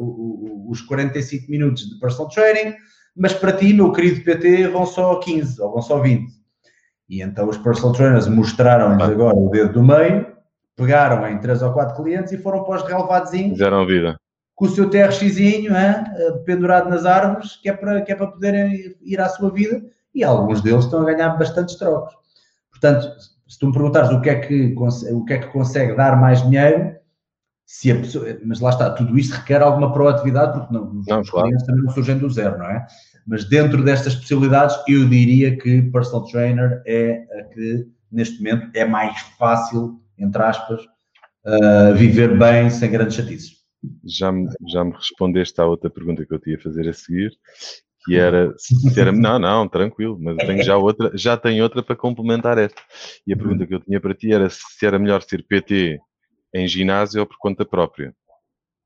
os 0.68 0.80
45 0.80 1.50
minutos 1.50 1.90
de 1.90 1.98
personal 1.98 2.30
training, 2.30 2.74
mas 3.14 3.34
para 3.34 3.52
ti, 3.52 3.74
meu 3.74 3.92
querido 3.92 4.24
PT, 4.24 4.68
vão 4.68 4.86
só 4.86 5.20
15 5.20 5.60
ou 5.60 5.72
vão 5.72 5.82
só 5.82 6.00
20. 6.00 6.32
E 7.08 7.22
então 7.22 7.48
os 7.48 7.58
personal 7.58 7.92
trainers 7.92 8.26
mostraram-lhes 8.28 9.02
ah. 9.02 9.12
agora 9.12 9.36
o 9.36 9.50
dedo 9.50 9.74
do 9.74 9.82
meio, 9.82 10.26
pegaram 10.76 11.26
em 11.28 11.38
três 11.38 11.62
ou 11.62 11.72
quatro 11.72 12.02
clientes 12.02 12.32
e 12.32 12.38
foram 12.38 12.64
para 12.64 12.76
os. 12.76 12.82
Fizeram 13.50 13.86
vida. 13.86 14.16
Com 14.54 14.66
o 14.66 14.68
seu 14.68 14.88
TRXzinho 14.88 15.72
pendurado 16.44 16.88
nas 16.88 17.04
árvores, 17.04 17.56
que 17.56 17.68
é, 17.68 17.72
para, 17.72 18.02
que 18.02 18.12
é 18.12 18.14
para 18.14 18.28
poderem 18.28 18.94
ir 19.02 19.20
à 19.20 19.28
sua 19.28 19.50
vida. 19.50 19.82
E 20.14 20.22
alguns 20.22 20.60
deles 20.60 20.84
estão 20.84 21.02
a 21.02 21.04
ganhar 21.04 21.30
bastantes 21.30 21.74
trocos. 21.74 22.14
Portanto, 22.70 23.08
se 23.48 23.58
tu 23.58 23.66
me 23.66 23.72
perguntares 23.72 24.10
o 24.10 24.20
que 24.20 24.30
é 24.30 24.36
que, 24.36 24.74
o 25.12 25.24
que, 25.24 25.32
é 25.32 25.38
que 25.38 25.48
consegue 25.48 25.96
dar 25.96 26.20
mais 26.20 26.40
dinheiro, 26.42 26.94
se 27.66 27.90
a 27.90 27.96
pessoa, 27.96 28.26
mas 28.44 28.60
lá 28.60 28.70
está, 28.70 28.90
tudo 28.90 29.18
isto 29.18 29.34
requer 29.34 29.62
alguma 29.62 29.92
proatividade, 29.92 30.58
porque 30.58 30.72
não, 30.72 30.84
não 30.84 31.20
os 31.20 31.30
claro. 31.30 31.48
clientes 31.48 31.66
também 31.66 31.82
não 31.82 31.92
surgem 31.92 32.18
do 32.18 32.30
zero, 32.30 32.58
não 32.58 32.66
é? 32.66 32.86
Mas 33.26 33.44
dentro 33.48 33.82
destas 33.82 34.14
possibilidades, 34.14 34.76
eu 34.86 35.08
diria 35.08 35.56
que 35.56 35.82
personal 35.82 36.26
trainer 36.26 36.82
é 36.86 37.26
a 37.38 37.44
que, 37.44 37.86
neste 38.12 38.38
momento, 38.38 38.70
é 38.74 38.84
mais 38.84 39.18
fácil, 39.38 40.00
entre 40.18 40.42
aspas, 40.42 40.82
uh, 40.82 41.94
viver 41.94 42.38
bem 42.38 42.68
sem 42.70 42.90
grandes 42.90 43.16
chatices. 43.16 43.64
Já 44.04 44.30
me, 44.30 44.48
já 44.68 44.84
me 44.84 44.92
respondeste 44.92 45.60
à 45.60 45.66
outra 45.66 45.90
pergunta 45.90 46.24
que 46.24 46.32
eu 46.32 46.38
tinha 46.38 46.56
a 46.56 46.60
fazer 46.60 46.88
a 46.88 46.92
seguir, 46.92 47.32
que 48.04 48.16
era 48.16 48.54
se 48.58 49.00
era. 49.00 49.12
Não, 49.12 49.38
não, 49.38 49.68
tranquilo, 49.68 50.18
mas 50.20 50.36
tenho 50.36 50.62
já 50.62 50.76
outra, 50.76 51.10
já 51.14 51.36
tenho 51.36 51.62
outra 51.62 51.82
para 51.82 51.96
complementar 51.96 52.58
esta. 52.58 52.80
E 53.26 53.32
a 53.32 53.36
pergunta 53.36 53.66
que 53.66 53.74
eu 53.74 53.80
tinha 53.80 54.00
para 54.00 54.14
ti 54.14 54.32
era 54.32 54.48
se 54.50 54.84
era 54.84 54.98
melhor 54.98 55.22
ser 55.22 55.42
PT 55.42 55.98
em 56.54 56.68
ginásio 56.68 57.20
ou 57.20 57.26
por 57.26 57.36
conta 57.38 57.64
própria. 57.64 58.14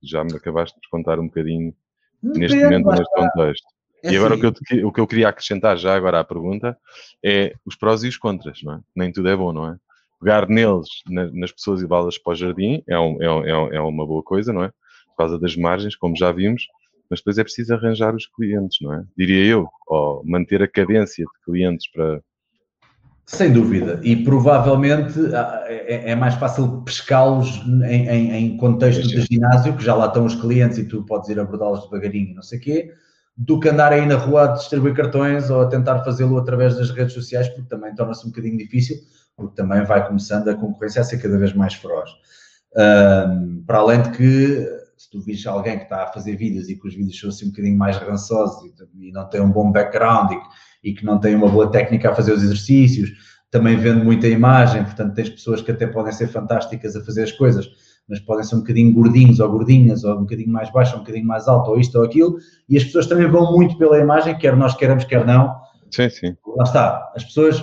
já 0.03 0.23
me 0.23 0.35
acabaste 0.35 0.79
de 0.81 0.89
contar 0.89 1.19
um 1.19 1.27
bocadinho 1.27 1.75
neste 2.23 2.57
momento, 2.63 2.87
neste 2.87 3.15
contexto. 3.15 3.67
É 4.03 4.13
e 4.13 4.17
agora 4.17 4.35
o 4.35 4.39
que, 4.39 4.47
eu, 4.47 4.89
o 4.89 4.93
que 4.93 5.01
eu 5.01 5.07
queria 5.07 5.29
acrescentar 5.29 5.77
já 5.77 5.95
agora 5.95 6.21
à 6.21 6.25
pergunta 6.25 6.77
é 7.25 7.53
os 7.67 7.77
prós 7.77 8.05
e 8.05 8.09
os 8.09 8.17
contras, 8.17 8.63
não 8.63 8.75
é? 8.75 8.81
Nem 8.95 9.13
tudo 9.13 9.29
é 9.29 9.37
bom, 9.37 9.53
não 9.53 9.69
é? 9.69 9.77
Pegar 10.21 10.49
neles, 10.49 10.89
na, 11.09 11.31
nas 11.33 11.53
pessoas 11.53 11.81
e 11.81 11.83
levá-las 11.83 12.19
para 12.19 12.33
o 12.33 12.37
jardim 12.37 12.83
é, 12.89 12.99
um, 12.99 13.23
é, 13.23 13.51
é, 13.51 13.77
é 13.77 13.81
uma 13.81 14.07
boa 14.07 14.23
coisa, 14.23 14.53
não 14.53 14.65
é? 14.65 14.69
Por 14.69 15.17
causa 15.17 15.39
das 15.39 15.57
margens, 15.57 15.97
como 15.97 16.17
já 16.17 16.31
vimos, 16.31 16.67
mas 17.11 17.21
depois 17.21 17.39
é 17.39 17.43
preciso 17.45 17.75
arranjar 17.75 18.15
os 18.15 18.27
clientes, 18.27 18.79
não 18.81 18.95
é? 18.95 19.03
Diria 19.17 19.45
eu, 19.45 19.69
ou 19.87 20.23
manter 20.25 20.63
a 20.63 20.69
cadência 20.69 21.25
de 21.25 21.45
clientes 21.45 21.91
para. 21.91 22.21
Sem 23.27 23.53
dúvida, 23.53 24.01
e 24.03 24.17
provavelmente 24.25 25.19
ah, 25.35 25.65
é, 25.67 26.13
é 26.13 26.17
mais 26.17 26.35
fácil 26.35 26.81
pescá-los 26.83 27.63
em, 27.67 28.09
em, 28.09 28.33
em, 28.33 28.57
contexto 28.57 29.07
de 29.07 29.21
ginásio, 29.21 29.77
que 29.77 29.85
já 29.85 29.95
lá 29.95 30.07
estão 30.07 30.25
os 30.25 30.35
clientes 30.35 30.79
e 30.79 30.89
tu 30.89 31.05
podes 31.05 31.29
ir 31.29 31.39
abordá-los 31.39 31.83
devagarinho, 31.85 32.35
não 32.35 32.43
sei 32.43 32.59
o 32.59 32.63
quê, 32.63 32.95
do 33.39 33.61
que 33.61 33.69
andar 33.69 33.93
aí 33.93 34.05
na 34.05 34.17
rua 34.17 34.45
a 34.45 34.47
distribuir 34.49 34.95
cartões 34.95 35.49
ou 35.49 35.61
a 35.61 35.67
tentar 35.67 36.03
fazê-lo 36.03 36.37
através 36.37 36.77
das 36.77 36.91
redes 36.91 37.15
sociais, 37.15 37.49
porque 37.49 37.69
também 37.69 37.95
torna-se 37.95 38.27
um 38.27 38.31
bocadinho 38.31 38.59
difícil, 38.59 38.97
porque 39.37 39.55
também 39.55 39.85
vai 39.85 40.05
começando 40.05 40.49
a 40.49 40.57
concorrência 40.57 41.01
a 41.01 41.05
ser 41.05 41.19
cada 41.19 41.39
vez 41.39 41.53
mais 41.53 41.75
feroz. 41.75 42.11
Um, 42.77 43.63
para 43.65 43.79
além 43.79 44.03
de 44.03 44.11
que 44.11 44.69
se 44.97 45.09
tu 45.09 45.21
vires 45.21 45.47
alguém 45.47 45.79
que 45.79 45.85
está 45.85 46.03
a 46.03 46.13
fazer 46.13 46.35
vídeos 46.35 46.69
e 46.69 46.75
que 46.75 46.89
os 46.89 46.95
vídeos 46.95 47.19
são 47.19 47.31
assim 47.31 47.47
um 47.47 47.51
bocadinho 47.51 47.79
mais 47.79 47.97
rançosos 47.97 48.65
e, 48.65 49.09
e 49.09 49.13
não 49.13 49.25
tem 49.31 49.41
um 49.41 49.51
bom 49.51 49.71
background 49.71 50.33
e, 50.33 50.91
e, 50.91 50.93
que 50.93 51.05
não 51.05 51.21
tem 51.21 51.37
uma 51.37 51.49
boa 51.49 51.71
técnica 51.71 52.11
a 52.11 52.15
fazer 52.15 52.33
os 52.33 52.43
exercícios, 52.43 53.13
também 53.53 53.77
vende 53.77 54.05
muita 54.05 54.27
imagem, 54.27 54.83
portanto 54.83 55.15
tens 55.15 55.31
pessoas 55.31 55.63
que 55.63 55.71
até 55.71 55.87
podem 55.87 56.13
ser 56.13 56.27
fantásticas 56.27 56.97
a 56.97 57.05
fazer 57.05 57.23
as 57.23 57.33
coisas, 57.33 57.71
mas 58.09 58.21
podem 58.21 58.45
ser 58.45 58.57
um 58.57 58.61
bocadinho 58.61 58.93
gordinhos 58.93 59.41
ou 59.41 59.49
gordinhas, 59.51 60.05
ou 60.05 60.17
um 60.17 60.21
bocadinho 60.21 60.51
mais 60.51 60.71
baixo, 60.71 60.93
ou 60.93 60.99
um 60.99 61.03
bocadinho 61.03 61.27
mais 61.27 61.47
alto, 61.47 61.71
ou 61.71 61.79
isto 61.79 61.99
ou 61.99 62.05
aquilo, 62.05 62.39
e 62.69 62.77
as 62.77 62.85
pessoas 62.85 63.07
também 63.07 63.29
vão 63.29 63.53
muito 63.53 63.77
pela 63.77 63.99
imagem, 63.99 64.37
quer 64.39 64.57
nós 64.57 64.75
queremos, 64.75 65.05
quer 65.05 65.27
não. 65.27 65.55
Sim, 65.91 66.09
sim. 66.09 66.37
Lá 66.57 66.65
está, 66.65 67.13
as 67.15 67.25
pessoas, 67.25 67.63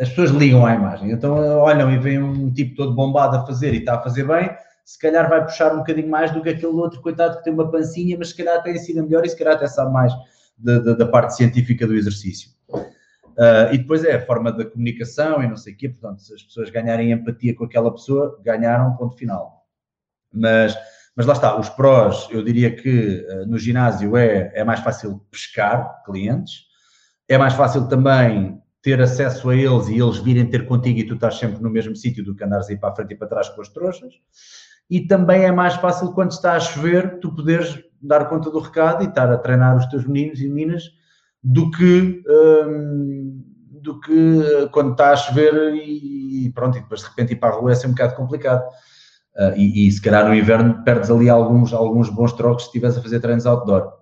as 0.00 0.08
pessoas 0.08 0.30
ligam 0.30 0.66
à 0.66 0.74
imagem, 0.74 1.10
então 1.10 1.34
olham 1.58 1.90
e 1.92 1.98
veem 1.98 2.22
um 2.22 2.52
tipo 2.52 2.76
todo 2.76 2.94
bombado 2.94 3.36
a 3.36 3.46
fazer 3.46 3.74
e 3.74 3.78
está 3.78 3.94
a 3.94 4.02
fazer 4.02 4.26
bem, 4.26 4.50
se 4.84 4.98
calhar 4.98 5.28
vai 5.28 5.44
puxar 5.44 5.74
um 5.74 5.78
bocadinho 5.78 6.08
mais 6.08 6.30
do 6.30 6.42
que 6.42 6.48
aquele 6.48 6.72
outro 6.72 7.00
coitado 7.02 7.36
que 7.38 7.44
tem 7.44 7.52
uma 7.52 7.70
pancinha, 7.70 8.16
mas 8.18 8.30
se 8.30 8.36
calhar 8.36 8.56
até 8.56 8.72
ensina 8.72 9.02
melhor 9.02 9.24
e 9.24 9.28
se 9.28 9.36
calhar 9.36 9.54
até 9.54 9.66
sabe 9.66 9.92
mais 9.92 10.12
da, 10.56 10.78
da, 10.78 10.94
da 10.94 11.06
parte 11.06 11.36
científica 11.36 11.86
do 11.86 11.94
exercício. 11.94 12.50
Uh, 12.70 13.72
e 13.72 13.78
depois 13.78 14.02
é 14.02 14.16
a 14.16 14.26
forma 14.26 14.50
da 14.50 14.64
comunicação 14.64 15.42
e 15.42 15.46
não 15.46 15.56
sei 15.56 15.72
o 15.72 15.76
quê, 15.76 15.88
portanto, 15.90 16.22
se 16.22 16.34
as 16.34 16.42
pessoas 16.42 16.70
ganharem 16.70 17.12
empatia 17.12 17.54
com 17.54 17.64
aquela 17.64 17.92
pessoa, 17.92 18.40
ganharam, 18.42 18.96
ponto 18.96 19.16
final. 19.16 19.57
Mas, 20.32 20.76
mas 21.16 21.26
lá 21.26 21.32
está, 21.32 21.58
os 21.58 21.68
prós, 21.70 22.28
eu 22.30 22.42
diria 22.42 22.74
que 22.74 23.26
uh, 23.28 23.46
no 23.46 23.58
ginásio 23.58 24.16
é, 24.16 24.52
é 24.54 24.64
mais 24.64 24.80
fácil 24.80 25.20
pescar 25.30 26.02
clientes, 26.04 26.66
é 27.28 27.36
mais 27.38 27.54
fácil 27.54 27.88
também 27.88 28.60
ter 28.82 29.00
acesso 29.00 29.50
a 29.50 29.56
eles 29.56 29.88
e 29.88 29.98
eles 29.98 30.18
virem 30.18 30.46
ter 30.46 30.66
contigo 30.66 30.98
e 30.98 31.06
tu 31.06 31.14
estás 31.14 31.34
sempre 31.36 31.62
no 31.62 31.70
mesmo 31.70 31.94
sítio 31.96 32.24
do 32.24 32.34
que 32.34 32.44
andares 32.44 32.68
aí 32.68 32.76
para 32.76 32.90
a 32.90 32.94
frente 32.94 33.12
e 33.12 33.16
para 33.16 33.28
trás 33.28 33.48
com 33.48 33.60
as 33.60 33.68
trouxas 33.68 34.14
e 34.88 35.06
também 35.06 35.44
é 35.44 35.52
mais 35.52 35.74
fácil 35.74 36.12
quando 36.12 36.30
está 36.30 36.54
a 36.54 36.60
chover 36.60 37.18
tu 37.20 37.34
poderes 37.34 37.78
dar 38.00 38.28
conta 38.28 38.50
do 38.50 38.60
recado 38.60 39.02
e 39.02 39.08
estar 39.08 39.30
a 39.30 39.36
treinar 39.36 39.76
os 39.76 39.86
teus 39.86 40.06
meninos 40.06 40.40
e 40.40 40.48
meninas 40.48 40.84
do 41.42 41.70
que 41.70 42.22
hum, 42.28 43.44
do 43.82 44.00
que 44.00 44.68
quando 44.72 44.92
está 44.92 45.12
a 45.12 45.16
chover 45.16 45.74
e 45.74 46.50
pronto, 46.54 46.78
e 46.78 46.80
depois 46.80 47.00
de 47.00 47.08
repente 47.08 47.32
ir 47.32 47.36
para 47.36 47.50
a 47.50 47.58
rua 47.58 47.72
é 47.72 47.74
ser 47.74 47.86
um 47.86 47.90
bocado 47.90 48.14
complicado. 48.14 48.64
Uh, 49.38 49.56
e, 49.56 49.86
e, 49.86 49.92
se 49.92 50.02
calhar 50.02 50.26
no 50.26 50.34
inverno 50.34 50.82
perdes 50.82 51.10
ali 51.10 51.28
alguns, 51.28 51.72
alguns 51.72 52.10
bons 52.10 52.32
trocos 52.32 52.64
se 52.64 52.68
estiveres 52.70 52.96
a 52.96 53.02
fazer 53.02 53.20
treinos 53.20 53.46
outdoor. 53.46 53.92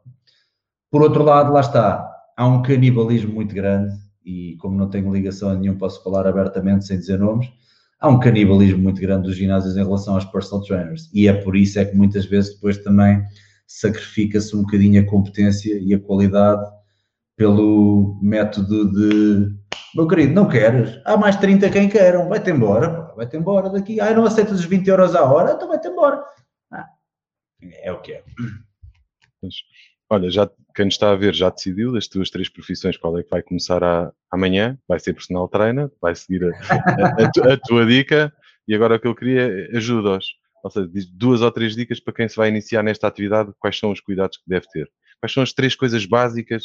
Por 0.90 1.02
outro 1.02 1.22
lado, 1.22 1.52
lá 1.52 1.60
está, 1.60 2.08
há 2.36 2.46
um 2.46 2.62
canibalismo 2.62 3.34
muito 3.34 3.54
grande 3.54 3.94
e 4.24 4.56
como 4.56 4.78
não 4.78 4.88
tenho 4.88 5.12
ligação 5.12 5.50
a 5.50 5.54
nenhum, 5.54 5.76
posso 5.76 6.02
falar 6.02 6.26
abertamente 6.26 6.86
sem 6.86 6.98
dizer 6.98 7.18
nomes 7.18 7.50
há 7.98 8.08
um 8.08 8.20
canibalismo 8.20 8.78
muito 8.78 9.00
grande 9.00 9.28
dos 9.28 9.36
ginásios 9.36 9.76
em 9.76 9.84
relação 9.84 10.14
aos 10.14 10.24
personal 10.24 10.64
trainers 10.64 11.10
e 11.12 11.28
é 11.28 11.32
por 11.32 11.56
isso 11.56 11.78
é 11.78 11.84
que 11.84 11.96
muitas 11.96 12.26
vezes 12.26 12.54
depois 12.54 12.78
também 12.78 13.22
sacrifica-se 13.66 14.54
um 14.54 14.62
bocadinho 14.62 15.00
a 15.00 15.06
competência 15.06 15.78
e 15.78 15.94
a 15.94 15.98
qualidade 15.98 16.62
pelo 17.36 18.18
método 18.22 18.92
de 18.92 19.54
meu 19.96 20.06
querido, 20.06 20.34
não 20.34 20.46
queres? 20.46 21.00
Há 21.06 21.16
mais 21.16 21.36
30 21.36 21.70
quem 21.70 21.88
queiram, 21.88 22.28
vai-te 22.28 22.50
embora, 22.50 23.12
vai-te 23.16 23.36
embora 23.36 23.70
daqui. 23.70 23.98
Ah, 23.98 24.12
não 24.12 24.26
aceitas 24.26 24.60
os 24.60 24.66
20 24.66 24.86
euros 24.88 25.14
a 25.14 25.24
hora? 25.24 25.52
Então 25.52 25.68
vai-te 25.68 25.88
embora. 25.88 26.22
Ah, 26.70 26.86
é 27.82 27.90
o 27.90 28.00
que 28.02 28.12
é. 28.12 28.22
Olha, 30.10 30.30
já 30.30 30.48
quem 30.74 30.86
está 30.88 31.10
a 31.10 31.16
ver 31.16 31.34
já 31.34 31.48
decidiu 31.48 31.92
das 31.92 32.06
tuas 32.06 32.28
três 32.28 32.48
profissões 32.48 32.98
qual 32.98 33.18
é 33.18 33.22
que 33.22 33.30
vai 33.30 33.42
começar 33.42 33.82
a, 33.82 34.12
amanhã. 34.30 34.78
Vai 34.86 35.00
ser 35.00 35.14
personal 35.14 35.48
trainer, 35.48 35.90
vai 36.00 36.14
seguir 36.14 36.44
a, 36.44 36.74
a, 36.74 37.54
a, 37.54 37.56
tua 37.56 37.86
dica 37.86 38.30
e 38.68 38.74
agora 38.74 38.96
o 38.96 39.00
que 39.00 39.08
eu 39.08 39.14
queria 39.14 39.70
é 39.72 39.76
ajuda-os. 39.78 40.26
Ou 40.62 40.70
seja, 40.70 40.90
duas 41.12 41.40
ou 41.40 41.50
três 41.50 41.74
dicas 41.74 42.00
para 42.00 42.12
quem 42.12 42.28
se 42.28 42.36
vai 42.36 42.50
iniciar 42.50 42.82
nesta 42.82 43.08
atividade, 43.08 43.52
quais 43.58 43.78
são 43.78 43.90
os 43.90 44.00
cuidados 44.00 44.36
que 44.36 44.44
deve 44.46 44.66
ter. 44.68 44.90
Quais 45.20 45.32
são 45.32 45.42
as 45.42 45.54
três 45.54 45.74
coisas 45.74 46.04
básicas 46.04 46.64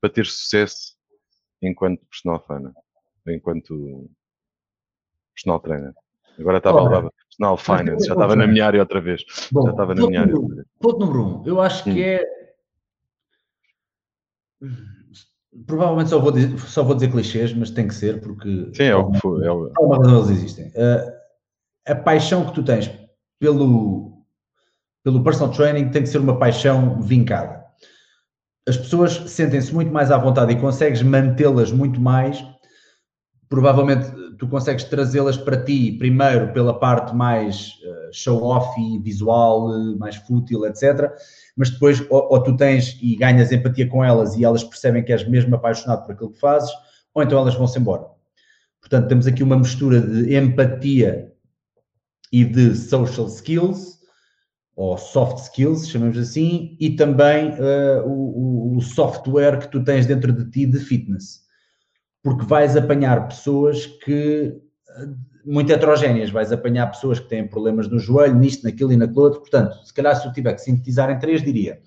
para 0.00 0.10
ter 0.10 0.26
sucesso 0.26 0.93
enquanto 1.62 2.04
personal 2.06 2.40
trainer, 2.40 2.72
enquanto 3.26 4.08
personal 5.34 5.60
trainer. 5.60 5.94
Agora 6.38 6.58
estava 6.58 6.80
a 6.80 6.82
levar 6.84 7.10
personal 7.28 7.56
finance, 7.56 8.06
já 8.06 8.14
estava 8.14 8.34
na 8.34 8.46
minha 8.46 8.66
área 8.66 8.80
outra 8.80 9.00
vez. 9.00 9.24
Bom, 9.52 9.64
já 9.66 9.70
estava 9.70 9.94
na 9.94 10.06
minha 10.06 10.20
área. 10.22 10.34
Ponto 10.80 10.98
número 10.98 11.24
um, 11.24 11.46
eu 11.46 11.60
acho 11.60 11.84
que 11.84 11.90
hum. 11.90 11.98
é 11.98 12.24
Provavelmente 15.66 16.10
só 16.10 16.18
vou, 16.18 16.32
dizer, 16.32 16.58
só 16.58 16.82
vou 16.82 16.96
dizer 16.96 17.12
clichês, 17.12 17.54
mas 17.54 17.70
tem 17.70 17.86
que 17.86 17.94
ser 17.94 18.20
porque. 18.20 18.70
Sim, 18.74 18.84
é 18.84 18.96
o 18.96 19.12
que 19.12 19.20
foi. 19.20 19.46
É 19.46 19.52
o... 19.52 19.70
Algumas 19.76 20.28
existem. 20.28 20.66
Uh, 20.68 21.12
a 21.86 21.94
paixão 21.94 22.44
que 22.46 22.52
tu 22.54 22.64
tens 22.64 22.90
pelo, 23.38 24.24
pelo 25.04 25.22
personal 25.22 25.54
training 25.54 25.90
tem 25.90 26.02
que 26.02 26.08
ser 26.08 26.18
uma 26.18 26.38
paixão 26.38 27.00
vincada. 27.00 27.63
As 28.66 28.76
pessoas 28.76 29.12
sentem-se 29.30 29.74
muito 29.74 29.92
mais 29.92 30.10
à 30.10 30.16
vontade 30.16 30.52
e 30.52 30.60
consegues 30.60 31.02
mantê-las 31.02 31.70
muito 31.70 32.00
mais. 32.00 32.44
Provavelmente 33.48 34.10
tu 34.38 34.48
consegues 34.48 34.84
trazê-las 34.84 35.36
para 35.36 35.62
ti, 35.62 35.92
primeiro 35.92 36.52
pela 36.52 36.78
parte 36.78 37.14
mais 37.14 37.68
uh, 37.84 38.12
show-off 38.12 38.80
e 38.80 38.98
visual, 38.98 39.68
uh, 39.68 39.98
mais 39.98 40.16
fútil, 40.16 40.66
etc 40.66 41.12
mas 41.56 41.70
depois 41.70 42.00
ou, 42.10 42.32
ou, 42.32 42.42
tu 42.42 42.56
tens 42.56 42.98
e 43.00 43.16
ganhas 43.16 43.52
empatia 43.52 43.88
com 43.88 44.04
elas 44.04 44.36
e 44.36 44.44
elas 44.44 44.64
percebem 44.64 45.04
que 45.04 45.12
és 45.12 45.26
mesmo 45.26 45.54
apaixonado 45.54 46.04
por 46.04 46.12
aquilo 46.12 46.32
que 46.32 46.40
fazes, 46.40 46.70
ou 47.14 47.22
então 47.22 47.38
elas 47.38 47.54
vão-se 47.54 47.78
embora. 47.78 48.06
Portanto, 48.80 49.08
temos 49.08 49.26
aqui 49.26 49.42
uma 49.42 49.56
mistura 49.56 50.00
de 50.00 50.36
empatia 50.36 51.32
e 52.32 52.44
de 52.44 52.74
social 52.74 53.26
skills, 53.28 53.98
ou 54.76 54.98
soft 54.98 55.38
skills, 55.38 55.88
chamamos 55.88 56.18
assim, 56.18 56.76
e 56.80 56.90
também 56.96 57.50
uh, 57.50 58.06
o, 58.06 58.76
o, 58.76 58.80
software 58.80 59.58
que 59.58 59.68
tu 59.68 59.84
tens 59.84 60.04
dentro 60.06 60.32
de 60.32 60.50
ti 60.50 60.66
de 60.66 60.80
fitness. 60.80 61.44
Porque 62.22 62.44
vais 62.44 62.76
apanhar 62.76 63.28
pessoas 63.28 63.86
que 63.86 64.60
muito 65.44 65.70
heterogéneas. 65.72 66.30
Vais 66.30 66.52
apanhar 66.52 66.86
pessoas 66.86 67.20
que 67.20 67.28
têm 67.28 67.46
problemas 67.46 67.88
no 67.88 67.98
joelho, 67.98 68.34
nisto, 68.34 68.64
naquilo 68.64 68.92
e 68.92 68.96
naquilo 68.96 69.22
outro. 69.22 69.40
Portanto, 69.40 69.76
se 69.84 69.92
calhar 69.92 70.16
se 70.16 70.26
eu 70.26 70.32
tiver 70.32 70.54
que 70.54 70.60
sintetizar 70.60 71.10
em 71.10 71.18
três, 71.18 71.42
diria: 71.42 71.80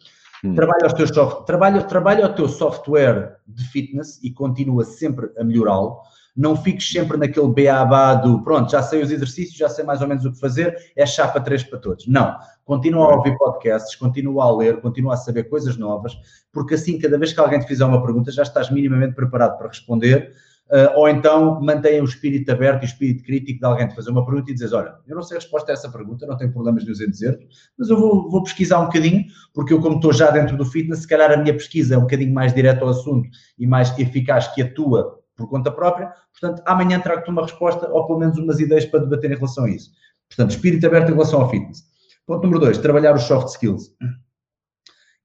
hum. 0.44 0.54
trabalha, 0.54 0.86
os 0.86 0.94
teus 0.94 1.10
soft, 1.10 1.46
trabalha, 1.46 1.82
trabalha 1.84 2.26
o 2.26 2.34
teu 2.34 2.48
software 2.48 3.38
de 3.48 3.64
fitness 3.70 4.20
e 4.24 4.32
continua 4.32 4.86
sempre 4.86 5.30
a 5.38 5.44
melhorá-lo. 5.44 5.98
Não 6.38 6.56
fiques 6.56 6.90
sempre 6.90 7.18
naquele 7.18 7.48
beabá 7.48 8.14
do 8.14 8.44
pronto, 8.44 8.72
já 8.72 8.84
sei 8.84 9.02
os 9.02 9.12
exercícios, 9.12 9.58
já 9.58 9.68
sei 9.68 9.84
mais 9.84 10.02
ou 10.02 10.08
menos 10.08 10.24
o 10.24 10.32
que 10.32 10.40
fazer, 10.40 10.78
é 10.96 11.06
chapa 11.06 11.42
três 11.42 11.64
para 11.64 11.80
todos. 11.80 12.06
Não. 12.08 12.38
Continua 12.64 13.12
a 13.12 13.16
ouvir 13.16 13.36
podcasts, 13.38 13.96
continua 13.96 14.44
a 14.44 14.56
ler, 14.56 14.80
continua 14.80 15.16
a 15.16 15.18
saber 15.18 15.46
coisas 15.46 15.78
novas, 15.78 16.16
porque 16.54 16.76
assim, 16.76 17.00
cada 17.00 17.18
vez 17.18 17.34
que 17.34 17.40
alguém 17.40 17.60
te 17.60 17.66
fizer 17.66 17.86
uma 17.86 18.02
pergunta, 18.02 18.32
já 18.32 18.44
estás 18.44 18.70
minimamente 18.70 19.16
preparado 19.16 19.58
para 19.58 19.70
responder 19.70 20.32
Uh, 20.70 20.92
ou 21.00 21.08
então 21.08 21.62
mantenha 21.62 22.02
o 22.02 22.06
espírito 22.06 22.52
aberto 22.52 22.82
e 22.82 22.86
o 22.86 22.90
espírito 22.90 23.24
crítico 23.24 23.60
de 23.60 23.66
alguém 23.66 23.88
te 23.88 23.96
fazer 23.96 24.10
uma 24.10 24.26
pergunta 24.26 24.52
e 24.52 24.54
dizer, 24.54 24.76
olha, 24.76 24.96
eu 25.08 25.16
não 25.16 25.24
sei 25.24 25.38
a 25.38 25.40
resposta 25.40 25.72
a 25.72 25.74
essa 25.74 25.90
pergunta, 25.90 26.26
não 26.26 26.36
tenho 26.36 26.52
problemas 26.52 26.84
de 26.84 26.92
em 26.92 27.10
dizer, 27.10 27.40
mas 27.80 27.90
eu 27.90 27.98
vou, 27.98 28.30
vou, 28.30 28.44
pesquisar 28.44 28.80
um 28.80 28.88
bocadinho, 28.88 29.24
porque 29.54 29.72
eu 29.72 29.80
como 29.80 29.96
estou 29.96 30.12
já 30.12 30.30
dentro 30.30 30.58
do 30.58 30.66
fitness, 30.66 31.00
se 31.00 31.08
calhar 31.08 31.32
a 31.32 31.38
minha 31.38 31.54
pesquisa 31.54 31.96
é 31.96 31.98
um 31.98 32.02
bocadinho 32.02 32.34
mais 32.34 32.54
direta 32.54 32.84
ao 32.84 32.90
assunto 32.90 33.30
e 33.58 33.66
mais 33.66 33.98
eficaz 33.98 34.50
que 34.50 34.62
a 34.62 34.74
tua 34.74 35.17
por 35.38 35.48
conta 35.48 35.72
própria, 35.72 36.12
portanto, 36.32 36.62
amanhã 36.66 37.00
trago-te 37.00 37.30
uma 37.30 37.44
resposta 37.44 37.88
ou 37.90 38.06
pelo 38.08 38.20
menos 38.20 38.38
umas 38.38 38.60
ideias 38.60 38.86
para 38.86 39.02
debater 39.02 39.32
em 39.32 39.36
relação 39.36 39.66
a 39.66 39.70
isso. 39.70 39.92
Portanto, 40.28 40.52
espírito 40.52 40.86
aberto 40.86 41.10
em 41.10 41.14
relação 41.14 41.42
ao 41.42 41.50
fitness. 41.50 41.84
Ponto 42.26 42.44
número 42.44 42.60
dois, 42.60 42.78
trabalhar 42.78 43.16
os 43.16 43.24
soft 43.24 43.50
skills. 43.50 43.92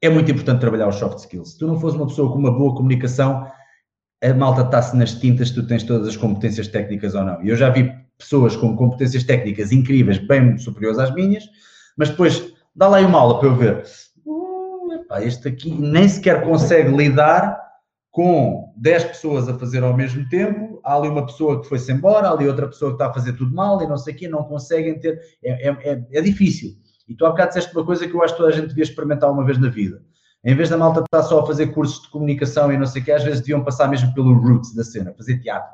É 0.00 0.08
muito 0.08 0.30
importante 0.30 0.60
trabalhar 0.60 0.88
os 0.88 0.96
soft 0.96 1.18
skills. 1.18 1.52
Se 1.52 1.58
tu 1.58 1.66
não 1.66 1.80
fores 1.80 1.96
uma 1.96 2.06
pessoa 2.06 2.30
com 2.30 2.38
uma 2.38 2.50
boa 2.50 2.74
comunicação, 2.76 3.50
a 4.22 4.34
malta 4.34 4.62
está-se 4.62 4.96
nas 4.96 5.14
tintas 5.14 5.48
se 5.48 5.54
tu 5.54 5.66
tens 5.66 5.82
todas 5.82 6.06
as 6.06 6.16
competências 6.16 6.68
técnicas 6.68 7.14
ou 7.14 7.24
não. 7.24 7.42
E 7.42 7.48
eu 7.48 7.56
já 7.56 7.70
vi 7.70 7.92
pessoas 8.18 8.54
com 8.54 8.76
competências 8.76 9.24
técnicas 9.24 9.72
incríveis, 9.72 10.18
bem 10.18 10.56
superiores 10.58 10.98
às 10.98 11.12
minhas, 11.12 11.44
mas 11.96 12.10
depois 12.10 12.52
dá 12.74 12.86
lá 12.86 13.00
uma 13.00 13.18
aula 13.18 13.40
para 13.40 13.48
eu 13.48 13.56
ver. 13.56 13.84
Uh, 14.24 14.92
epá, 14.94 15.22
este 15.22 15.48
aqui 15.48 15.72
nem 15.72 16.08
sequer 16.08 16.44
consegue 16.44 16.96
lidar 16.96 17.61
com 18.12 18.70
10 18.76 19.04
pessoas 19.04 19.48
a 19.48 19.58
fazer 19.58 19.82
ao 19.82 19.96
mesmo 19.96 20.28
tempo, 20.28 20.78
há 20.84 20.94
ali 20.94 21.08
uma 21.08 21.24
pessoa 21.24 21.62
que 21.62 21.68
foi-se 21.68 21.90
embora, 21.90 22.28
há 22.28 22.32
ali 22.32 22.46
outra 22.46 22.68
pessoa 22.68 22.90
que 22.90 22.96
está 22.96 23.06
a 23.06 23.12
fazer 23.12 23.32
tudo 23.32 23.54
mal 23.54 23.82
e 23.82 23.86
não 23.86 23.96
sei 23.96 24.12
o 24.12 24.16
quê, 24.16 24.28
não 24.28 24.44
conseguem 24.44 25.00
ter. 25.00 25.18
É, 25.42 25.68
é, 25.68 25.78
é, 25.82 26.04
é 26.12 26.20
difícil. 26.20 26.76
E 27.08 27.14
tu 27.14 27.24
há 27.24 27.30
bocado 27.30 27.48
disseste 27.48 27.74
uma 27.74 27.84
coisa 27.84 28.06
que 28.06 28.14
eu 28.14 28.22
acho 28.22 28.34
que 28.34 28.40
toda 28.40 28.52
a 28.52 28.56
gente 28.56 28.68
devia 28.68 28.84
experimentar 28.84 29.32
uma 29.32 29.44
vez 29.44 29.58
na 29.58 29.70
vida. 29.70 30.02
Em 30.44 30.54
vez 30.54 30.68
da 30.68 30.76
malta 30.76 31.00
estar 31.00 31.22
só 31.22 31.40
a 31.40 31.46
fazer 31.46 31.68
cursos 31.68 32.02
de 32.02 32.10
comunicação 32.10 32.70
e 32.70 32.76
não 32.76 32.84
sei 32.84 33.00
o 33.00 33.04
quê, 33.04 33.12
às 33.12 33.24
vezes 33.24 33.40
deviam 33.40 33.64
passar 33.64 33.88
mesmo 33.88 34.12
pelo 34.12 34.34
roots 34.34 34.74
da 34.74 34.84
cena, 34.84 35.14
fazer 35.16 35.38
teatro. 35.38 35.72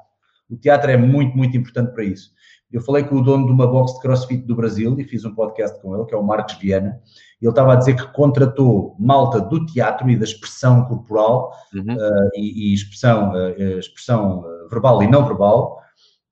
O 0.49 0.57
teatro 0.57 0.91
é 0.91 0.97
muito, 0.97 1.36
muito 1.36 1.57
importante 1.57 1.93
para 1.93 2.05
isso. 2.05 2.30
Eu 2.71 2.83
falei 2.83 3.03
com 3.05 3.16
o 3.16 3.23
dono 3.23 3.47
de 3.47 3.53
uma 3.53 3.66
box 3.66 3.95
de 3.95 4.01
crossfit 4.01 4.47
do 4.47 4.55
Brasil 4.55 4.95
e 4.99 5.05
fiz 5.05 5.25
um 5.25 5.35
podcast 5.35 5.81
com 5.81 5.95
ele, 5.95 6.05
que 6.05 6.14
é 6.14 6.19
o 6.19 6.23
Marcos 6.23 6.55
Viana, 6.57 7.01
ele 7.41 7.51
estava 7.51 7.73
a 7.73 7.77
dizer 7.77 7.95
que 7.95 8.12
contratou 8.12 8.97
malta 8.99 9.41
do 9.41 9.64
teatro 9.64 10.11
e 10.11 10.16
da 10.16 10.25
expressão 10.25 10.85
corporal 10.85 11.53
uhum. 11.73 11.95
uh, 11.95 12.31
e, 12.35 12.71
e, 12.71 12.75
expressão, 12.75 13.33
uh, 13.33 13.79
expressão 13.79 14.45
verbal 14.69 15.03
e 15.03 15.09
não 15.09 15.25
verbal. 15.25 15.81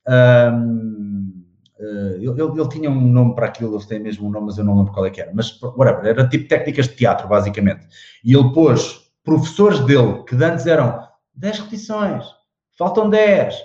Um, 0.09 1.45
uh, 1.79 2.15
ele, 2.17 2.43
ele, 2.43 2.69
tinha 2.69 2.91
um 2.91 3.01
nome 3.01 3.35
para 3.35 3.47
aquilo, 3.47 3.77
ele 3.77 3.87
tem 3.87 4.01
mesmo 4.01 4.27
um 4.27 4.31
nome, 4.31 4.47
mas 4.47 4.59
eu 4.59 4.65
não 4.65 4.77
lembro 4.77 4.93
qual 4.93 5.07
é 5.07 5.11
que 5.11 5.21
era. 5.21 5.33
Mas, 5.33 5.61
whatever, 5.63 6.07
era 6.07 6.29
tipo 6.29 6.49
técnicas 6.49 6.89
de 6.89 6.97
teatro, 6.97 7.29
basicamente. 7.29 7.87
E 8.25 8.35
ele 8.35 8.53
pôs 8.53 9.11
professores 9.25 9.81
dele, 9.81 10.25
que 10.25 10.35
antes 10.35 10.67
eram 10.67 11.07
10 11.37 11.61
repetições, 11.61 12.25
faltam 12.77 13.09
10, 13.09 13.57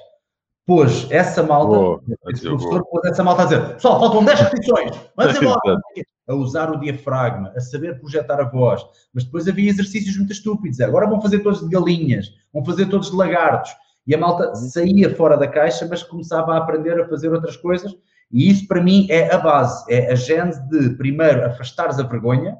pôs 0.66 1.08
essa 1.10 1.44
malta, 1.44 1.78
oh, 1.78 2.02
esse 2.30 2.44
professor 2.44 2.84
pôs 2.86 3.06
essa 3.06 3.24
malta 3.24 3.42
a 3.42 3.46
dizer, 3.46 3.74
pessoal, 3.74 4.00
faltam 4.00 4.26
10 4.26 4.40
repetições, 4.40 4.92
vamos 5.16 5.36
embora 5.42 5.82
a 6.28 6.36
usar 6.36 6.72
o 6.72 6.80
diafragma, 6.80 7.52
a 7.56 7.60
saber 7.60 8.00
projetar 8.00 8.40
a 8.40 8.50
voz, 8.50 8.82
mas 9.14 9.24
depois 9.24 9.48
havia 9.48 9.70
exercícios 9.70 10.18
muito 10.18 10.32
estúpidos. 10.32 10.80
Agora 10.80 11.08
vão 11.08 11.22
fazer 11.22 11.40
todos 11.40 11.62
de 11.62 11.70
galinhas, 11.70 12.28
vão 12.54 12.64
fazer 12.64 12.86
todos 12.88 13.10
de 13.12 13.18
lagartos. 13.18 13.72
E 14.08 14.16
a 14.16 14.18
malta 14.18 14.50
uhum. 14.50 14.56
saía 14.56 15.16
fora 15.16 15.38
da 15.38 15.48
caixa, 15.48 15.86
mas 15.88 16.04
começava 16.04 16.54
a 16.54 16.58
aprender 16.58 17.00
a 17.00 17.08
fazer 17.08 17.32
outras 17.32 17.58
coisas. 17.58 17.94
E 18.32 18.50
isso 18.50 18.68
para 18.68 18.82
mim 18.82 19.08
é 19.10 19.34
a 19.34 19.38
base, 19.38 19.84
é 19.90 20.12
a 20.12 20.16
gênese 20.16 20.62
de 20.70 20.92
primeiro 20.92 21.46
afastares 21.46 22.00
a 22.00 22.04
vergonha, 22.04 22.58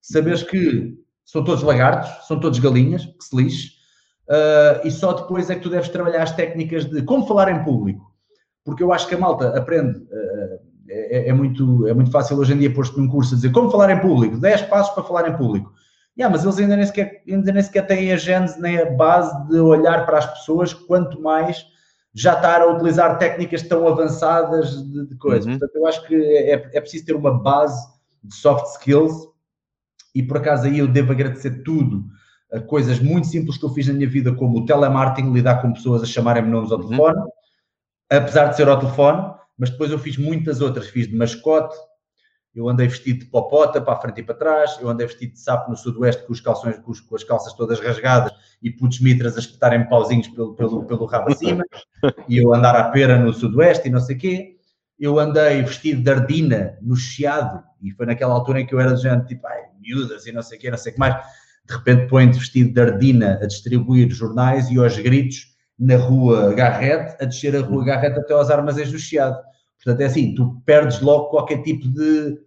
saberes 0.00 0.42
que 0.42 0.96
são 1.24 1.44
todos 1.44 1.62
lagartos, 1.62 2.26
são 2.26 2.40
todos 2.40 2.58
galinhas, 2.58 3.04
que 3.04 3.24
se 3.24 3.36
lixe, 3.36 3.72
uh, 4.32 4.86
e 4.86 4.90
só 4.90 5.12
depois 5.12 5.50
é 5.50 5.54
que 5.54 5.60
tu 5.60 5.70
deves 5.70 5.90
trabalhar 5.90 6.22
as 6.22 6.32
técnicas 6.32 6.86
de 6.86 7.02
como 7.02 7.26
falar 7.26 7.50
em 7.50 7.62
público. 7.62 8.10
Porque 8.64 8.82
eu 8.82 8.92
acho 8.92 9.06
que 9.06 9.14
a 9.14 9.18
malta 9.18 9.56
aprende. 9.56 9.98
Uh, 9.98 10.72
é, 10.88 11.18
é, 11.18 11.28
é, 11.28 11.32
muito, 11.32 11.86
é 11.86 11.94
muito 11.94 12.10
fácil 12.10 12.36
hoje 12.36 12.52
em 12.52 12.58
dia 12.58 12.72
pôr-se 12.72 12.96
num 12.98 13.08
curso 13.08 13.34
a 13.34 13.36
dizer 13.36 13.52
como 13.52 13.70
falar 13.70 13.90
em 13.90 14.00
público, 14.00 14.36
10 14.36 14.62
passos 14.62 14.94
para 14.94 15.04
falar 15.04 15.28
em 15.28 15.36
público. 15.36 15.72
Yeah, 16.18 16.30
mas 16.30 16.44
eles 16.44 16.58
ainda 16.58 16.76
nem, 16.76 16.84
sequer, 16.84 17.22
ainda 17.26 17.52
nem 17.52 17.62
sequer 17.62 17.86
têm 17.86 18.12
a 18.12 18.16
gênese 18.16 18.60
nem 18.60 18.78
a 18.78 18.90
base 18.90 19.48
de 19.48 19.58
olhar 19.58 20.04
para 20.04 20.18
as 20.18 20.26
pessoas, 20.26 20.74
quanto 20.74 21.20
mais 21.22 21.64
já 22.14 22.34
estar 22.34 22.60
a 22.60 22.66
utilizar 22.66 23.16
técnicas 23.16 23.62
tão 23.62 23.88
avançadas 23.88 24.84
de, 24.84 25.06
de 25.06 25.16
coisas. 25.16 25.46
Uhum. 25.46 25.58
Portanto, 25.58 25.76
eu 25.76 25.86
acho 25.86 26.06
que 26.06 26.14
é, 26.14 26.52
é 26.52 26.80
preciso 26.80 27.06
ter 27.06 27.16
uma 27.16 27.32
base 27.32 27.80
de 28.22 28.34
soft 28.34 28.66
skills 28.76 29.28
e 30.14 30.22
por 30.22 30.36
acaso 30.36 30.66
aí 30.66 30.78
eu 30.78 30.86
devo 30.86 31.12
agradecer 31.12 31.62
tudo 31.62 32.04
coisas 32.60 33.00
muito 33.00 33.26
simples 33.26 33.56
que 33.56 33.64
eu 33.64 33.70
fiz 33.70 33.86
na 33.86 33.94
minha 33.94 34.08
vida, 34.08 34.34
como 34.34 34.58
o 34.58 34.66
telemarketing, 34.66 35.32
lidar 35.32 35.62
com 35.62 35.72
pessoas 35.72 36.02
a 36.02 36.06
chamarem-me 36.06 36.50
nomes 36.50 36.70
ao 36.70 36.78
uhum. 36.78 36.88
telefone, 36.88 37.22
apesar 38.10 38.46
de 38.46 38.56
ser 38.56 38.68
ao 38.68 38.78
telefone, 38.78 39.34
mas 39.58 39.70
depois 39.70 39.90
eu 39.90 39.98
fiz 39.98 40.16
muitas 40.16 40.60
outras, 40.60 40.88
fiz 40.88 41.08
de 41.08 41.16
mascote, 41.16 41.74
eu 42.54 42.68
andei 42.68 42.86
vestido 42.86 43.20
de 43.20 43.26
popota 43.26 43.80
para 43.80 43.94
a 43.94 44.00
frente 44.00 44.20
e 44.20 44.22
para 44.22 44.34
trás, 44.34 44.78
eu 44.80 44.88
andei 44.88 45.06
vestido 45.06 45.32
de 45.32 45.40
sapo 45.40 45.70
no 45.70 45.76
sudoeste 45.76 46.26
com, 46.26 46.32
os 46.32 46.40
calções, 46.40 46.78
com, 46.80 46.90
os, 46.90 47.00
com 47.00 47.16
as 47.16 47.24
calças 47.24 47.54
todas 47.54 47.80
rasgadas 47.80 48.32
e 48.62 48.70
putos 48.70 49.00
mitras 49.00 49.36
a 49.36 49.40
espetarem 49.40 49.88
pauzinhos 49.88 50.28
pelo, 50.28 50.54
pelo, 50.54 50.84
pelo 50.84 51.06
rabo 51.06 51.32
acima, 51.32 51.64
e 52.28 52.36
eu 52.36 52.52
andar 52.52 52.76
à 52.76 52.90
pera 52.90 53.18
no 53.18 53.32
sudoeste 53.32 53.88
e 53.88 53.90
não 53.90 54.00
sei 54.00 54.16
o 54.16 54.18
quê. 54.18 54.56
Eu 54.98 55.18
andei 55.18 55.62
vestido 55.62 56.02
de 56.02 56.10
ardina 56.10 56.78
no 56.82 56.94
chiado, 56.94 57.64
e 57.82 57.90
foi 57.92 58.06
naquela 58.06 58.34
altura 58.34 58.60
em 58.60 58.66
que 58.66 58.74
eu 58.74 58.78
era 58.78 58.94
de 58.94 59.02
gente 59.02 59.26
tipo, 59.26 59.46
ai, 59.46 59.62
miúdas 59.80 60.26
e 60.26 60.32
não 60.32 60.42
sei 60.42 60.58
o 60.58 60.60
quê, 60.60 60.70
não 60.70 60.78
sei 60.78 60.92
o 60.92 60.94
que 60.94 61.00
mais. 61.00 61.16
De 61.66 61.74
repente 61.74 62.08
põe-te 62.08 62.38
vestido 62.38 62.72
de 62.72 62.80
ardina 62.80 63.38
a 63.40 63.46
distribuir 63.46 64.10
jornais 64.10 64.70
e 64.70 64.78
aos 64.78 64.96
gritos 64.98 65.52
na 65.78 65.96
rua 65.96 66.52
Garrett, 66.54 67.16
a 67.22 67.26
descer 67.26 67.56
a 67.56 67.60
rua 67.60 67.84
Garrett 67.84 68.18
até 68.18 68.32
aos 68.34 68.50
armazéns 68.50 68.90
do 68.90 68.98
Chiado. 68.98 69.38
Portanto, 69.82 70.00
é 70.00 70.04
assim, 70.04 70.34
tu 70.34 70.62
perdes 70.64 71.00
logo 71.00 71.30
qualquer 71.30 71.62
tipo 71.62 71.88
de 71.88 72.38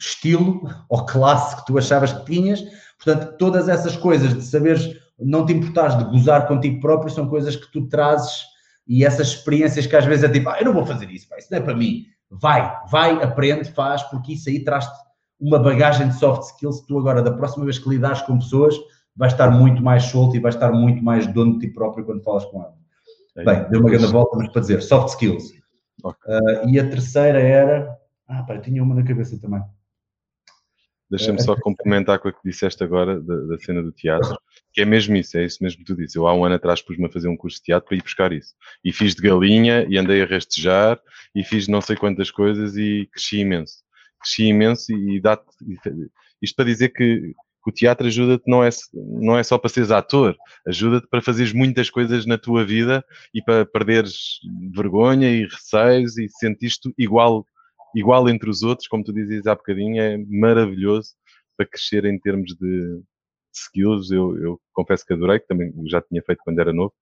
estilo 0.00 0.62
ou 0.88 1.04
classe 1.06 1.56
que 1.56 1.66
tu 1.66 1.78
achavas 1.78 2.12
que 2.12 2.24
tinhas. 2.26 2.62
Portanto, 3.02 3.36
todas 3.38 3.68
essas 3.68 3.96
coisas 3.96 4.34
de 4.34 4.42
saberes, 4.42 4.96
não 5.18 5.46
te 5.46 5.52
importares 5.52 5.96
de 5.96 6.04
gozar 6.04 6.46
contigo 6.46 6.80
próprio, 6.80 7.10
são 7.10 7.28
coisas 7.28 7.56
que 7.56 7.70
tu 7.72 7.88
trazes 7.88 8.42
e 8.86 9.04
essas 9.04 9.28
experiências 9.28 9.86
que 9.86 9.96
às 9.96 10.04
vezes 10.04 10.24
é 10.24 10.28
tipo, 10.28 10.48
ah, 10.48 10.58
eu 10.58 10.66
não 10.66 10.72
vou 10.72 10.86
fazer 10.86 11.10
isso, 11.10 11.28
pá, 11.28 11.36
isso 11.38 11.48
não 11.50 11.58
é 11.58 11.62
para 11.62 11.76
mim. 11.76 12.06
Vai, 12.30 12.74
vai, 12.90 13.22
aprende, 13.22 13.70
faz, 13.70 14.02
porque 14.04 14.32
isso 14.32 14.48
aí 14.48 14.62
traz-te 14.62 14.96
uma 15.40 15.58
bagagem 15.58 16.08
de 16.08 16.14
soft 16.14 16.42
skills 16.42 16.80
que 16.80 16.88
tu 16.88 16.98
agora, 16.98 17.22
da 17.22 17.32
próxima 17.32 17.64
vez 17.64 17.78
que 17.78 17.88
lidares 17.88 18.22
com 18.22 18.38
pessoas, 18.38 18.74
vais 19.16 19.32
estar 19.32 19.50
muito 19.50 19.82
mais 19.82 20.04
solto 20.04 20.36
e 20.36 20.40
vais 20.40 20.54
estar 20.54 20.72
muito 20.72 21.02
mais 21.02 21.26
dono 21.26 21.58
de 21.58 21.66
ti 21.66 21.72
próprio 21.72 22.04
quando 22.04 22.22
falas 22.22 22.44
com 22.46 22.62
ela. 22.62 22.74
É, 23.36 23.44
Bem, 23.44 23.70
deu 23.70 23.80
uma 23.80 23.90
grande 23.90 24.06
volta, 24.06 24.36
mas 24.36 24.48
para 24.50 24.60
dizer, 24.60 24.82
soft 24.82 25.08
skills. 25.10 25.52
Okay. 26.02 26.34
Uh, 26.34 26.68
e 26.68 26.78
a 26.78 26.88
terceira 26.88 27.40
era. 27.40 27.96
Ah, 28.26 28.42
pá, 28.42 28.58
tinha 28.58 28.82
uma 28.82 28.94
na 28.94 29.04
cabeça 29.04 29.40
também. 29.40 29.62
Deixa-me 31.10 31.40
só 31.42 31.56
complementar 31.56 32.18
com 32.18 32.28
a 32.28 32.32
que 32.32 32.40
disseste 32.44 32.84
agora 32.84 33.18
da, 33.18 33.34
da, 33.34 33.58
cena 33.58 33.82
do 33.82 33.90
teatro, 33.90 34.36
que 34.74 34.82
é 34.82 34.84
mesmo 34.84 35.16
isso, 35.16 35.38
é 35.38 35.44
isso 35.44 35.62
mesmo 35.62 35.78
que 35.78 35.84
tu 35.86 35.96
dizes. 35.96 36.14
Eu 36.14 36.26
há 36.26 36.34
um 36.34 36.44
ano 36.44 36.56
atrás 36.56 36.82
pus-me 36.82 37.06
a 37.06 37.10
fazer 37.10 37.28
um 37.28 37.36
curso 37.36 37.56
de 37.56 37.64
teatro 37.64 37.88
para 37.88 37.96
ir 37.96 38.02
buscar 38.02 38.30
isso. 38.30 38.54
E 38.84 38.92
fiz 38.92 39.14
de 39.14 39.22
galinha 39.22 39.86
e 39.88 39.96
andei 39.96 40.22
a 40.22 40.26
rastejar 40.26 41.00
e 41.34 41.42
fiz 41.42 41.66
não 41.66 41.80
sei 41.80 41.96
quantas 41.96 42.30
coisas 42.30 42.76
e 42.76 43.08
cresci 43.10 43.38
imenso. 43.38 43.78
Cresci 44.20 44.44
imenso 44.44 44.92
e 44.92 45.20
dá 45.20 45.40
Isto 46.42 46.56
para 46.56 46.64
dizer 46.64 46.90
que 46.90 47.34
o 47.66 47.72
teatro 47.72 48.06
ajuda-te 48.06 48.44
não 48.46 48.64
é, 48.64 48.70
não 48.94 49.36
é 49.36 49.42
só 49.42 49.58
para 49.58 49.68
seres 49.68 49.90
ator, 49.90 50.34
ajuda-te 50.66 51.06
para 51.06 51.20
fazeres 51.20 51.52
muitas 51.52 51.90
coisas 51.90 52.24
na 52.24 52.38
tua 52.38 52.64
vida 52.64 53.04
e 53.34 53.42
para 53.42 53.66
perderes 53.66 54.38
vergonha 54.72 55.28
e 55.30 55.44
receios 55.44 56.16
e 56.16 56.28
sentires-te 56.30 56.92
igual, 56.96 57.44
igual 57.94 58.28
entre 58.28 58.48
os 58.48 58.62
outros, 58.62 58.88
como 58.88 59.04
tu 59.04 59.12
dizias 59.12 59.46
há 59.46 59.54
bocadinho, 59.54 60.00
é 60.00 60.16
maravilhoso 60.28 61.10
para 61.58 61.66
crescer 61.66 62.06
em 62.06 62.18
termos 62.18 62.56
de, 62.56 63.02
skills. 63.54 64.10
Eu, 64.10 64.36
eu 64.38 64.60
confesso 64.72 65.04
que 65.04 65.12
adorei, 65.12 65.40
que 65.40 65.46
também 65.46 65.72
já 65.86 66.00
tinha 66.00 66.22
feito 66.22 66.40
quando 66.44 66.58
era 66.58 66.72
novo, 66.72 66.92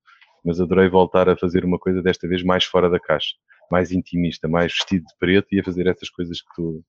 mas 0.44 0.60
adorei 0.60 0.88
voltar 0.88 1.28
a 1.28 1.36
fazer 1.36 1.64
uma 1.64 1.78
coisa 1.78 2.02
desta 2.02 2.28
vez 2.28 2.42
mais 2.42 2.64
fora 2.64 2.88
da 2.88 3.00
caixa, 3.00 3.34
mais 3.70 3.92
intimista, 3.92 4.48
mais 4.48 4.72
vestido 4.72 5.04
de 5.06 5.14
preto 5.18 5.48
e 5.52 5.60
a 5.60 5.64
fazer 5.64 5.86
essas 5.86 6.08
coisas 6.10 6.40
que 6.40 6.48
tu, 6.54 6.84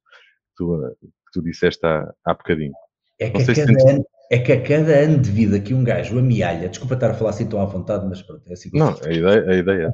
que 0.49 0.63
tu, 0.63 0.97
que 0.99 1.32
tu 1.34 1.41
disseste 1.41 1.86
há, 1.86 2.13
há 2.25 2.34
bocadinho. 2.34 2.73
É 3.19 3.30
que, 3.30 3.41
a 3.41 3.55
cada 3.55 3.91
ano, 3.91 4.05
é 4.32 4.38
que 4.38 4.51
a 4.51 4.61
cada 4.61 4.93
ano 4.99 5.19
de 5.19 5.32
vida 5.32 5.59
que 5.59 5.73
um 5.73 5.84
gajo 5.84 6.19
amealha, 6.19 6.69
desculpa 6.69 6.93
estar 6.93 7.11
a 7.11 7.13
falar 7.13 7.32
assim 7.32 7.47
tão 7.47 7.61
à 7.61 7.65
vontade, 7.65 8.05
mas 8.07 8.21
pronto, 8.21 8.47
é 8.47 8.53
assim. 8.53 8.69
Não, 8.73 8.95
a 9.03 9.11
ideia, 9.11 9.49
a 9.49 9.55
ideia 9.55 9.91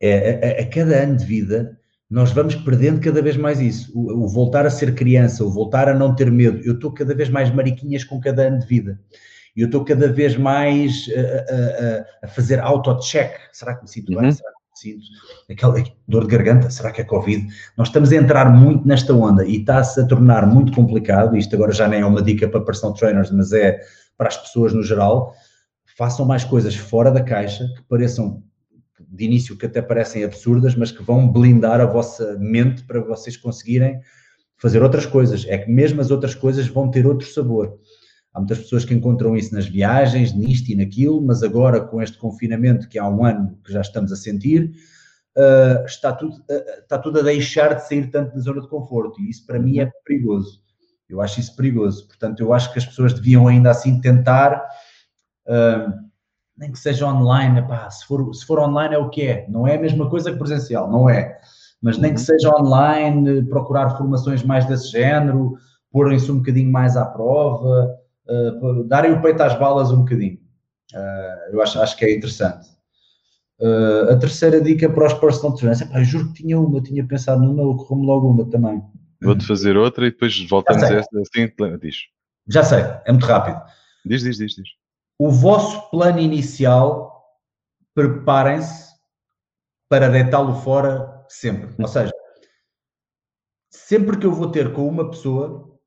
é. 0.00 0.08
é 0.08 0.60
a, 0.60 0.62
a, 0.62 0.66
cada 0.66 1.02
ano 1.02 1.16
de 1.16 1.24
vida 1.24 1.78
nós 2.08 2.30
vamos 2.30 2.54
perdendo 2.54 3.00
cada 3.00 3.20
vez 3.20 3.36
mais 3.36 3.60
isso. 3.60 3.90
O, 3.94 4.24
o, 4.24 4.28
voltar 4.28 4.64
a 4.64 4.70
ser 4.70 4.94
criança, 4.94 5.44
o 5.44 5.50
voltar 5.50 5.88
a 5.88 5.94
não 5.94 6.14
ter 6.14 6.30
medo. 6.30 6.60
Eu 6.64 6.74
estou 6.74 6.92
cada 6.92 7.14
vez 7.14 7.28
mais 7.28 7.52
mariquinhas 7.52 8.04
com 8.04 8.20
cada 8.20 8.42
ano 8.42 8.60
de 8.60 8.66
vida. 8.66 9.00
Eu 9.56 9.66
estou 9.66 9.84
cada 9.84 10.06
vez 10.12 10.36
mais 10.36 11.06
a, 11.16 12.24
a, 12.24 12.26
a 12.26 12.28
fazer 12.28 12.60
auto-check. 12.60 13.36
Será 13.52 13.74
que 13.74 13.82
me 13.82 13.88
sinto 13.88 14.12
uhum. 14.12 14.20
bem? 14.20 14.32
Será 14.32 14.50
sinto, 14.76 15.06
aquela 15.50 15.82
dor 16.06 16.26
de 16.26 16.36
garganta, 16.36 16.70
será 16.70 16.90
que 16.90 17.00
é 17.00 17.04
Covid? 17.04 17.46
Nós 17.76 17.88
estamos 17.88 18.12
a 18.12 18.16
entrar 18.16 18.52
muito 18.52 18.86
nesta 18.86 19.12
onda 19.14 19.44
e 19.44 19.56
está-se 19.56 20.00
a 20.00 20.06
tornar 20.06 20.46
muito 20.46 20.72
complicado. 20.72 21.36
Isto 21.36 21.56
agora 21.56 21.72
já 21.72 21.88
nem 21.88 22.00
é 22.00 22.06
uma 22.06 22.22
dica 22.22 22.48
para 22.48 22.60
personal 22.60 22.94
trainers, 22.94 23.30
mas 23.30 23.52
é 23.52 23.80
para 24.16 24.28
as 24.28 24.36
pessoas 24.36 24.72
no 24.72 24.82
geral. 24.82 25.34
Façam 25.96 26.26
mais 26.26 26.44
coisas 26.44 26.74
fora 26.76 27.10
da 27.10 27.22
caixa 27.22 27.66
que 27.74 27.82
pareçam, 27.88 28.42
de 29.00 29.24
início, 29.24 29.56
que 29.56 29.66
até 29.66 29.80
parecem 29.80 30.24
absurdas, 30.24 30.74
mas 30.74 30.92
que 30.92 31.02
vão 31.02 31.30
blindar 31.30 31.80
a 31.80 31.86
vossa 31.86 32.36
mente 32.38 32.84
para 32.84 33.00
vocês 33.00 33.36
conseguirem 33.36 33.98
fazer 34.58 34.82
outras 34.82 35.06
coisas. 35.06 35.46
É 35.48 35.56
que 35.58 35.70
mesmo 35.70 36.00
as 36.00 36.10
outras 36.10 36.34
coisas 36.34 36.66
vão 36.66 36.90
ter 36.90 37.06
outro 37.06 37.26
sabor. 37.26 37.78
Há 38.36 38.38
muitas 38.38 38.58
pessoas 38.58 38.84
que 38.84 38.92
encontram 38.92 39.34
isso 39.34 39.54
nas 39.54 39.66
viagens, 39.66 40.34
nisto 40.34 40.70
e 40.70 40.76
naquilo, 40.76 41.22
mas 41.22 41.42
agora 41.42 41.80
com 41.80 42.02
este 42.02 42.18
confinamento 42.18 42.86
que 42.86 42.98
há 42.98 43.08
um 43.08 43.24
ano 43.24 43.58
que 43.64 43.72
já 43.72 43.80
estamos 43.80 44.12
a 44.12 44.16
sentir, 44.16 44.72
uh, 45.38 45.86
está, 45.86 46.12
tudo, 46.12 46.34
uh, 46.34 46.80
está 46.82 46.98
tudo 46.98 47.20
a 47.20 47.22
deixar 47.22 47.72
de 47.72 47.88
sair 47.88 48.10
tanto 48.10 48.34
da 48.34 48.40
zona 48.42 48.60
de 48.60 48.68
conforto 48.68 49.18
e 49.22 49.30
isso 49.30 49.46
para 49.46 49.58
mim 49.58 49.78
é 49.78 49.90
perigoso. 50.04 50.60
Eu 51.08 51.22
acho 51.22 51.40
isso 51.40 51.56
perigoso. 51.56 52.06
Portanto, 52.08 52.40
eu 52.40 52.52
acho 52.52 52.70
que 52.74 52.78
as 52.78 52.84
pessoas 52.84 53.14
deviam 53.14 53.48
ainda 53.48 53.70
assim 53.70 54.02
tentar, 54.02 54.62
uh, 55.48 55.90
nem 56.58 56.70
que 56.70 56.78
seja 56.78 57.06
online, 57.06 57.60
epá, 57.60 57.88
se, 57.88 58.04
for, 58.04 58.34
se 58.34 58.44
for 58.44 58.58
online 58.58 58.96
é 58.96 58.98
o 58.98 59.08
que 59.08 59.22
é, 59.22 59.46
não 59.48 59.66
é 59.66 59.76
a 59.76 59.80
mesma 59.80 60.10
coisa 60.10 60.30
que 60.30 60.38
presencial, 60.38 60.90
não 60.90 61.08
é. 61.08 61.38
Mas 61.80 61.96
nem 61.96 62.12
que 62.12 62.20
uhum. 62.20 62.26
seja 62.26 62.54
online, 62.54 63.46
procurar 63.46 63.96
formações 63.96 64.42
mais 64.42 64.66
desse 64.66 64.90
género, 64.90 65.54
porem-se 65.90 66.30
um 66.30 66.36
bocadinho 66.36 66.70
mais 66.70 66.98
à 66.98 67.06
prova, 67.06 67.96
uh, 68.28 68.84
darem 68.84 69.12
o 69.12 69.22
peito 69.22 69.42
às 69.42 69.58
balas 69.58 69.90
um 69.90 69.98
bocadinho. 69.98 70.38
Uh, 70.92 71.52
eu 71.52 71.62
acho, 71.62 71.80
acho 71.80 71.96
que 71.96 72.04
é 72.04 72.14
interessante. 72.14 72.68
Uh, 73.58 74.12
a 74.12 74.16
terceira 74.16 74.60
dica 74.60 74.88
para 74.88 75.06
os 75.06 75.14
personal 75.14 75.54
trainers, 75.56 75.80
epá, 75.80 75.98
eu 75.98 76.04
juro 76.04 76.28
que 76.28 76.42
tinha 76.42 76.60
uma, 76.60 76.78
eu 76.78 76.82
tinha 76.82 77.06
pensado 77.06 77.42
numa, 77.42 77.62
ocorreu-me 77.62 78.06
logo 78.06 78.28
uma 78.28 78.48
também. 78.48 78.82
Vou-te 79.22 79.46
fazer 79.46 79.76
outra 79.76 80.06
e 80.06 80.10
depois 80.10 80.46
voltamos 80.48 80.82
a 80.82 80.94
essa 80.94 81.08
assim, 81.20 81.50
diz. 81.80 81.96
Já 82.48 82.62
sei, 82.62 82.80
é 82.80 83.10
muito 83.10 83.26
rápido. 83.26 83.60
Diz, 84.04 84.22
diz, 84.22 84.36
diz, 84.36 84.54
diz. 84.54 84.68
O 85.18 85.30
vosso 85.30 85.90
plano 85.90 86.20
inicial, 86.20 87.24
preparem-se 87.94 88.94
para 89.88 90.08
deitá-lo 90.08 90.54
fora 90.56 91.24
sempre. 91.28 91.74
Ou 91.78 91.88
seja, 91.88 92.12
sempre 93.70 94.18
que 94.18 94.26
eu 94.26 94.32
vou 94.32 94.50
ter 94.50 94.72
com 94.72 94.86
uma 94.86 95.10
pessoa, 95.10 95.78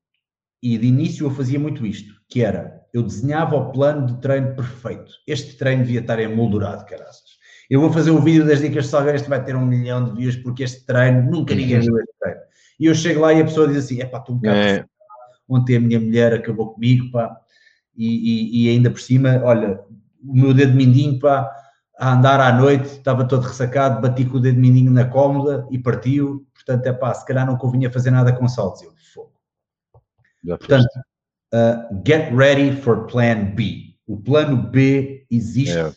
e 0.62 0.76
de 0.76 0.86
início 0.86 1.26
eu 1.26 1.30
fazia 1.30 1.58
muito 1.58 1.86
isto, 1.86 2.19
que 2.30 2.42
era, 2.42 2.86
eu 2.94 3.02
desenhava 3.02 3.56
o 3.56 3.72
plano 3.72 4.06
de 4.06 4.20
treino 4.20 4.54
perfeito. 4.54 5.12
Este 5.26 5.56
treino 5.56 5.82
devia 5.82 6.00
estar 6.00 6.18
emoldurado, 6.20 6.86
caraças. 6.86 7.38
Eu 7.68 7.80
vou 7.80 7.92
fazer 7.92 8.10
um 8.10 8.20
vídeo 8.20 8.46
das 8.46 8.60
dicas 8.60 8.84
de 8.84 8.90
Salgueiro, 8.90 9.16
este 9.16 9.28
vai 9.28 9.44
ter 9.44 9.56
um 9.56 9.66
milhão 9.66 10.04
de 10.04 10.12
views, 10.12 10.36
porque 10.36 10.62
este 10.62 10.86
treino, 10.86 11.28
nunca 11.30 11.54
ninguém 11.54 11.80
viu 11.80 11.98
este 11.98 12.14
treino. 12.20 12.40
E 12.78 12.86
eu 12.86 12.94
chego 12.94 13.20
lá 13.20 13.32
e 13.32 13.40
a 13.40 13.44
pessoa 13.44 13.68
diz 13.68 13.76
assim, 13.84 14.00
é 14.00 14.06
pá, 14.06 14.20
tu 14.20 14.32
um 14.32 14.36
bocado... 14.36 14.56
É. 14.56 14.84
Ontem 15.48 15.76
a 15.76 15.80
minha 15.80 15.98
mulher 15.98 16.32
acabou 16.32 16.72
comigo, 16.72 17.10
pá, 17.10 17.36
e, 17.96 18.06
e, 18.06 18.66
e 18.66 18.70
ainda 18.70 18.88
por 18.88 19.00
cima, 19.00 19.40
olha, 19.42 19.80
o 20.24 20.32
meu 20.32 20.54
dedo 20.54 20.74
mindinho, 20.74 21.18
pá, 21.18 21.50
a 21.98 22.14
andar 22.14 22.40
à 22.40 22.52
noite, 22.52 22.86
estava 22.86 23.26
todo 23.26 23.48
ressacado, 23.48 24.00
bati 24.00 24.24
com 24.24 24.36
o 24.36 24.40
dedo 24.40 24.58
mindinho 24.60 24.92
na 24.92 25.04
cómoda 25.04 25.66
e 25.70 25.78
partiu. 25.78 26.46
Portanto, 26.54 26.86
é 26.86 26.92
pá, 26.92 27.12
se 27.12 27.26
calhar 27.26 27.44
não 27.44 27.56
convinha 27.56 27.90
fazer 27.90 28.10
nada 28.10 28.32
com 28.32 28.48
saltos. 28.48 28.82
Eu, 28.82 28.92
fogo. 29.12 29.32
Portanto, 30.46 30.88
uh, 31.52 32.02
get 32.06 32.32
ready 32.34 32.72
for 32.72 33.06
plan 33.06 33.54
B. 33.54 33.94
O 34.06 34.16
plano 34.16 34.56
B 34.56 35.26
existe, 35.30 35.78
é. 35.78 35.92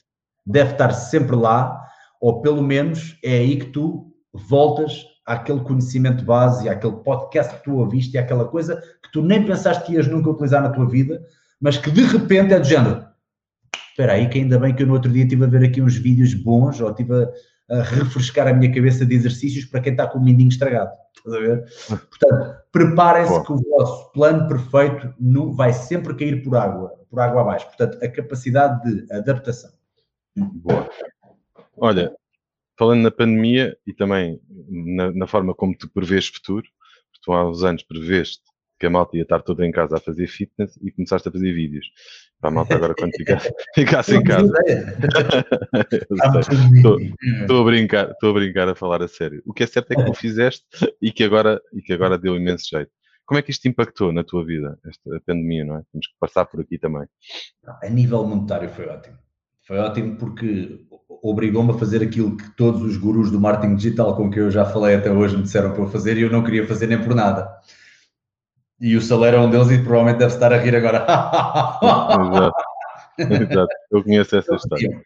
deve 0.45 0.71
estar 0.71 0.91
sempre 0.91 1.35
lá, 1.35 1.81
ou 2.21 2.41
pelo 2.41 2.61
menos 2.61 3.17
é 3.23 3.37
aí 3.37 3.57
que 3.57 3.67
tu 3.67 4.11
voltas 4.33 5.03
àquele 5.25 5.61
conhecimento 5.61 6.23
base, 6.23 6.69
àquele 6.69 6.97
podcast 6.97 7.55
que 7.55 7.63
tu 7.63 7.77
ouviste 7.77 8.15
e 8.15 8.19
àquela 8.19 8.45
coisa 8.45 8.75
que 9.01 9.11
tu 9.11 9.21
nem 9.21 9.45
pensaste 9.45 9.85
que 9.85 9.93
ias 9.93 10.07
nunca 10.07 10.29
utilizar 10.29 10.61
na 10.61 10.69
tua 10.69 10.87
vida, 10.87 11.21
mas 11.59 11.77
que 11.77 11.89
de 11.89 12.03
repente 12.03 12.53
é 12.53 12.59
do 12.59 12.65
género 12.65 13.13
espera 13.93 14.13
aí 14.13 14.27
que 14.27 14.39
ainda 14.39 14.57
bem 14.57 14.73
que 14.73 14.81
eu 14.81 14.87
no 14.87 14.93
outro 14.93 15.11
dia 15.11 15.23
estive 15.23 15.43
a 15.43 15.47
ver 15.47 15.63
aqui 15.65 15.81
uns 15.81 15.95
vídeos 15.95 16.33
bons, 16.33 16.81
ou 16.81 16.89
estive 16.89 17.13
a, 17.13 17.29
a 17.73 17.83
refrescar 17.83 18.47
a 18.47 18.53
minha 18.53 18.73
cabeça 18.73 19.05
de 19.05 19.15
exercícios 19.15 19.65
para 19.65 19.81
quem 19.81 19.93
está 19.93 20.07
com 20.07 20.19
o 20.19 20.23
mindinho 20.23 20.49
estragado. 20.49 20.91
Estás 21.15 21.35
a 21.35 21.39
ver? 21.39 21.65
Portanto, 21.87 22.57
preparem-se 22.71 23.45
que 23.45 23.53
o 23.53 23.57
vosso 23.57 24.11
plano 24.11 24.47
perfeito 24.47 25.13
no, 25.19 25.53
vai 25.53 25.73
sempre 25.73 26.15
cair 26.15 26.43
por 26.43 26.55
água, 26.55 26.93
por 27.09 27.19
água 27.19 27.41
abaixo. 27.41 27.65
Portanto, 27.67 28.03
a 28.03 28.09
capacidade 28.09 29.05
de 29.05 29.13
adaptação. 29.13 29.71
Boa. 30.35 30.89
Olha, 31.77 32.13
falando 32.77 33.01
na 33.01 33.11
pandemia 33.11 33.77
e 33.85 33.93
também 33.93 34.39
na, 34.69 35.11
na 35.11 35.27
forma 35.27 35.53
como 35.53 35.77
tu 35.77 35.89
prevês 35.89 36.27
futuro, 36.27 36.67
tu 37.23 37.31
há 37.31 37.49
uns 37.49 37.63
anos 37.63 37.83
preveste 37.83 38.43
que 38.83 38.87
a 38.87 38.89
malta 38.89 39.15
ia 39.15 39.23
estar 39.23 39.41
toda 39.41 39.65
em 39.65 39.71
casa 39.71 39.95
a 39.95 39.99
fazer 40.01 40.27
fitness 40.27 40.77
e 40.81 40.91
começaste 40.91 41.29
a 41.29 41.31
fazer 41.31 41.53
vídeos. 41.53 41.85
Para 42.41 42.49
a 42.49 42.53
malta 42.53 42.75
agora 42.75 42.93
quando 42.93 43.13
ficar, 43.13 43.39
ficasse 43.73 44.13
em 44.13 44.21
casa. 44.21 44.51
Estou 47.39 47.61
a 47.61 47.63
brincar, 47.63 48.11
estou 48.11 48.31
a 48.31 48.33
brincar 48.33 48.67
a 48.67 48.75
falar 48.75 49.01
a 49.01 49.07
sério. 49.07 49.41
O 49.45 49.53
que 49.53 49.63
é 49.63 49.67
certo 49.67 49.93
é 49.93 50.03
que 50.03 50.09
o 50.09 50.13
fizeste 50.13 50.65
e 51.01 51.13
que 51.13 51.23
agora, 51.23 51.61
e 51.71 51.81
que 51.81 51.93
agora 51.93 52.17
deu 52.17 52.35
imenso 52.35 52.65
jeito. 52.69 52.91
Como 53.25 53.39
é 53.39 53.41
que 53.41 53.51
isto 53.51 53.65
impactou 53.69 54.11
na 54.11 54.21
tua 54.21 54.43
vida, 54.45 54.77
esta 54.85 55.21
pandemia, 55.25 55.63
não 55.63 55.77
é? 55.77 55.83
Temos 55.89 56.07
que 56.07 56.13
passar 56.19 56.45
por 56.45 56.59
aqui 56.59 56.77
também. 56.77 57.07
A 57.81 57.89
nível 57.89 58.27
monetário 58.27 58.67
foi 58.67 58.85
ótimo. 58.85 59.17
Foi 59.65 59.77
ótimo 59.77 60.17
porque 60.17 60.85
obrigou-me 61.23 61.71
a 61.71 61.75
fazer 61.75 62.03
aquilo 62.03 62.35
que 62.35 62.53
todos 62.57 62.81
os 62.81 62.97
gurus 62.97 63.31
do 63.31 63.39
marketing 63.39 63.75
digital 63.75 64.13
com 64.17 64.29
que 64.29 64.41
eu 64.41 64.51
já 64.51 64.65
falei 64.65 64.95
até 64.95 65.09
hoje 65.09 65.37
me 65.37 65.43
disseram 65.43 65.71
para 65.71 65.83
eu 65.83 65.87
fazer 65.87 66.17
e 66.17 66.23
eu 66.23 66.29
não 66.29 66.43
queria 66.43 66.67
fazer 66.67 66.87
nem 66.87 67.01
por 67.01 67.15
nada 67.15 67.49
e 68.83 68.97
o 68.97 69.01
Saler 69.01 69.33
é 69.33 69.39
um 69.39 69.49
deles 69.49 69.71
e 69.71 69.81
provavelmente 69.81 70.17
deve 70.17 70.33
estar 70.33 70.51
a 70.51 70.57
rir 70.57 70.75
agora. 70.75 71.05
Exato. 71.81 72.53
Exato. 73.17 73.75
Eu 73.89 74.03
conheço 74.03 74.35
essa 74.35 74.55
história. 74.55 75.01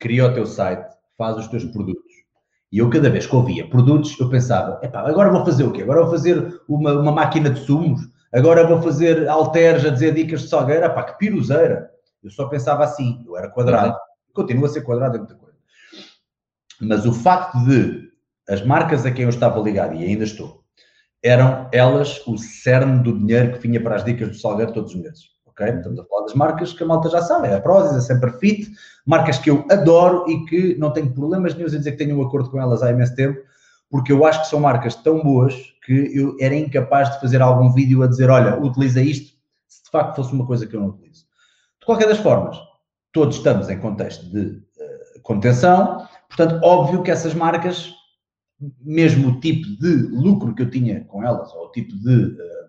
Cria 0.00 0.24
o 0.24 0.32
teu 0.32 0.46
site, 0.46 0.88
faz 1.18 1.36
os 1.36 1.46
teus 1.48 1.66
produtos. 1.66 2.02
E 2.72 2.78
eu, 2.78 2.88
cada 2.88 3.10
vez 3.10 3.26
que 3.26 3.36
ouvia 3.36 3.68
produtos, 3.68 4.18
eu 4.18 4.30
pensava: 4.30 4.80
agora 4.94 5.30
vou 5.30 5.44
fazer 5.44 5.64
o 5.64 5.72
quê? 5.72 5.82
Agora 5.82 6.00
vou 6.00 6.10
fazer 6.10 6.58
uma, 6.66 6.94
uma 6.94 7.12
máquina 7.12 7.50
de 7.50 7.60
sumos? 7.60 8.00
Agora 8.32 8.66
vou 8.66 8.80
fazer 8.80 9.28
alteres 9.28 9.84
a 9.84 9.90
dizer 9.90 10.14
dicas 10.14 10.42
de 10.42 10.48
salgueira? 10.48 10.88
Pá, 10.88 11.02
que 11.02 11.18
piruzeira! 11.18 11.90
Eu 12.24 12.30
só 12.30 12.48
pensava 12.48 12.82
assim, 12.84 13.22
eu 13.26 13.36
era 13.36 13.50
quadrado. 13.50 13.90
Uhum. 13.90 13.96
Continua 14.32 14.68
a 14.68 14.70
ser 14.70 14.80
quadrado 14.80 15.16
é 15.16 15.18
muita 15.18 15.34
coisa. 15.34 15.58
Mas 16.80 17.04
o 17.04 17.12
facto 17.12 17.58
de 17.66 18.08
as 18.48 18.64
marcas 18.64 19.04
a 19.04 19.10
quem 19.10 19.24
eu 19.24 19.28
estava 19.28 19.60
ligado, 19.60 19.94
e 19.94 20.04
ainda 20.04 20.24
estou, 20.24 20.57
eram 21.22 21.68
elas 21.72 22.24
o 22.26 22.38
cerne 22.38 23.02
do 23.02 23.18
dinheiro 23.18 23.52
que 23.52 23.58
vinha 23.58 23.82
para 23.82 23.96
as 23.96 24.04
dicas 24.04 24.28
do 24.28 24.34
Salgueiro 24.34 24.72
todos 24.72 24.94
os 24.94 25.00
meses. 25.00 25.24
Ok? 25.46 25.66
Estamos 25.66 25.98
a 25.98 26.04
falar 26.04 26.22
das 26.22 26.34
marcas 26.34 26.72
que 26.72 26.82
a 26.82 26.86
malta 26.86 27.08
já 27.08 27.20
sabe, 27.22 27.48
é 27.48 27.54
a 27.54 27.60
Prozis, 27.60 27.96
a 27.96 28.00
Semperfit, 28.00 28.70
marcas 29.04 29.38
que 29.38 29.50
eu 29.50 29.64
adoro 29.70 30.24
e 30.28 30.44
que 30.46 30.76
não 30.78 30.92
tenho 30.92 31.12
problemas 31.12 31.54
nenhum 31.54 31.68
em 31.68 31.70
dizer 31.70 31.92
que 31.92 31.98
tenho 31.98 32.18
um 32.18 32.26
acordo 32.26 32.50
com 32.50 32.60
elas 32.60 32.82
há 32.82 32.90
imenso 32.90 33.14
tempo, 33.16 33.40
porque 33.90 34.12
eu 34.12 34.24
acho 34.24 34.42
que 34.42 34.48
são 34.48 34.60
marcas 34.60 34.94
tão 34.94 35.22
boas 35.22 35.54
que 35.84 36.10
eu 36.14 36.36
era 36.38 36.54
incapaz 36.54 37.10
de 37.10 37.20
fazer 37.20 37.40
algum 37.40 37.72
vídeo 37.72 38.02
a 38.02 38.06
dizer, 38.06 38.30
olha, 38.30 38.60
utiliza 38.60 39.00
isto, 39.00 39.32
se 39.66 39.84
de 39.84 39.90
facto 39.90 40.16
fosse 40.16 40.32
uma 40.32 40.46
coisa 40.46 40.66
que 40.66 40.76
eu 40.76 40.80
não 40.80 40.88
utilizo. 40.88 41.24
De 41.80 41.86
qualquer 41.86 42.06
das 42.06 42.18
formas, 42.18 42.58
todos 43.12 43.36
estamos 43.36 43.68
em 43.68 43.78
contexto 43.78 44.26
de 44.30 44.40
uh, 44.40 45.22
contenção, 45.22 46.06
portanto, 46.28 46.62
óbvio 46.62 47.02
que 47.02 47.10
essas 47.10 47.34
marcas 47.34 47.92
mesmo 48.80 49.28
o 49.28 49.40
tipo 49.40 49.68
de 49.80 49.94
lucro 50.10 50.54
que 50.54 50.62
eu 50.62 50.70
tinha 50.70 51.04
com 51.04 51.22
elas, 51.22 51.52
ou 51.54 51.66
o 51.66 51.72
tipo 51.72 51.94
de. 51.96 52.14
Uh, 52.14 52.68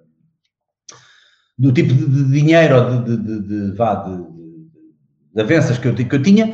do 1.57 1.73
tipo 1.73 1.93
de, 1.93 2.31
dinheiro 2.31 2.75
ou 2.77 3.03
de, 3.03 3.17
de, 3.17 3.39
de, 3.41 3.75
vá, 3.75 3.95
de, 3.95 4.17
de 5.35 5.41
avanças 5.41 5.77
que 5.77 5.89
eu, 5.89 5.93
que 5.93 6.15
eu 6.15 6.23
tinha, 6.23 6.49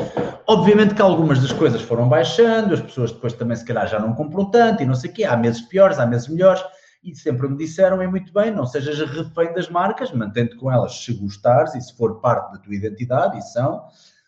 obviamente 0.47 0.95
que 0.95 1.01
algumas 1.01 1.39
das 1.39 1.53
coisas 1.53 1.79
foram 1.83 2.09
baixando, 2.09 2.73
as 2.73 2.81
pessoas 2.81 3.11
depois 3.11 3.33
também 3.33 3.55
se 3.55 3.63
calhar 3.63 3.87
já 3.87 3.99
não 3.99 4.15
compram 4.15 4.49
tanto 4.49 4.81
e 4.81 4.85
não 4.85 4.95
sei 4.95 5.11
o 5.11 5.13
quê, 5.13 5.23
há 5.23 5.37
meses 5.37 5.61
piores, 5.61 5.99
há 5.99 6.07
meses 6.07 6.27
melhores, 6.27 6.63
e 7.03 7.15
sempre 7.15 7.47
me 7.47 7.55
disseram, 7.55 8.01
é 8.01 8.07
muito 8.07 8.33
bem, 8.33 8.49
não 8.49 8.65
sejas 8.65 8.99
refém 8.99 9.53
das 9.53 9.69
marcas, 9.69 10.11
mantente 10.11 10.55
com 10.55 10.71
elas 10.71 11.03
se 11.03 11.13
gostares 11.13 11.75
e 11.75 11.81
se 11.81 11.95
for 11.95 12.19
parte 12.19 12.53
da 12.53 12.57
tua 12.57 12.73
identidade, 12.73 13.37
e 13.37 13.41
são, 13.43 13.83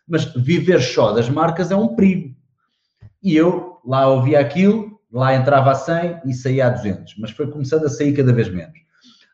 mas 0.07 0.25
viver 0.25 0.79
só 0.79 1.11
das 1.11 1.27
marcas 1.27 1.71
é 1.71 1.75
um 1.75 1.95
perigo. 1.95 2.35
E 3.23 3.35
eu 3.35 3.79
lá 3.83 4.07
ouvia 4.07 4.39
aquilo, 4.39 4.96
lá 5.11 5.35
entrava 5.35 5.71
a 5.71 5.75
100 5.75 6.21
e 6.25 6.33
saía 6.33 6.67
a 6.67 6.69
200, 6.69 7.15
mas 7.19 7.31
foi 7.31 7.49
começando 7.49 7.85
a 7.85 7.89
sair 7.89 8.13
cada 8.13 8.33
vez 8.33 8.49
menos. 8.49 8.77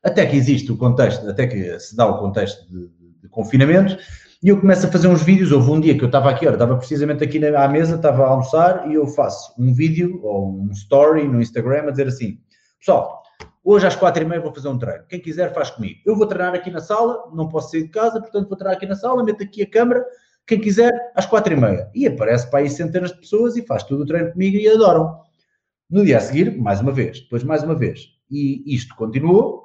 Até 0.03 0.25
que 0.25 0.35
existe 0.35 0.71
o 0.71 0.77
contexto, 0.77 1.27
até 1.29 1.47
que 1.47 1.79
se 1.79 1.95
dá 1.95 2.05
o 2.05 2.19
contexto 2.19 2.69
de, 2.69 2.89
de 3.21 3.29
confinamento, 3.29 3.97
e 4.43 4.49
eu 4.49 4.59
começo 4.59 4.85
a 4.85 4.91
fazer 4.91 5.07
uns 5.07 5.23
vídeos. 5.23 5.53
Houve 5.53 5.71
um 5.71 5.79
dia 5.79 5.97
que 5.97 6.03
eu 6.03 6.07
estava 6.07 6.29
aqui, 6.29 6.45
olha, 6.45 6.55
estava 6.55 6.75
precisamente 6.75 7.23
aqui 7.23 7.39
na, 7.39 7.63
à 7.63 7.67
mesa, 7.67 7.95
estava 7.95 8.25
a 8.25 8.27
almoçar, 8.27 8.91
e 8.91 8.95
eu 8.95 9.07
faço 9.07 9.53
um 9.57 9.73
vídeo 9.73 10.19
ou 10.21 10.51
um 10.51 10.69
story 10.71 11.25
no 11.25 11.41
Instagram 11.41 11.87
a 11.87 11.91
dizer 11.91 12.07
assim: 12.07 12.37
Pessoal, 12.77 13.23
hoje 13.63 13.87
às 13.87 13.95
quatro 13.95 14.21
e 14.21 14.25
meia 14.25 14.41
vou 14.41 14.53
fazer 14.53 14.67
um 14.67 14.77
treino. 14.77 15.05
Quem 15.07 15.21
quiser 15.21 15.53
faz 15.53 15.69
comigo. 15.69 16.01
Eu 16.05 16.17
vou 16.17 16.27
treinar 16.27 16.53
aqui 16.53 16.69
na 16.69 16.81
sala, 16.81 17.31
não 17.33 17.47
posso 17.47 17.71
sair 17.71 17.83
de 17.83 17.89
casa, 17.89 18.19
portanto 18.19 18.49
vou 18.49 18.57
treinar 18.57 18.75
aqui 18.75 18.85
na 18.85 18.95
sala, 18.95 19.23
meto 19.23 19.41
aqui 19.41 19.61
a 19.63 19.69
câmera. 19.69 20.05
Quem 20.45 20.59
quiser, 20.59 20.91
às 21.15 21.25
quatro 21.25 21.53
e 21.53 21.55
meia. 21.55 21.89
E 21.95 22.05
aparece 22.05 22.49
para 22.49 22.59
aí 22.59 22.69
centenas 22.69 23.13
de 23.13 23.19
pessoas 23.21 23.55
e 23.55 23.65
faz 23.65 23.83
todo 23.83 24.01
o 24.01 24.05
treino 24.05 24.33
comigo 24.33 24.57
e 24.57 24.67
adoram. 24.67 25.21
No 25.89 26.03
dia 26.03 26.17
a 26.17 26.21
seguir, 26.21 26.57
mais 26.57 26.81
uma 26.81 26.91
vez, 26.91 27.19
depois 27.21 27.43
mais 27.43 27.63
uma 27.63 27.75
vez. 27.75 28.07
E 28.29 28.63
isto 28.73 28.95
continuou. 28.95 29.63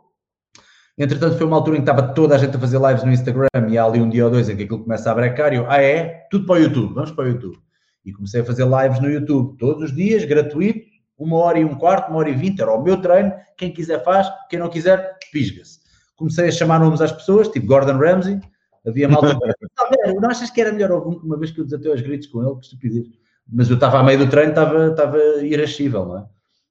Entretanto, 0.98 1.38
foi 1.38 1.46
uma 1.46 1.56
altura 1.56 1.76
em 1.76 1.80
que 1.80 1.88
estava 1.88 2.12
toda 2.12 2.34
a 2.34 2.38
gente 2.38 2.56
a 2.56 2.60
fazer 2.60 2.80
lives 2.80 3.04
no 3.04 3.12
Instagram 3.12 3.48
e 3.68 3.78
há 3.78 3.84
ali 3.84 4.00
um 4.00 4.10
dia 4.10 4.24
ou 4.24 4.30
dois 4.30 4.48
em 4.48 4.56
que 4.56 4.64
aquilo 4.64 4.82
começa 4.82 5.10
a 5.10 5.14
brecar 5.14 5.52
e 5.52 5.56
eu, 5.56 5.70
ah 5.70 5.80
é? 5.80 6.26
Tudo 6.28 6.44
para 6.44 6.56
o 6.56 6.58
YouTube, 6.58 6.92
vamos 6.92 7.12
para 7.12 7.24
o 7.24 7.28
YouTube. 7.28 7.56
E 8.04 8.12
comecei 8.12 8.40
a 8.40 8.44
fazer 8.44 8.64
lives 8.64 9.00
no 9.00 9.08
YouTube 9.08 9.56
todos 9.58 9.84
os 9.84 9.94
dias, 9.94 10.24
gratuito, 10.24 10.80
uma 11.16 11.36
hora 11.36 11.60
e 11.60 11.64
um 11.64 11.76
quarto, 11.76 12.10
uma 12.10 12.18
hora 12.18 12.30
e 12.30 12.34
vinte, 12.34 12.60
era 12.60 12.72
o 12.72 12.82
meu 12.82 13.00
treino, 13.00 13.32
quem 13.56 13.72
quiser 13.72 14.02
faz, 14.02 14.28
quem 14.50 14.58
não 14.58 14.68
quiser, 14.68 15.16
pisga-se. 15.32 15.78
Comecei 16.16 16.48
a 16.48 16.52
chamar 16.52 16.80
nomes 16.80 17.00
às 17.00 17.12
pessoas, 17.12 17.48
tipo 17.48 17.66
Gordon 17.66 17.98
Ramsay, 17.98 18.40
havia 18.86 19.08
malta, 19.08 19.38
não 20.20 20.30
achas 20.30 20.50
que 20.50 20.60
era 20.60 20.72
melhor 20.72 20.90
algum, 20.90 21.16
uma 21.18 21.38
vez 21.38 21.52
que 21.52 21.60
eu 21.60 21.64
desatei 21.64 21.90
aos 21.90 22.00
gritos 22.00 22.26
com 22.26 22.42
ele, 22.42 22.56
que 22.56 22.64
estupidez 22.64 23.06
mas 23.50 23.68
eu 23.68 23.74
estava 23.74 23.98
a 23.98 24.02
meio 24.02 24.18
do 24.18 24.28
treino, 24.28 24.50
estava, 24.50 24.88
estava 24.88 25.18
irascível, 25.42 26.04
não 26.04 26.18
é? 26.18 26.24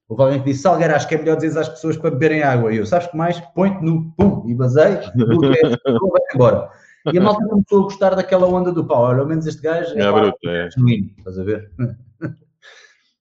Houve 0.08 0.22
alguém 0.22 0.38
que 0.38 0.46
disse, 0.46 0.62
Salgueiro, 0.62 0.94
acho 0.94 1.06
que 1.06 1.14
é 1.14 1.18
melhor 1.18 1.36
dizer 1.36 1.58
às 1.58 1.68
pessoas 1.68 1.96
para 1.96 2.10
beberem 2.10 2.42
água. 2.42 2.72
E 2.72 2.78
eu, 2.78 2.86
sabes 2.86 3.08
que 3.08 3.16
mais? 3.16 3.38
Põe-te 3.54 3.84
no 3.84 4.10
pum, 4.12 4.42
e 4.46 4.54
basei, 4.54 4.94
vai 4.94 6.22
embora. 6.34 6.70
E 7.12 7.18
a 7.18 7.20
malta 7.20 7.46
começou 7.46 7.80
a 7.80 7.82
gostar 7.82 8.14
daquela 8.14 8.46
onda 8.46 8.72
do 8.72 8.86
pau. 8.86 9.02
Olha, 9.02 9.20
ao 9.20 9.26
menos 9.26 9.46
este 9.46 9.60
gajo 9.60 9.94
é, 9.96 10.02
é, 10.02 10.12
bruto, 10.12 10.48
é. 10.48 10.70
genuíno, 10.70 11.10
estás 11.18 11.38
a 11.38 11.44
ver? 11.44 11.70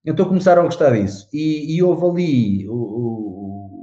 então 0.06 0.26
começaram 0.26 0.62
a 0.62 0.66
gostar 0.66 0.92
disso. 0.92 1.28
E, 1.34 1.76
e 1.76 1.84
houve 1.84 2.06
ali 2.06 2.70
o, 2.70 2.74
o, 2.74 3.78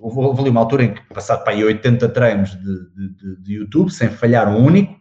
houve 0.00 0.40
ali 0.40 0.50
uma 0.50 0.60
altura 0.60 0.84
em 0.84 0.94
que, 0.94 1.02
passado 1.14 1.44
para 1.44 1.52
aí 1.52 1.64
80 1.64 2.08
treinos 2.10 2.50
de, 2.50 3.14
de, 3.14 3.42
de, 3.42 3.54
YouTube, 3.54 3.90
sem 3.90 4.08
falhar 4.08 4.48
um 4.48 4.64
único, 4.64 4.97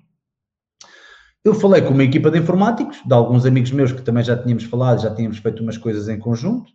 eu 1.48 1.54
falei 1.54 1.82
com 1.82 1.94
uma 1.94 2.04
equipa 2.04 2.30
de 2.30 2.40
informáticos, 2.40 3.02
de 3.06 3.14
alguns 3.14 3.46
amigos 3.46 3.72
meus 3.72 3.92
que 3.92 4.02
também 4.02 4.24
já 4.24 4.36
tínhamos 4.36 4.64
falado, 4.66 5.02
já 5.02 5.14
tínhamos 5.14 5.38
feito 5.38 5.64
umas 5.64 5.78
coisas 5.78 6.10
em 6.10 6.20
conjunto, 6.20 6.72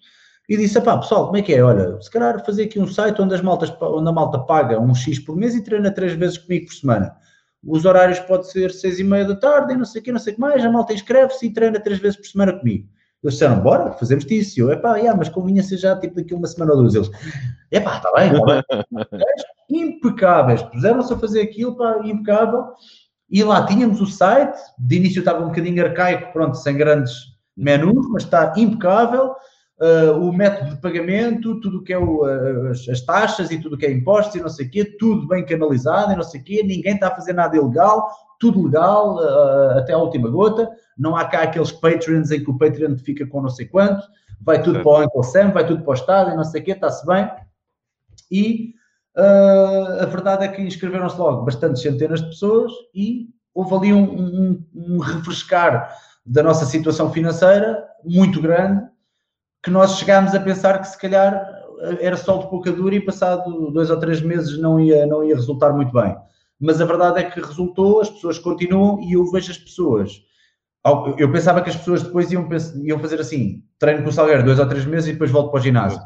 e 0.49 0.57
disse, 0.57 0.81
pá, 0.81 0.99
pessoal, 0.99 1.27
como 1.27 1.37
é 1.37 1.43
que 1.43 1.55
é? 1.55 1.63
Olha, 1.63 2.01
se 2.01 2.11
calhar 2.11 2.45
fazer 2.45 2.65
aqui 2.65 2.81
um 2.81 2.87
site 2.87 3.21
onde, 3.23 3.35
as 3.35 3.41
maltas, 3.41 3.73
onde 3.81 4.09
a 4.09 4.13
malta 4.13 4.39
paga 4.41 4.81
um 4.81 4.95
X 4.95 5.19
por 5.19 5.37
mês 5.37 5.55
e 5.55 5.63
treina 5.63 5.91
três 5.91 6.13
vezes 6.15 6.39
comigo 6.39 6.67
por 6.67 6.75
semana. 6.75 7.15
Os 7.65 7.85
horários 7.85 8.19
pode 8.21 8.51
ser 8.51 8.73
seis 8.73 8.99
e 8.99 9.05
meia 9.05 9.25
da 9.25 9.37
tarde 9.37 9.73
e 9.73 9.77
não 9.77 9.85
sei 9.85 10.01
o 10.01 10.05
que, 10.05 10.13
não 10.13 10.19
sei 10.19 10.33
o 10.33 10.37
que 10.37 10.41
mais, 10.41 10.65
a 10.65 10.71
malta 10.71 10.93
inscreve-se 10.93 11.47
e 11.47 11.53
treina 11.53 11.79
três 11.79 12.01
vezes 12.01 12.17
por 12.17 12.27
semana 12.27 12.53
comigo. 12.59 12.89
Eles 13.23 13.35
disseram, 13.35 13.61
bora, 13.61 13.93
fazemos 13.93 14.29
isso. 14.29 14.59
E 14.59 14.63
eu, 14.63 14.73
epá, 14.73 14.97
yeah, 14.97 15.17
mas 15.17 15.29
convinha 15.29 15.63
ser 15.63 15.77
já 15.77 15.97
tipo 15.97 16.17
daqui 16.17 16.35
uma 16.35 16.49
semana 16.49 16.73
ou 16.73 16.79
duas. 16.79 16.95
Eles, 16.95 17.11
epá, 17.71 17.99
está 17.99 18.13
bem, 18.13 18.33
está 18.33 18.45
bem. 18.45 19.13
impecáveis, 19.71 20.63
puseram-se 20.65 21.13
a 21.13 21.17
fazer 21.17 21.41
aquilo, 21.41 21.77
pá, 21.77 22.01
impecável. 22.05 22.65
E 23.33 23.43
lá 23.43 23.65
tínhamos 23.65 23.99
o 24.03 24.07
site, 24.07 24.59
de 24.79 24.97
início 24.97 25.21
estava 25.21 25.43
um 25.43 25.49
bocadinho 25.49 25.83
arcaico, 25.83 26.35
pronto, 26.35 26.55
sem 26.59 26.77
grandes 26.77 27.15
menus, 27.57 28.07
mas 28.11 28.25
está 28.25 28.53
impecável. 28.59 29.35
Uh, 29.81 30.13
o 30.21 30.33
método 30.33 30.73
de 30.73 30.81
pagamento, 30.83 31.59
tudo 31.61 31.79
o 31.79 31.83
que 31.83 31.95
é 31.95 31.99
o, 31.99 32.25
as, 32.71 32.87
as, 32.89 33.01
taxas 33.01 33.51
e 33.51 33.59
tudo 33.59 33.75
o 33.75 33.79
que 33.79 33.87
é 33.87 33.91
impostos 33.91 34.37
e 34.37 34.41
não 34.41 34.51
sei 34.51 34.67
o 34.67 34.71
quê, 34.71 34.85
tudo 34.85 35.27
bem 35.27 35.45
canalizado 35.45 36.13
e 36.13 36.17
não 36.17 36.23
sei 36.23 36.41
o 36.41 36.45
quê, 36.45 36.63
ninguém 36.63 36.95
está 36.95 37.09
a 37.09 37.17
fazer 37.17 37.33
nada 37.33 37.57
ilegal, 37.57 38.09
tudo 38.39 38.63
legal, 38.63 39.17
uh, 39.17 39.79
até 39.79 39.95
a 39.95 39.99
última 39.99 40.29
gota. 40.29 40.71
Não 40.97 41.17
há 41.17 41.25
cá 41.25 41.43
aqueles 41.43 41.73
Patreons 41.73 42.31
em 42.31 42.45
que 42.45 42.51
o 42.51 42.59
Patreon 42.59 42.97
fica 42.99 43.27
com 43.27 43.41
não 43.41 43.49
sei 43.49 43.67
quanto, 43.67 44.07
vai 44.43 44.63
tudo 44.63 44.83
para 44.83 44.93
o 44.93 45.05
Uncle 45.05 45.25
Sam, 45.25 45.51
vai 45.53 45.67
tudo 45.67 45.83
para 45.83 45.91
o 45.91 45.95
Estado 45.95 46.31
e 46.33 46.37
não 46.37 46.45
sei 46.45 46.61
o 46.61 46.65
quê, 46.65 46.73
está-se 46.73 47.05
bem. 47.07 47.31
E 48.31 48.75
uh, 49.17 50.03
a 50.03 50.07
verdade 50.07 50.45
é 50.45 50.49
que 50.49 50.63
inscreveram-se 50.63 51.19
logo 51.19 51.45
bastantes 51.45 51.83
centenas 51.83 52.21
de 52.21 52.29
pessoas 52.29 52.73
e 52.95 53.29
houve 53.55 53.75
ali 53.75 53.93
um, 53.93 54.03
um, 54.03 54.67
um 54.75 54.99
refrescar 54.99 55.95
da 56.25 56.43
nossa 56.43 56.65
situação 56.65 57.13
financeira 57.13 57.85
muito 58.05 58.41
grande, 58.41 58.83
que 59.63 59.71
nós 59.71 59.99
chegámos 59.99 60.35
a 60.35 60.41
pensar 60.41 60.79
que 60.81 60.89
se 60.89 60.99
calhar 60.99 61.61
era 62.01 62.17
só 62.17 62.37
de 62.37 62.49
pouca 62.49 62.71
dura 62.71 62.95
e 62.95 63.01
passado 63.01 63.71
dois 63.71 63.91
ou 63.91 63.99
três 63.99 64.21
meses 64.21 64.59
não 64.59 64.81
ia, 64.81 65.05
não 65.07 65.25
ia 65.25 65.35
resultar 65.35 65.73
muito 65.73 65.93
bem. 65.93 66.17
Mas 66.61 66.81
a 66.81 66.85
verdade 66.85 67.21
é 67.21 67.25
que 67.25 67.41
resultou, 67.41 68.01
as 68.01 68.11
pessoas 68.11 68.39
continuam 68.39 69.01
e 69.03 69.15
eu 69.15 69.31
vejo 69.31 69.51
as 69.51 69.59
pessoas 69.59 70.23
eu 71.17 71.31
pensava 71.31 71.63
que 71.63 71.71
as 71.71 71.77
pessoas 71.77 72.03
depois 72.03 72.31
iam, 72.33 72.49
iam 72.83 72.99
fazer 72.99 73.21
assim: 73.21 73.63
treino 73.79 74.03
com 74.03 74.09
o 74.09 74.13
Salgueiro 74.13 74.45
dois 74.45 74.59
ou 74.59 74.67
três 74.67 74.85
meses 74.85 75.09
e 75.09 75.13
depois 75.13 75.31
volto 75.31 75.51
para 75.51 75.61
o 75.61 75.63
ginásio. 75.63 76.01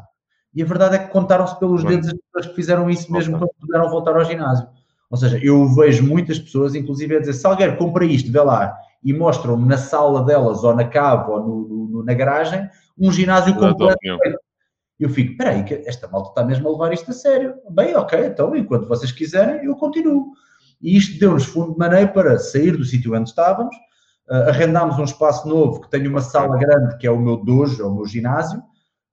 E 0.57 0.63
a 0.63 0.65
verdade 0.65 0.95
é 0.95 0.97
que 0.97 1.11
contaram-se 1.11 1.59
pelos 1.59 1.83
dedos 1.83 2.07
as 2.07 2.15
pessoas 2.15 2.47
que 2.47 2.55
fizeram 2.55 2.89
isso 2.89 3.11
mesmo 3.11 3.37
quando 3.37 3.51
puderam 3.59 3.91
voltar 3.91 4.15
ao 4.15 4.25
ginásio. 4.25 4.67
Ou 5.07 5.15
seja, 5.15 5.37
eu 5.37 5.67
vejo 5.75 6.03
muitas 6.03 6.39
pessoas, 6.39 6.73
inclusive, 6.73 7.15
a 7.15 7.19
dizer: 7.19 7.33
Salgueiro, 7.33 7.77
compra 7.77 8.03
isto, 8.03 8.31
vê 8.31 8.41
lá. 8.41 8.75
E 9.03 9.13
mostram 9.13 9.55
na 9.55 9.77
sala 9.77 10.25
delas, 10.25 10.63
ou 10.63 10.75
na 10.75 10.83
cave, 10.83 11.29
ou 11.29 11.39
no, 11.43 11.87
no, 11.89 12.03
na 12.03 12.11
garagem, 12.15 12.67
um 12.97 13.11
ginásio 13.11 13.53
completo. 13.53 13.99
Eu 14.99 15.11
fico: 15.11 15.33
espera 15.33 15.51
aí, 15.51 15.63
esta 15.85 16.07
malta 16.07 16.29
está 16.29 16.43
mesmo 16.43 16.67
a 16.67 16.71
levar 16.71 16.91
isto 16.91 17.11
a 17.11 17.13
sério. 17.13 17.53
Bem, 17.69 17.95
ok, 17.95 18.25
então 18.25 18.55
enquanto 18.55 18.87
vocês 18.87 19.11
quiserem, 19.11 19.63
eu 19.63 19.75
continuo. 19.75 20.31
E 20.81 20.97
isto 20.97 21.19
deu-nos 21.19 21.45
fundo 21.45 21.73
de 21.73 21.77
maneira 21.77 22.07
para 22.07 22.39
sair 22.39 22.75
do 22.75 22.83
sítio 22.83 23.15
onde 23.15 23.29
estávamos 23.29 23.75
Uh, 24.29 24.49
arrendámos 24.49 24.99
um 24.99 25.05
espaço 25.05 25.47
novo 25.47 25.79
que 25.79 25.89
tem 25.89 26.05
uma 26.05 26.19
sala 26.19 26.57
grande, 26.57 26.97
que 26.97 27.07
é 27.07 27.09
o 27.09 27.17
meu 27.17 27.37
dojo, 27.37 27.81
é 27.81 27.85
o 27.85 27.95
meu 27.95 28.05
ginásio, 28.05 28.61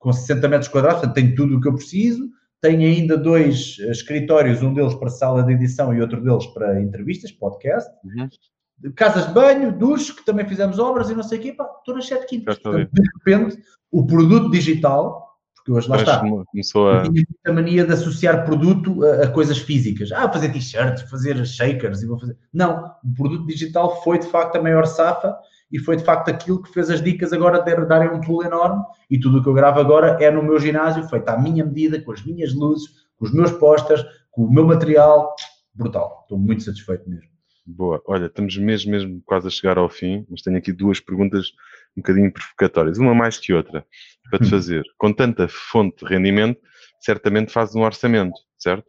com 0.04 0.12
60 0.12 0.46
metros 0.48 0.68
quadrados, 0.68 1.00
portanto 1.00 1.14
tem 1.14 1.34
tudo 1.34 1.56
o 1.56 1.60
que 1.62 1.66
eu 1.66 1.74
preciso. 1.74 2.28
Tenho 2.60 2.82
ainda 2.82 3.16
dois 3.16 3.78
uh, 3.78 3.90
escritórios, 3.90 4.62
um 4.62 4.74
deles 4.74 4.94
para 4.94 5.08
sala 5.08 5.42
de 5.42 5.54
edição 5.54 5.94
e 5.94 6.00
outro 6.02 6.22
deles 6.22 6.44
para 6.48 6.78
entrevistas, 6.78 7.32
podcast. 7.32 7.90
Uhum. 8.04 8.92
Casas 8.94 9.28
de 9.28 9.32
banho, 9.32 9.72
duche, 9.72 10.14
que 10.14 10.22
também 10.22 10.46
fizemos 10.46 10.78
obras 10.78 11.08
e 11.08 11.14
não 11.14 11.22
sei 11.22 11.38
o 11.38 11.40
quê, 11.40 11.52
pá, 11.54 11.64
todas 11.86 12.06
sete 12.06 12.26
quintas. 12.26 12.58
Portanto, 12.58 12.90
de 12.92 13.02
repente, 13.16 13.62
o 13.90 14.06
produto 14.06 14.50
digital 14.50 15.24
porque 15.54 15.72
hoje 15.72 15.88
lá 15.88 15.96
está. 15.96 16.20
Começou 16.20 16.90
a... 16.90 17.04
a 17.46 17.52
mania 17.52 17.86
de 17.86 17.92
associar 17.94 18.44
produto 18.44 19.02
a, 19.02 19.24
a 19.24 19.28
coisas 19.30 19.56
físicas. 19.56 20.12
Ah, 20.12 20.30
fazer 20.30 20.52
t-shirts, 20.52 21.08
fazer 21.08 21.42
shakers 21.46 22.02
e 22.02 22.06
vou 22.06 22.20
fazer. 22.20 22.36
Não, 22.52 22.92
o 23.02 23.14
produto 23.14 23.46
digital 23.46 24.02
foi 24.02 24.18
de 24.18 24.26
facto 24.26 24.56
a 24.56 24.62
maior 24.62 24.84
safa 24.84 25.34
e 25.74 25.78
foi 25.80 25.96
de 25.96 26.04
facto 26.04 26.28
aquilo 26.28 26.62
que 26.62 26.72
fez 26.72 26.88
as 26.88 27.02
dicas 27.02 27.32
agora 27.32 27.60
de 27.60 27.84
darem 27.86 28.08
um 28.08 28.20
pulo 28.20 28.44
enorme. 28.44 28.80
E 29.10 29.18
tudo 29.18 29.38
o 29.38 29.42
que 29.42 29.48
eu 29.48 29.52
gravo 29.52 29.80
agora 29.80 30.16
é 30.22 30.30
no 30.30 30.40
meu 30.40 30.56
ginásio, 30.60 31.02
feito 31.08 31.28
à 31.28 31.36
minha 31.36 31.64
medida, 31.64 32.00
com 32.00 32.12
as 32.12 32.24
minhas 32.24 32.54
luzes, 32.54 32.88
com 33.16 33.24
os 33.24 33.34
meus 33.34 33.50
posters, 33.50 34.04
com 34.30 34.44
o 34.44 34.52
meu 34.52 34.64
material. 34.64 35.34
Brutal. 35.74 36.20
Estou 36.22 36.38
muito 36.38 36.62
satisfeito 36.62 37.10
mesmo. 37.10 37.28
Boa. 37.66 38.00
Olha, 38.06 38.26
estamos 38.26 38.56
mesmo, 38.56 38.92
mesmo 38.92 39.20
quase 39.26 39.48
a 39.48 39.50
chegar 39.50 39.76
ao 39.76 39.88
fim, 39.88 40.24
mas 40.30 40.42
tenho 40.42 40.56
aqui 40.56 40.72
duas 40.72 41.00
perguntas 41.00 41.48
um 41.96 42.02
bocadinho 42.02 42.32
provocatórias, 42.32 42.98
uma 42.98 43.12
mais 43.12 43.36
que 43.36 43.52
outra, 43.52 43.84
para 44.30 44.38
te 44.38 44.46
fazer. 44.50 44.84
Com 44.96 45.12
tanta 45.12 45.48
fonte 45.48 46.04
de 46.04 46.14
rendimento, 46.14 46.60
certamente 47.00 47.52
fazes 47.52 47.74
um 47.74 47.82
orçamento, 47.82 48.38
certo? 48.56 48.86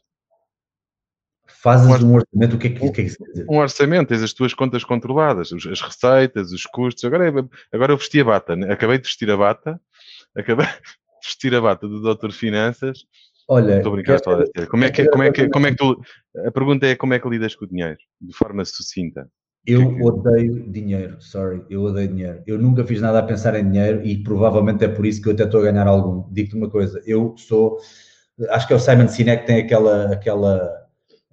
Fazes 1.66 1.88
um, 2.04 2.14
orçamento, 2.14 2.56
o 2.56 2.60
que 2.60 2.68
é 2.68 2.70
que, 2.70 2.80
que, 2.80 2.86
é 2.86 2.90
que 2.92 2.94
quer 2.94 3.32
dizer? 3.32 3.46
Um 3.50 3.58
orçamento, 3.58 4.10
tens 4.10 4.22
as 4.22 4.34
tuas 4.34 4.54
contas 4.54 4.84
controladas, 4.84 5.52
as 5.52 5.82
receitas, 5.82 6.52
os 6.52 6.64
custos. 6.68 7.04
Agora, 7.04 7.34
agora 7.74 7.92
eu 7.92 7.98
vesti 7.98 8.22
a 8.22 8.24
bata, 8.24 8.56
né? 8.56 8.72
acabei 8.72 9.00
de 9.00 9.06
vestir 9.06 9.32
a 9.32 9.36
bata, 9.36 9.82
acabei 10.38 10.68
de 10.68 10.74
vestir 11.26 11.56
a 11.56 11.62
bata 11.62 11.88
do 11.88 12.02
Doutor 12.02 12.32
Finanças. 12.32 13.00
Olha, 13.50 13.82
brincar, 13.82 14.18
estou 14.18 14.34
a 14.34 14.68
como 14.68 14.84
é 14.84 14.92
que, 14.92 15.10
como 15.10 15.24
é 15.24 15.32
que, 15.32 15.50
como 15.50 15.66
é 15.66 15.72
que 15.72 15.78
tu, 15.78 16.00
a 16.46 16.52
pergunta 16.52 16.86
é 16.86 16.96
como 16.96 17.16
é 17.16 17.20
que 17.20 17.28
lidas 17.28 17.56
com 17.56 17.66
o 17.66 17.68
dinheiro, 17.68 17.98
de 18.22 18.38
forma 18.38 18.64
sucinta. 18.64 19.28
Eu 19.66 19.98
odeio 20.04 20.70
dinheiro, 20.72 21.20
sorry, 21.20 21.64
eu 21.68 21.82
odeio 21.82 22.10
dinheiro. 22.10 22.44
Eu 22.46 22.60
nunca 22.60 22.86
fiz 22.86 23.02
nada 23.02 23.18
a 23.18 23.24
pensar 23.24 23.56
em 23.56 23.72
dinheiro 23.72 24.06
e 24.06 24.22
provavelmente 24.22 24.86
é 24.86 24.88
por 24.88 25.04
isso 25.04 25.20
que 25.20 25.30
eu 25.30 25.34
até 25.34 25.46
estou 25.46 25.62
a 25.62 25.64
ganhar 25.64 25.88
algum. 25.88 26.32
Digo-te 26.32 26.56
uma 26.56 26.70
coisa, 26.70 27.02
eu 27.08 27.34
sou, 27.40 27.80
acho 28.50 28.68
que 28.68 28.74
é 28.74 28.76
o 28.76 28.80
Simon 28.80 29.08
Sinek 29.08 29.42
que 29.42 29.48
tem 29.48 29.62
aquela, 29.64 30.14
aquela, 30.14 30.85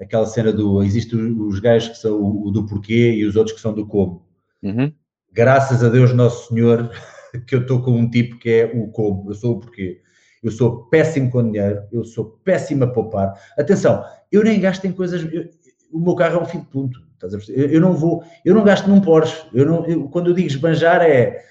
aquela 0.02 0.26
cena 0.26 0.52
do, 0.52 0.82
existem 0.82 1.18
os 1.40 1.58
gajos 1.60 1.90
que 1.90 1.98
são 1.98 2.20
o, 2.20 2.50
do 2.50 2.66
porquê 2.66 3.12
e 3.12 3.24
os 3.24 3.36
outros 3.36 3.54
que 3.56 3.62
são 3.62 3.72
do 3.72 3.86
como. 3.86 4.26
Uhum. 4.62 4.92
Graças 5.32 5.82
a 5.82 5.88
Deus 5.88 6.12
Nosso 6.12 6.48
Senhor 6.48 6.90
que 7.46 7.54
eu 7.54 7.62
estou 7.62 7.82
com 7.82 7.92
um 7.92 8.10
tipo 8.10 8.38
que 8.38 8.50
é 8.50 8.64
o 8.74 8.88
como, 8.88 9.30
eu 9.30 9.34
sou 9.34 9.56
o 9.56 9.60
porquê. 9.60 10.00
Eu 10.42 10.50
sou 10.50 10.84
péssimo 10.86 11.30
com 11.30 11.50
dinheiro, 11.50 11.82
eu 11.92 12.04
sou 12.04 12.40
péssimo 12.44 12.84
a 12.84 12.88
poupar. 12.88 13.32
Atenção, 13.56 14.04
eu 14.30 14.42
nem 14.42 14.60
gasto 14.60 14.84
em 14.84 14.92
coisas, 14.92 15.22
eu, 15.32 15.48
o 15.92 16.00
meu 16.00 16.16
carro 16.16 16.40
é 16.40 16.42
um 16.42 16.46
fim 16.46 16.58
de 16.58 16.66
ponto 16.66 17.00
eu, 17.48 17.70
eu, 17.70 17.80
não 17.80 17.92
vou, 17.92 18.24
eu 18.44 18.54
não 18.54 18.64
gasto 18.64 18.88
num 18.88 19.00
Porsche. 19.00 19.46
Eu 19.52 19.66
não, 19.66 19.86
eu, 19.86 20.08
quando 20.08 20.30
eu 20.30 20.34
digo 20.34 20.48
esbanjar 20.48 21.02
é, 21.02 21.44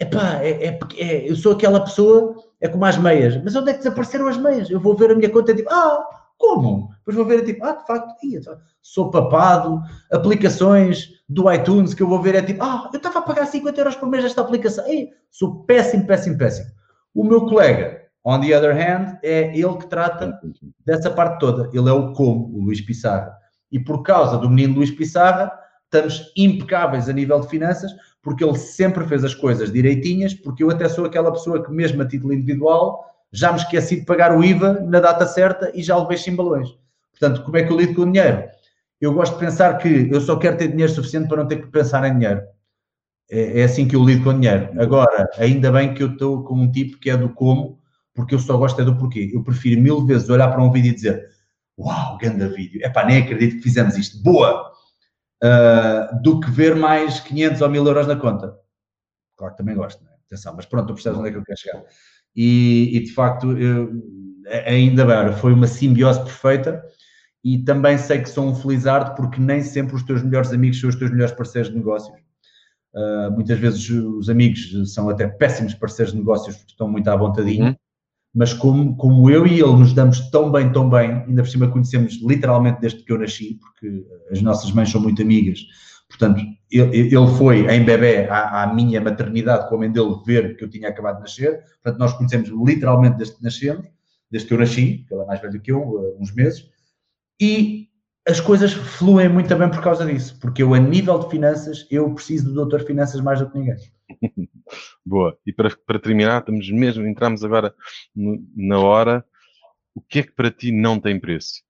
epá, 0.00 0.40
é, 0.42 0.68
é, 0.68 0.78
é, 0.96 1.30
eu 1.30 1.36
sou 1.36 1.52
aquela 1.52 1.80
pessoa, 1.80 2.36
é 2.60 2.68
como 2.68 2.84
as 2.84 2.96
meias. 2.96 3.42
Mas 3.42 3.54
onde 3.54 3.70
é 3.70 3.72
que 3.72 3.78
desapareceram 3.78 4.28
as 4.28 4.36
meias? 4.36 4.70
Eu 4.70 4.80
vou 4.80 4.96
ver 4.96 5.10
a 5.10 5.14
minha 5.14 5.30
conta 5.30 5.52
e 5.52 5.56
digo, 5.56 5.68
ah, 5.70 6.21
como? 6.42 6.90
Depois 6.98 7.16
vou 7.16 7.24
ver 7.24 7.40
e 7.40 7.44
tipo, 7.46 7.64
ah, 7.64 7.72
de 7.72 7.86
facto, 7.86 8.14
ia, 8.24 8.40
sou 8.80 9.10
papado, 9.10 9.80
aplicações 10.10 11.22
do 11.28 11.50
iTunes 11.52 11.94
que 11.94 12.02
eu 12.02 12.08
vou 12.08 12.20
ver 12.20 12.34
é 12.34 12.42
tipo, 12.42 12.62
ah, 12.62 12.90
eu 12.92 12.96
estava 12.96 13.20
a 13.20 13.22
pagar 13.22 13.46
50 13.46 13.80
euros 13.80 13.94
por 13.94 14.08
mês 14.08 14.24
esta 14.24 14.40
aplicação. 14.40 14.84
Ei, 14.88 15.10
sou 15.30 15.64
péssimo, 15.64 16.04
péssimo, 16.04 16.36
péssimo. 16.36 16.68
O 17.14 17.22
meu 17.24 17.46
colega, 17.46 18.02
on 18.24 18.40
the 18.40 18.56
other 18.56 18.74
hand, 18.74 19.18
é 19.22 19.56
ele 19.56 19.76
que 19.76 19.86
trata 19.86 20.40
dessa 20.84 21.10
parte 21.10 21.38
toda. 21.38 21.70
Ele 21.72 21.88
é 21.88 21.92
o 21.92 22.12
como, 22.12 22.46
o 22.56 22.64
Luís 22.64 22.80
Pissarra. 22.80 23.36
E 23.70 23.78
por 23.78 24.02
causa 24.02 24.36
do 24.36 24.50
menino 24.50 24.74
Luís 24.74 24.90
Pissarra, 24.90 25.52
estamos 25.84 26.32
impecáveis 26.36 27.08
a 27.08 27.12
nível 27.12 27.40
de 27.40 27.48
finanças, 27.48 27.92
porque 28.20 28.42
ele 28.44 28.58
sempre 28.58 29.04
fez 29.06 29.24
as 29.24 29.34
coisas 29.34 29.72
direitinhas, 29.72 30.34
porque 30.34 30.64
eu 30.64 30.70
até 30.70 30.88
sou 30.88 31.04
aquela 31.04 31.30
pessoa 31.30 31.62
que, 31.62 31.70
mesmo 31.70 32.02
a 32.02 32.08
título 32.08 32.32
individual, 32.32 33.11
já 33.32 33.52
me 33.52 33.58
esqueci 33.58 34.00
de 34.00 34.06
pagar 34.06 34.36
o 34.36 34.44
IVA 34.44 34.80
na 34.80 35.00
data 35.00 35.26
certa 35.26 35.70
e 35.74 35.82
já 35.82 35.96
levei 35.96 36.16
chimbalões. 36.16 36.68
Portanto, 37.10 37.44
como 37.44 37.56
é 37.56 37.64
que 37.64 37.72
eu 37.72 37.76
lido 37.76 37.94
com 37.94 38.02
o 38.02 38.12
dinheiro? 38.12 38.44
Eu 39.00 39.12
gosto 39.14 39.34
de 39.34 39.40
pensar 39.40 39.78
que 39.78 40.08
eu 40.10 40.20
só 40.20 40.36
quero 40.36 40.56
ter 40.56 40.68
dinheiro 40.68 40.92
suficiente 40.92 41.28
para 41.28 41.38
não 41.38 41.48
ter 41.48 41.56
que 41.56 41.68
pensar 41.68 42.06
em 42.06 42.18
dinheiro. 42.18 42.42
É, 43.30 43.60
é 43.60 43.64
assim 43.64 43.88
que 43.88 43.96
eu 43.96 44.04
lido 44.04 44.24
com 44.24 44.30
o 44.30 44.34
dinheiro. 44.34 44.70
Agora, 44.80 45.28
ainda 45.38 45.72
bem 45.72 45.94
que 45.94 46.02
eu 46.02 46.12
estou 46.12 46.44
com 46.44 46.54
um 46.54 46.70
tipo 46.70 46.98
que 46.98 47.10
é 47.10 47.16
do 47.16 47.30
como, 47.30 47.80
porque 48.14 48.34
eu 48.34 48.38
só 48.38 48.56
gosto 48.56 48.80
é 48.80 48.84
do 48.84 48.96
porquê. 48.96 49.30
Eu 49.32 49.42
prefiro 49.42 49.80
mil 49.80 50.04
vezes 50.06 50.28
olhar 50.28 50.48
para 50.48 50.62
um 50.62 50.70
vídeo 50.70 50.90
e 50.90 50.94
dizer 50.94 51.32
uau, 51.78 52.18
grande 52.18 52.46
vídeo, 52.48 52.80
é 52.82 52.88
pá, 52.88 53.04
nem 53.04 53.22
acredito 53.22 53.56
que 53.56 53.62
fizemos 53.62 53.96
isto, 53.96 54.22
boa, 54.22 54.72
uh, 55.42 56.22
do 56.22 56.40
que 56.40 56.50
ver 56.50 56.76
mais 56.76 57.20
500 57.20 57.62
ou 57.62 57.68
1000 57.68 57.86
euros 57.86 58.06
na 58.06 58.16
conta. 58.16 58.56
Claro 59.36 59.54
que 59.54 59.58
também 59.58 59.74
gosto, 59.74 60.04
é? 60.04 60.12
atenção, 60.26 60.54
mas 60.54 60.66
pronto, 60.66 60.88
tu 60.88 60.94
percebes 60.94 61.18
onde 61.18 61.28
é 61.28 61.32
que 61.32 61.38
eu 61.38 61.44
quero 61.44 61.58
chegar. 61.58 61.82
E, 62.34 62.96
e 62.96 63.00
de 63.04 63.12
facto, 63.12 63.56
eu, 63.56 63.90
ainda 64.66 65.04
bem, 65.04 65.36
foi 65.36 65.52
uma 65.52 65.66
simbiose 65.66 66.20
perfeita 66.20 66.82
e 67.44 67.58
também 67.58 67.98
sei 67.98 68.20
que 68.20 68.28
sou 68.28 68.46
um 68.46 68.54
felizardo 68.54 69.14
porque 69.14 69.40
nem 69.40 69.62
sempre 69.62 69.96
os 69.96 70.02
teus 70.02 70.22
melhores 70.22 70.52
amigos 70.52 70.80
são 70.80 70.88
os 70.88 70.96
teus 70.96 71.10
melhores 71.10 71.34
parceiros 71.34 71.70
de 71.70 71.76
negócios. 71.76 72.16
Uh, 72.94 73.32
muitas 73.32 73.58
vezes 73.58 73.88
os 73.88 74.28
amigos 74.28 74.92
são 74.92 75.08
até 75.08 75.26
péssimos 75.26 75.74
parceiros 75.74 76.12
de 76.12 76.18
negócios 76.18 76.56
porque 76.56 76.72
estão 76.72 76.88
muito 76.88 77.08
à 77.08 77.16
vontadinha. 77.16 77.68
Uhum 77.70 77.76
mas 78.34 78.54
como, 78.54 78.96
como 78.96 79.28
eu 79.30 79.46
e 79.46 79.60
ele 79.60 79.76
nos 79.76 79.92
damos 79.92 80.30
tão 80.30 80.50
bem, 80.50 80.72
tão 80.72 80.88
bem, 80.88 81.10
ainda 81.26 81.42
por 81.42 81.48
cima 81.50 81.68
conhecemos 81.68 82.18
literalmente 82.22 82.80
desde 82.80 83.04
que 83.04 83.12
eu 83.12 83.18
nasci, 83.18 83.58
porque 83.60 84.06
as 84.30 84.40
nossas 84.40 84.72
mães 84.72 84.90
são 84.90 85.00
muito 85.00 85.20
amigas, 85.20 85.60
portanto, 86.08 86.42
ele, 86.72 87.36
foi 87.36 87.66
em 87.70 87.84
bebê 87.84 88.26
à, 88.28 88.62
à, 88.62 88.74
minha 88.74 89.00
maternidade 89.00 89.68
com 89.68 89.74
a 89.74 89.78
mãe 89.78 89.90
dele 89.90 90.14
ver 90.24 90.56
que 90.56 90.64
eu 90.64 90.70
tinha 90.70 90.88
acabado 90.88 91.16
de 91.16 91.22
nascer, 91.22 91.62
portanto, 91.82 91.98
nós 91.98 92.12
conhecemos 92.14 92.48
literalmente 92.48 93.16
desde 93.16 93.36
que 93.36 93.42
nascemos, 93.42 93.86
desde 94.30 94.48
que 94.48 94.54
eu 94.54 94.58
nasci, 94.58 95.04
que 95.06 95.14
ele 95.14 95.22
é 95.22 95.26
mais 95.26 95.40
velho 95.40 95.60
que 95.60 95.70
eu, 95.70 95.78
eh, 95.78 96.22
uns 96.22 96.32
meses, 96.32 96.70
e 97.40 97.88
as 98.26 98.40
coisas 98.40 98.72
fluem 98.72 99.28
muito 99.28 99.54
bem 99.54 99.68
por 99.68 99.82
causa 99.82 100.06
disso, 100.06 100.38
porque 100.40 100.62
eu, 100.62 100.74
a 100.74 100.78
nível 100.78 101.18
de 101.18 101.28
finanças, 101.28 101.86
eu 101.90 102.12
preciso 102.14 102.46
do 102.46 102.54
doutor 102.54 102.84
Finanças 102.84 103.20
mais 103.20 103.40
do 103.40 103.50
que 103.50 103.58
ninguém. 103.58 103.76
Boa. 105.04 105.36
E 105.44 105.52
para, 105.52 105.76
para 105.84 105.98
terminar, 105.98 106.40
estamos 106.40 106.70
mesmo, 106.70 107.06
entramos 107.06 107.44
agora 107.44 107.74
no, 108.14 108.42
na 108.56 108.78
hora. 108.78 109.24
O 109.94 110.00
que 110.00 110.20
é 110.20 110.22
que 110.22 110.32
para 110.32 110.50
ti 110.50 110.70
não 110.72 110.98
tem 110.98 111.18
preço? 111.18 111.62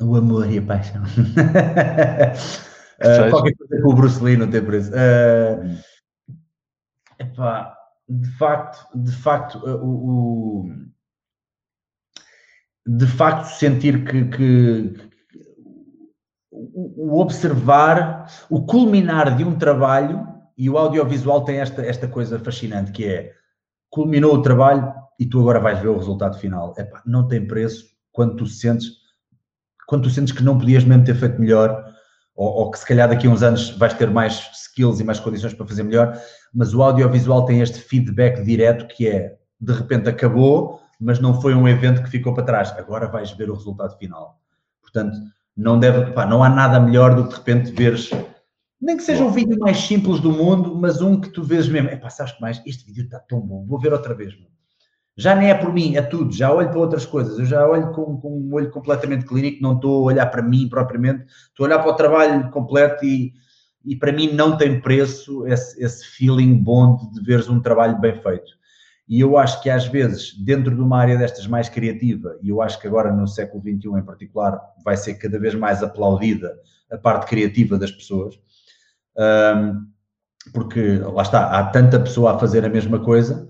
O 0.00 0.16
amor 0.16 0.50
e 0.50 0.58
a 0.58 0.62
paixão. 0.62 1.02
uh, 3.04 3.30
qualquer 3.30 3.54
coisa 3.56 3.82
com 3.82 3.88
o 3.90 3.94
Bruce 3.94 4.22
Lee 4.22 4.36
não 4.36 4.50
tem 4.50 4.64
preço. 4.64 4.90
Uh, 4.90 5.78
epá, 7.18 7.76
de 8.08 8.30
facto, 8.36 8.98
de 8.98 9.12
facto, 9.12 9.58
uh, 9.58 9.84
o, 9.84 10.68
de 12.86 13.06
facto 13.06 13.46
sentir 13.46 14.04
que, 14.04 14.24
que, 14.26 14.94
o 16.50 17.20
observar, 17.20 18.30
o 18.50 18.66
culminar 18.66 19.36
de 19.36 19.44
um 19.44 19.56
trabalho, 19.56 20.34
e 20.56 20.70
o 20.70 20.78
audiovisual 20.78 21.44
tem 21.44 21.58
esta, 21.58 21.82
esta 21.82 22.06
coisa 22.08 22.38
fascinante 22.38 22.92
que 22.92 23.04
é 23.04 23.34
culminou 23.90 24.34
o 24.34 24.42
trabalho 24.42 24.92
e 25.18 25.26
tu 25.26 25.40
agora 25.40 25.60
vais 25.60 25.78
ver 25.78 25.88
o 25.88 25.96
resultado 25.96 26.38
final. 26.38 26.74
Epá, 26.76 27.02
não 27.04 27.26
tem 27.26 27.46
preço 27.46 27.86
quando 28.12 28.36
tu 28.36 28.46
sentes 28.46 29.03
quando 29.86 30.04
tu 30.04 30.10
sentes 30.10 30.32
que 30.32 30.42
não 30.42 30.58
podias 30.58 30.84
mesmo 30.84 31.04
ter 31.04 31.14
feito 31.14 31.40
melhor, 31.40 31.84
ou, 32.34 32.48
ou, 32.48 32.70
que 32.70 32.78
se 32.78 32.86
calhar 32.86 33.08
daqui 33.08 33.26
a 33.26 33.30
uns 33.30 33.42
anos 33.42 33.70
vais 33.70 33.94
ter 33.94 34.10
mais 34.10 34.50
skills 34.54 35.00
e 35.00 35.04
mais 35.04 35.20
condições 35.20 35.54
para 35.54 35.66
fazer 35.66 35.82
melhor, 35.82 36.18
mas 36.52 36.74
o 36.74 36.82
audiovisual 36.82 37.44
tem 37.44 37.60
este 37.60 37.78
feedback 37.78 38.42
direto 38.42 38.86
que 38.88 39.08
é 39.08 39.36
de 39.60 39.72
repente 39.72 40.08
acabou, 40.08 40.80
mas 41.00 41.20
não 41.20 41.40
foi 41.40 41.54
um 41.54 41.68
evento 41.68 42.02
que 42.02 42.10
ficou 42.10 42.34
para 42.34 42.44
trás. 42.44 42.72
Agora 42.76 43.06
vais 43.06 43.30
ver 43.32 43.50
o 43.50 43.54
resultado 43.54 43.96
final. 43.98 44.40
Portanto, 44.82 45.16
não 45.56 45.78
deve, 45.78 46.12
pá, 46.12 46.26
não 46.26 46.42
há 46.42 46.48
nada 46.48 46.80
melhor 46.80 47.14
do 47.14 47.24
que 47.24 47.30
de 47.30 47.36
repente 47.36 47.72
veres, 47.72 48.10
nem 48.80 48.96
que 48.96 49.02
seja 49.02 49.24
um 49.24 49.30
vídeo 49.30 49.58
mais 49.58 49.78
simples 49.78 50.20
do 50.20 50.30
mundo, 50.30 50.76
mas 50.76 51.00
um 51.00 51.20
que 51.20 51.30
tu 51.30 51.42
vês 51.42 51.68
mesmo, 51.68 51.88
é 51.88 51.96
pá, 51.96 52.10
sabes 52.10 52.32
que 52.32 52.40
mais, 52.40 52.60
este 52.66 52.84
vídeo 52.84 53.04
está 53.04 53.18
tão 53.20 53.40
bom, 53.40 53.64
vou 53.64 53.78
ver 53.78 53.92
outra 53.92 54.14
vez, 54.14 54.34
Já 55.16 55.34
nem 55.36 55.48
é 55.48 55.54
por 55.54 55.72
mim, 55.72 55.94
é 55.96 56.02
tudo, 56.02 56.32
já 56.32 56.52
olho 56.52 56.70
para 56.70 56.78
outras 56.78 57.06
coisas, 57.06 57.38
eu 57.38 57.44
já 57.44 57.66
olho 57.68 57.92
com, 57.92 58.16
com 58.16 58.36
um 58.36 58.52
olho 58.52 58.70
completamente 58.70 59.24
clínico, 59.24 59.62
não 59.62 59.76
estou 59.76 60.02
a 60.02 60.12
olhar 60.12 60.26
para 60.26 60.42
mim 60.42 60.68
propriamente, 60.68 61.24
estou 61.48 61.64
a 61.64 61.68
olhar 61.68 61.78
para 61.78 61.90
o 61.90 61.94
trabalho 61.94 62.50
completo 62.50 63.04
e, 63.04 63.32
e 63.84 63.94
para 63.94 64.10
mim 64.10 64.32
não 64.32 64.56
tem 64.56 64.80
preço 64.80 65.46
esse, 65.46 65.80
esse 65.82 66.04
feeling 66.04 66.56
bom 66.60 66.96
de, 67.12 67.20
veres 67.22 67.48
um 67.48 67.60
trabalho 67.60 68.00
bem 68.00 68.20
feito. 68.20 68.52
E 69.06 69.20
eu 69.20 69.36
acho 69.36 69.62
que 69.62 69.70
às 69.70 69.86
vezes, 69.86 70.34
dentro 70.34 70.74
de 70.74 70.80
uma 70.80 70.98
área 70.98 71.16
destas 71.16 71.46
mais 71.46 71.68
criativa, 71.68 72.36
e 72.42 72.48
eu 72.48 72.60
acho 72.60 72.80
que 72.80 72.88
agora 72.88 73.12
no 73.12 73.28
século 73.28 73.62
XXI 73.62 73.98
em 73.98 74.02
particular, 74.02 74.58
vai 74.84 74.96
ser 74.96 75.14
cada 75.14 75.38
vez 75.38 75.54
mais 75.54 75.82
aplaudida 75.82 76.56
a 76.90 76.98
parte 76.98 77.28
criativa 77.28 77.78
das 77.78 77.92
pessoas, 77.92 78.34
um, 79.16 79.86
porque 80.52 80.98
lá 80.98 81.22
está, 81.22 81.58
há 81.58 81.64
tanta 81.66 82.00
pessoa 82.00 82.34
a 82.34 82.38
fazer 82.38 82.64
a 82.64 82.68
mesma 82.68 82.98
coisa. 82.98 83.48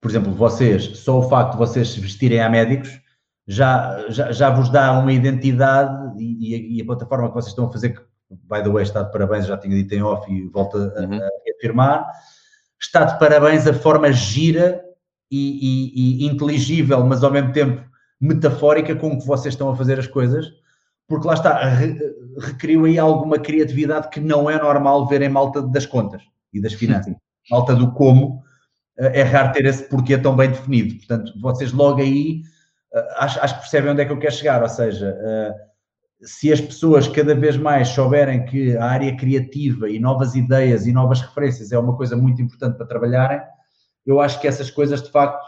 Por 0.00 0.10
exemplo, 0.10 0.32
vocês, 0.32 0.98
só 0.98 1.18
o 1.18 1.28
facto 1.28 1.52
de 1.52 1.58
vocês 1.58 1.88
se 1.88 2.00
vestirem 2.00 2.40
a 2.40 2.48
médicos 2.48 3.00
já, 3.46 4.04
já, 4.10 4.30
já 4.30 4.50
vos 4.50 4.68
dá 4.68 4.98
uma 4.98 5.12
identidade 5.12 6.22
e, 6.22 6.50
e, 6.50 6.54
a, 6.54 6.58
e, 6.58 6.82
a, 6.82 6.84
plataforma 6.84 7.28
que 7.28 7.34
vocês 7.34 7.52
estão 7.52 7.66
a 7.66 7.72
fazer, 7.72 7.90
que, 7.90 8.00
by 8.30 8.62
the 8.62 8.68
way, 8.68 8.82
está 8.82 9.02
de 9.02 9.10
parabéns, 9.10 9.46
já 9.46 9.56
tinha 9.56 9.74
dito 9.74 9.94
em 9.94 10.02
off 10.02 10.30
e 10.30 10.46
volto 10.48 10.76
a, 10.76 10.80
uhum. 10.80 11.14
a 11.14 11.28
reafirmar 11.46 12.06
está 12.80 13.04
de 13.04 13.18
parabéns 13.18 13.66
a 13.66 13.74
forma 13.74 14.12
gira 14.12 14.82
e, 15.30 16.22
e, 16.22 16.26
inteligível, 16.26 17.04
mas 17.04 17.22
ao 17.22 17.30
mesmo 17.30 17.52
tempo 17.52 17.86
metafórica 18.20 18.94
com 18.96 19.18
que 19.18 19.26
vocês 19.26 19.54
estão 19.54 19.70
a 19.70 19.76
fazer 19.76 19.98
as 19.98 20.06
coisas, 20.06 20.46
porque 21.06 21.26
lá 21.26 21.34
está, 21.34 21.64
re, 21.68 21.98
recriou 22.40 22.84
aí 22.84 22.98
alguma 22.98 23.38
criatividade 23.38 24.08
que 24.10 24.20
não 24.20 24.48
é 24.48 24.58
normal 24.60 25.06
ver 25.06 25.22
em 25.22 25.28
malta 25.28 25.62
das 25.62 25.86
contas 25.86 26.22
e 26.52 26.60
das 26.60 26.72
finanças. 26.72 27.14
malta 27.50 27.74
do 27.74 27.92
como, 27.92 28.42
é 28.98 29.22
raro 29.22 29.52
ter 29.52 29.64
esse 29.64 29.88
porquê 29.88 30.18
tão 30.18 30.34
bem 30.34 30.50
definido. 30.50 30.96
Portanto, 30.96 31.32
vocês 31.40 31.72
logo 31.72 32.00
aí 32.00 32.42
eh, 32.92 33.08
acho, 33.16 33.40
acho 33.40 33.54
que 33.54 33.60
percebem 33.60 33.92
onde 33.92 34.02
é 34.02 34.04
que 34.04 34.12
eu 34.12 34.18
quero 34.18 34.34
chegar, 34.34 34.62
ou 34.62 34.68
seja, 34.68 35.16
eh, 35.20 35.54
se 36.22 36.52
as 36.52 36.60
pessoas 36.60 37.06
cada 37.06 37.34
vez 37.34 37.56
mais 37.56 37.88
souberem 37.88 38.44
que 38.44 38.76
a 38.76 38.84
área 38.84 39.16
criativa 39.16 39.88
e 39.88 40.00
novas 40.00 40.34
ideias 40.34 40.86
e 40.86 40.92
novas 40.92 41.20
referências 41.20 41.70
é 41.70 41.78
uma 41.78 41.96
coisa 41.96 42.16
muito 42.16 42.42
importante 42.42 42.76
para 42.76 42.86
trabalharem, 42.86 43.40
eu 44.04 44.20
acho 44.20 44.40
que 44.40 44.48
essas 44.48 44.70
coisas, 44.70 45.02
de 45.02 45.10
facto, 45.10 45.46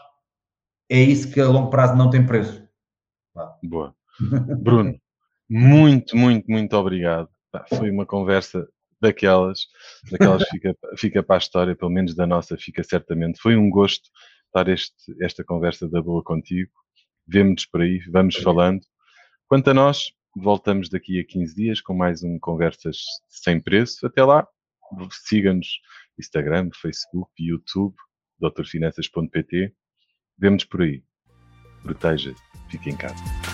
é 0.89 1.01
isso 1.01 1.31
que 1.31 1.41
a 1.41 1.49
longo 1.49 1.71
prazo 1.71 1.97
não 1.97 2.11
tem 2.11 2.25
preço. 2.25 2.63
Boa. 3.63 3.95
Bruno, 4.61 4.95
muito, 5.49 6.17
muito, 6.17 6.51
muito 6.51 6.77
obrigado. 6.77 7.29
Foi 7.69 7.91
uma 7.91 8.07
conversa 8.07 8.69
daquelas, 9.01 9.67
daquelas 10.11 10.43
fica, 10.51 10.77
fica 10.97 11.23
para 11.23 11.37
a 11.37 11.39
história, 11.39 11.77
pelo 11.77 11.91
menos 11.91 12.15
da 12.15 12.27
nossa, 12.27 12.57
fica 12.57 12.83
certamente. 12.83 13.41
Foi 13.41 13.57
um 13.57 13.71
gosto 13.71 14.11
estar 14.47 14.69
este, 14.69 15.15
esta 15.21 15.45
conversa 15.45 15.89
da 15.89 16.03
boa 16.03 16.23
contigo. 16.23 16.71
Vemo-nos 17.27 17.67
por 17.67 17.83
aí, 17.83 18.01
vamos 18.11 18.37
falando. 18.37 18.81
Quanto 19.47 19.71
a 19.71 19.75
nós, 19.75 20.13
Voltamos 20.37 20.89
daqui 20.89 21.19
a 21.19 21.25
15 21.25 21.55
dias 21.55 21.81
com 21.81 21.93
mais 21.93 22.23
um 22.23 22.39
Conversas 22.39 22.99
Sem 23.29 23.61
Preço. 23.61 24.07
Até 24.07 24.23
lá, 24.23 24.47
siga-nos 25.11 25.81
Instagram, 26.19 26.71
Facebook, 26.73 27.31
YouTube, 27.39 27.97
doutorfinanças.pt. 28.39 29.75
Vemo-nos 30.39 30.65
por 30.65 30.83
aí. 30.83 31.03
Proteja-se. 31.83 32.41
Fique 32.71 32.91
em 32.91 32.97
casa. 32.97 33.50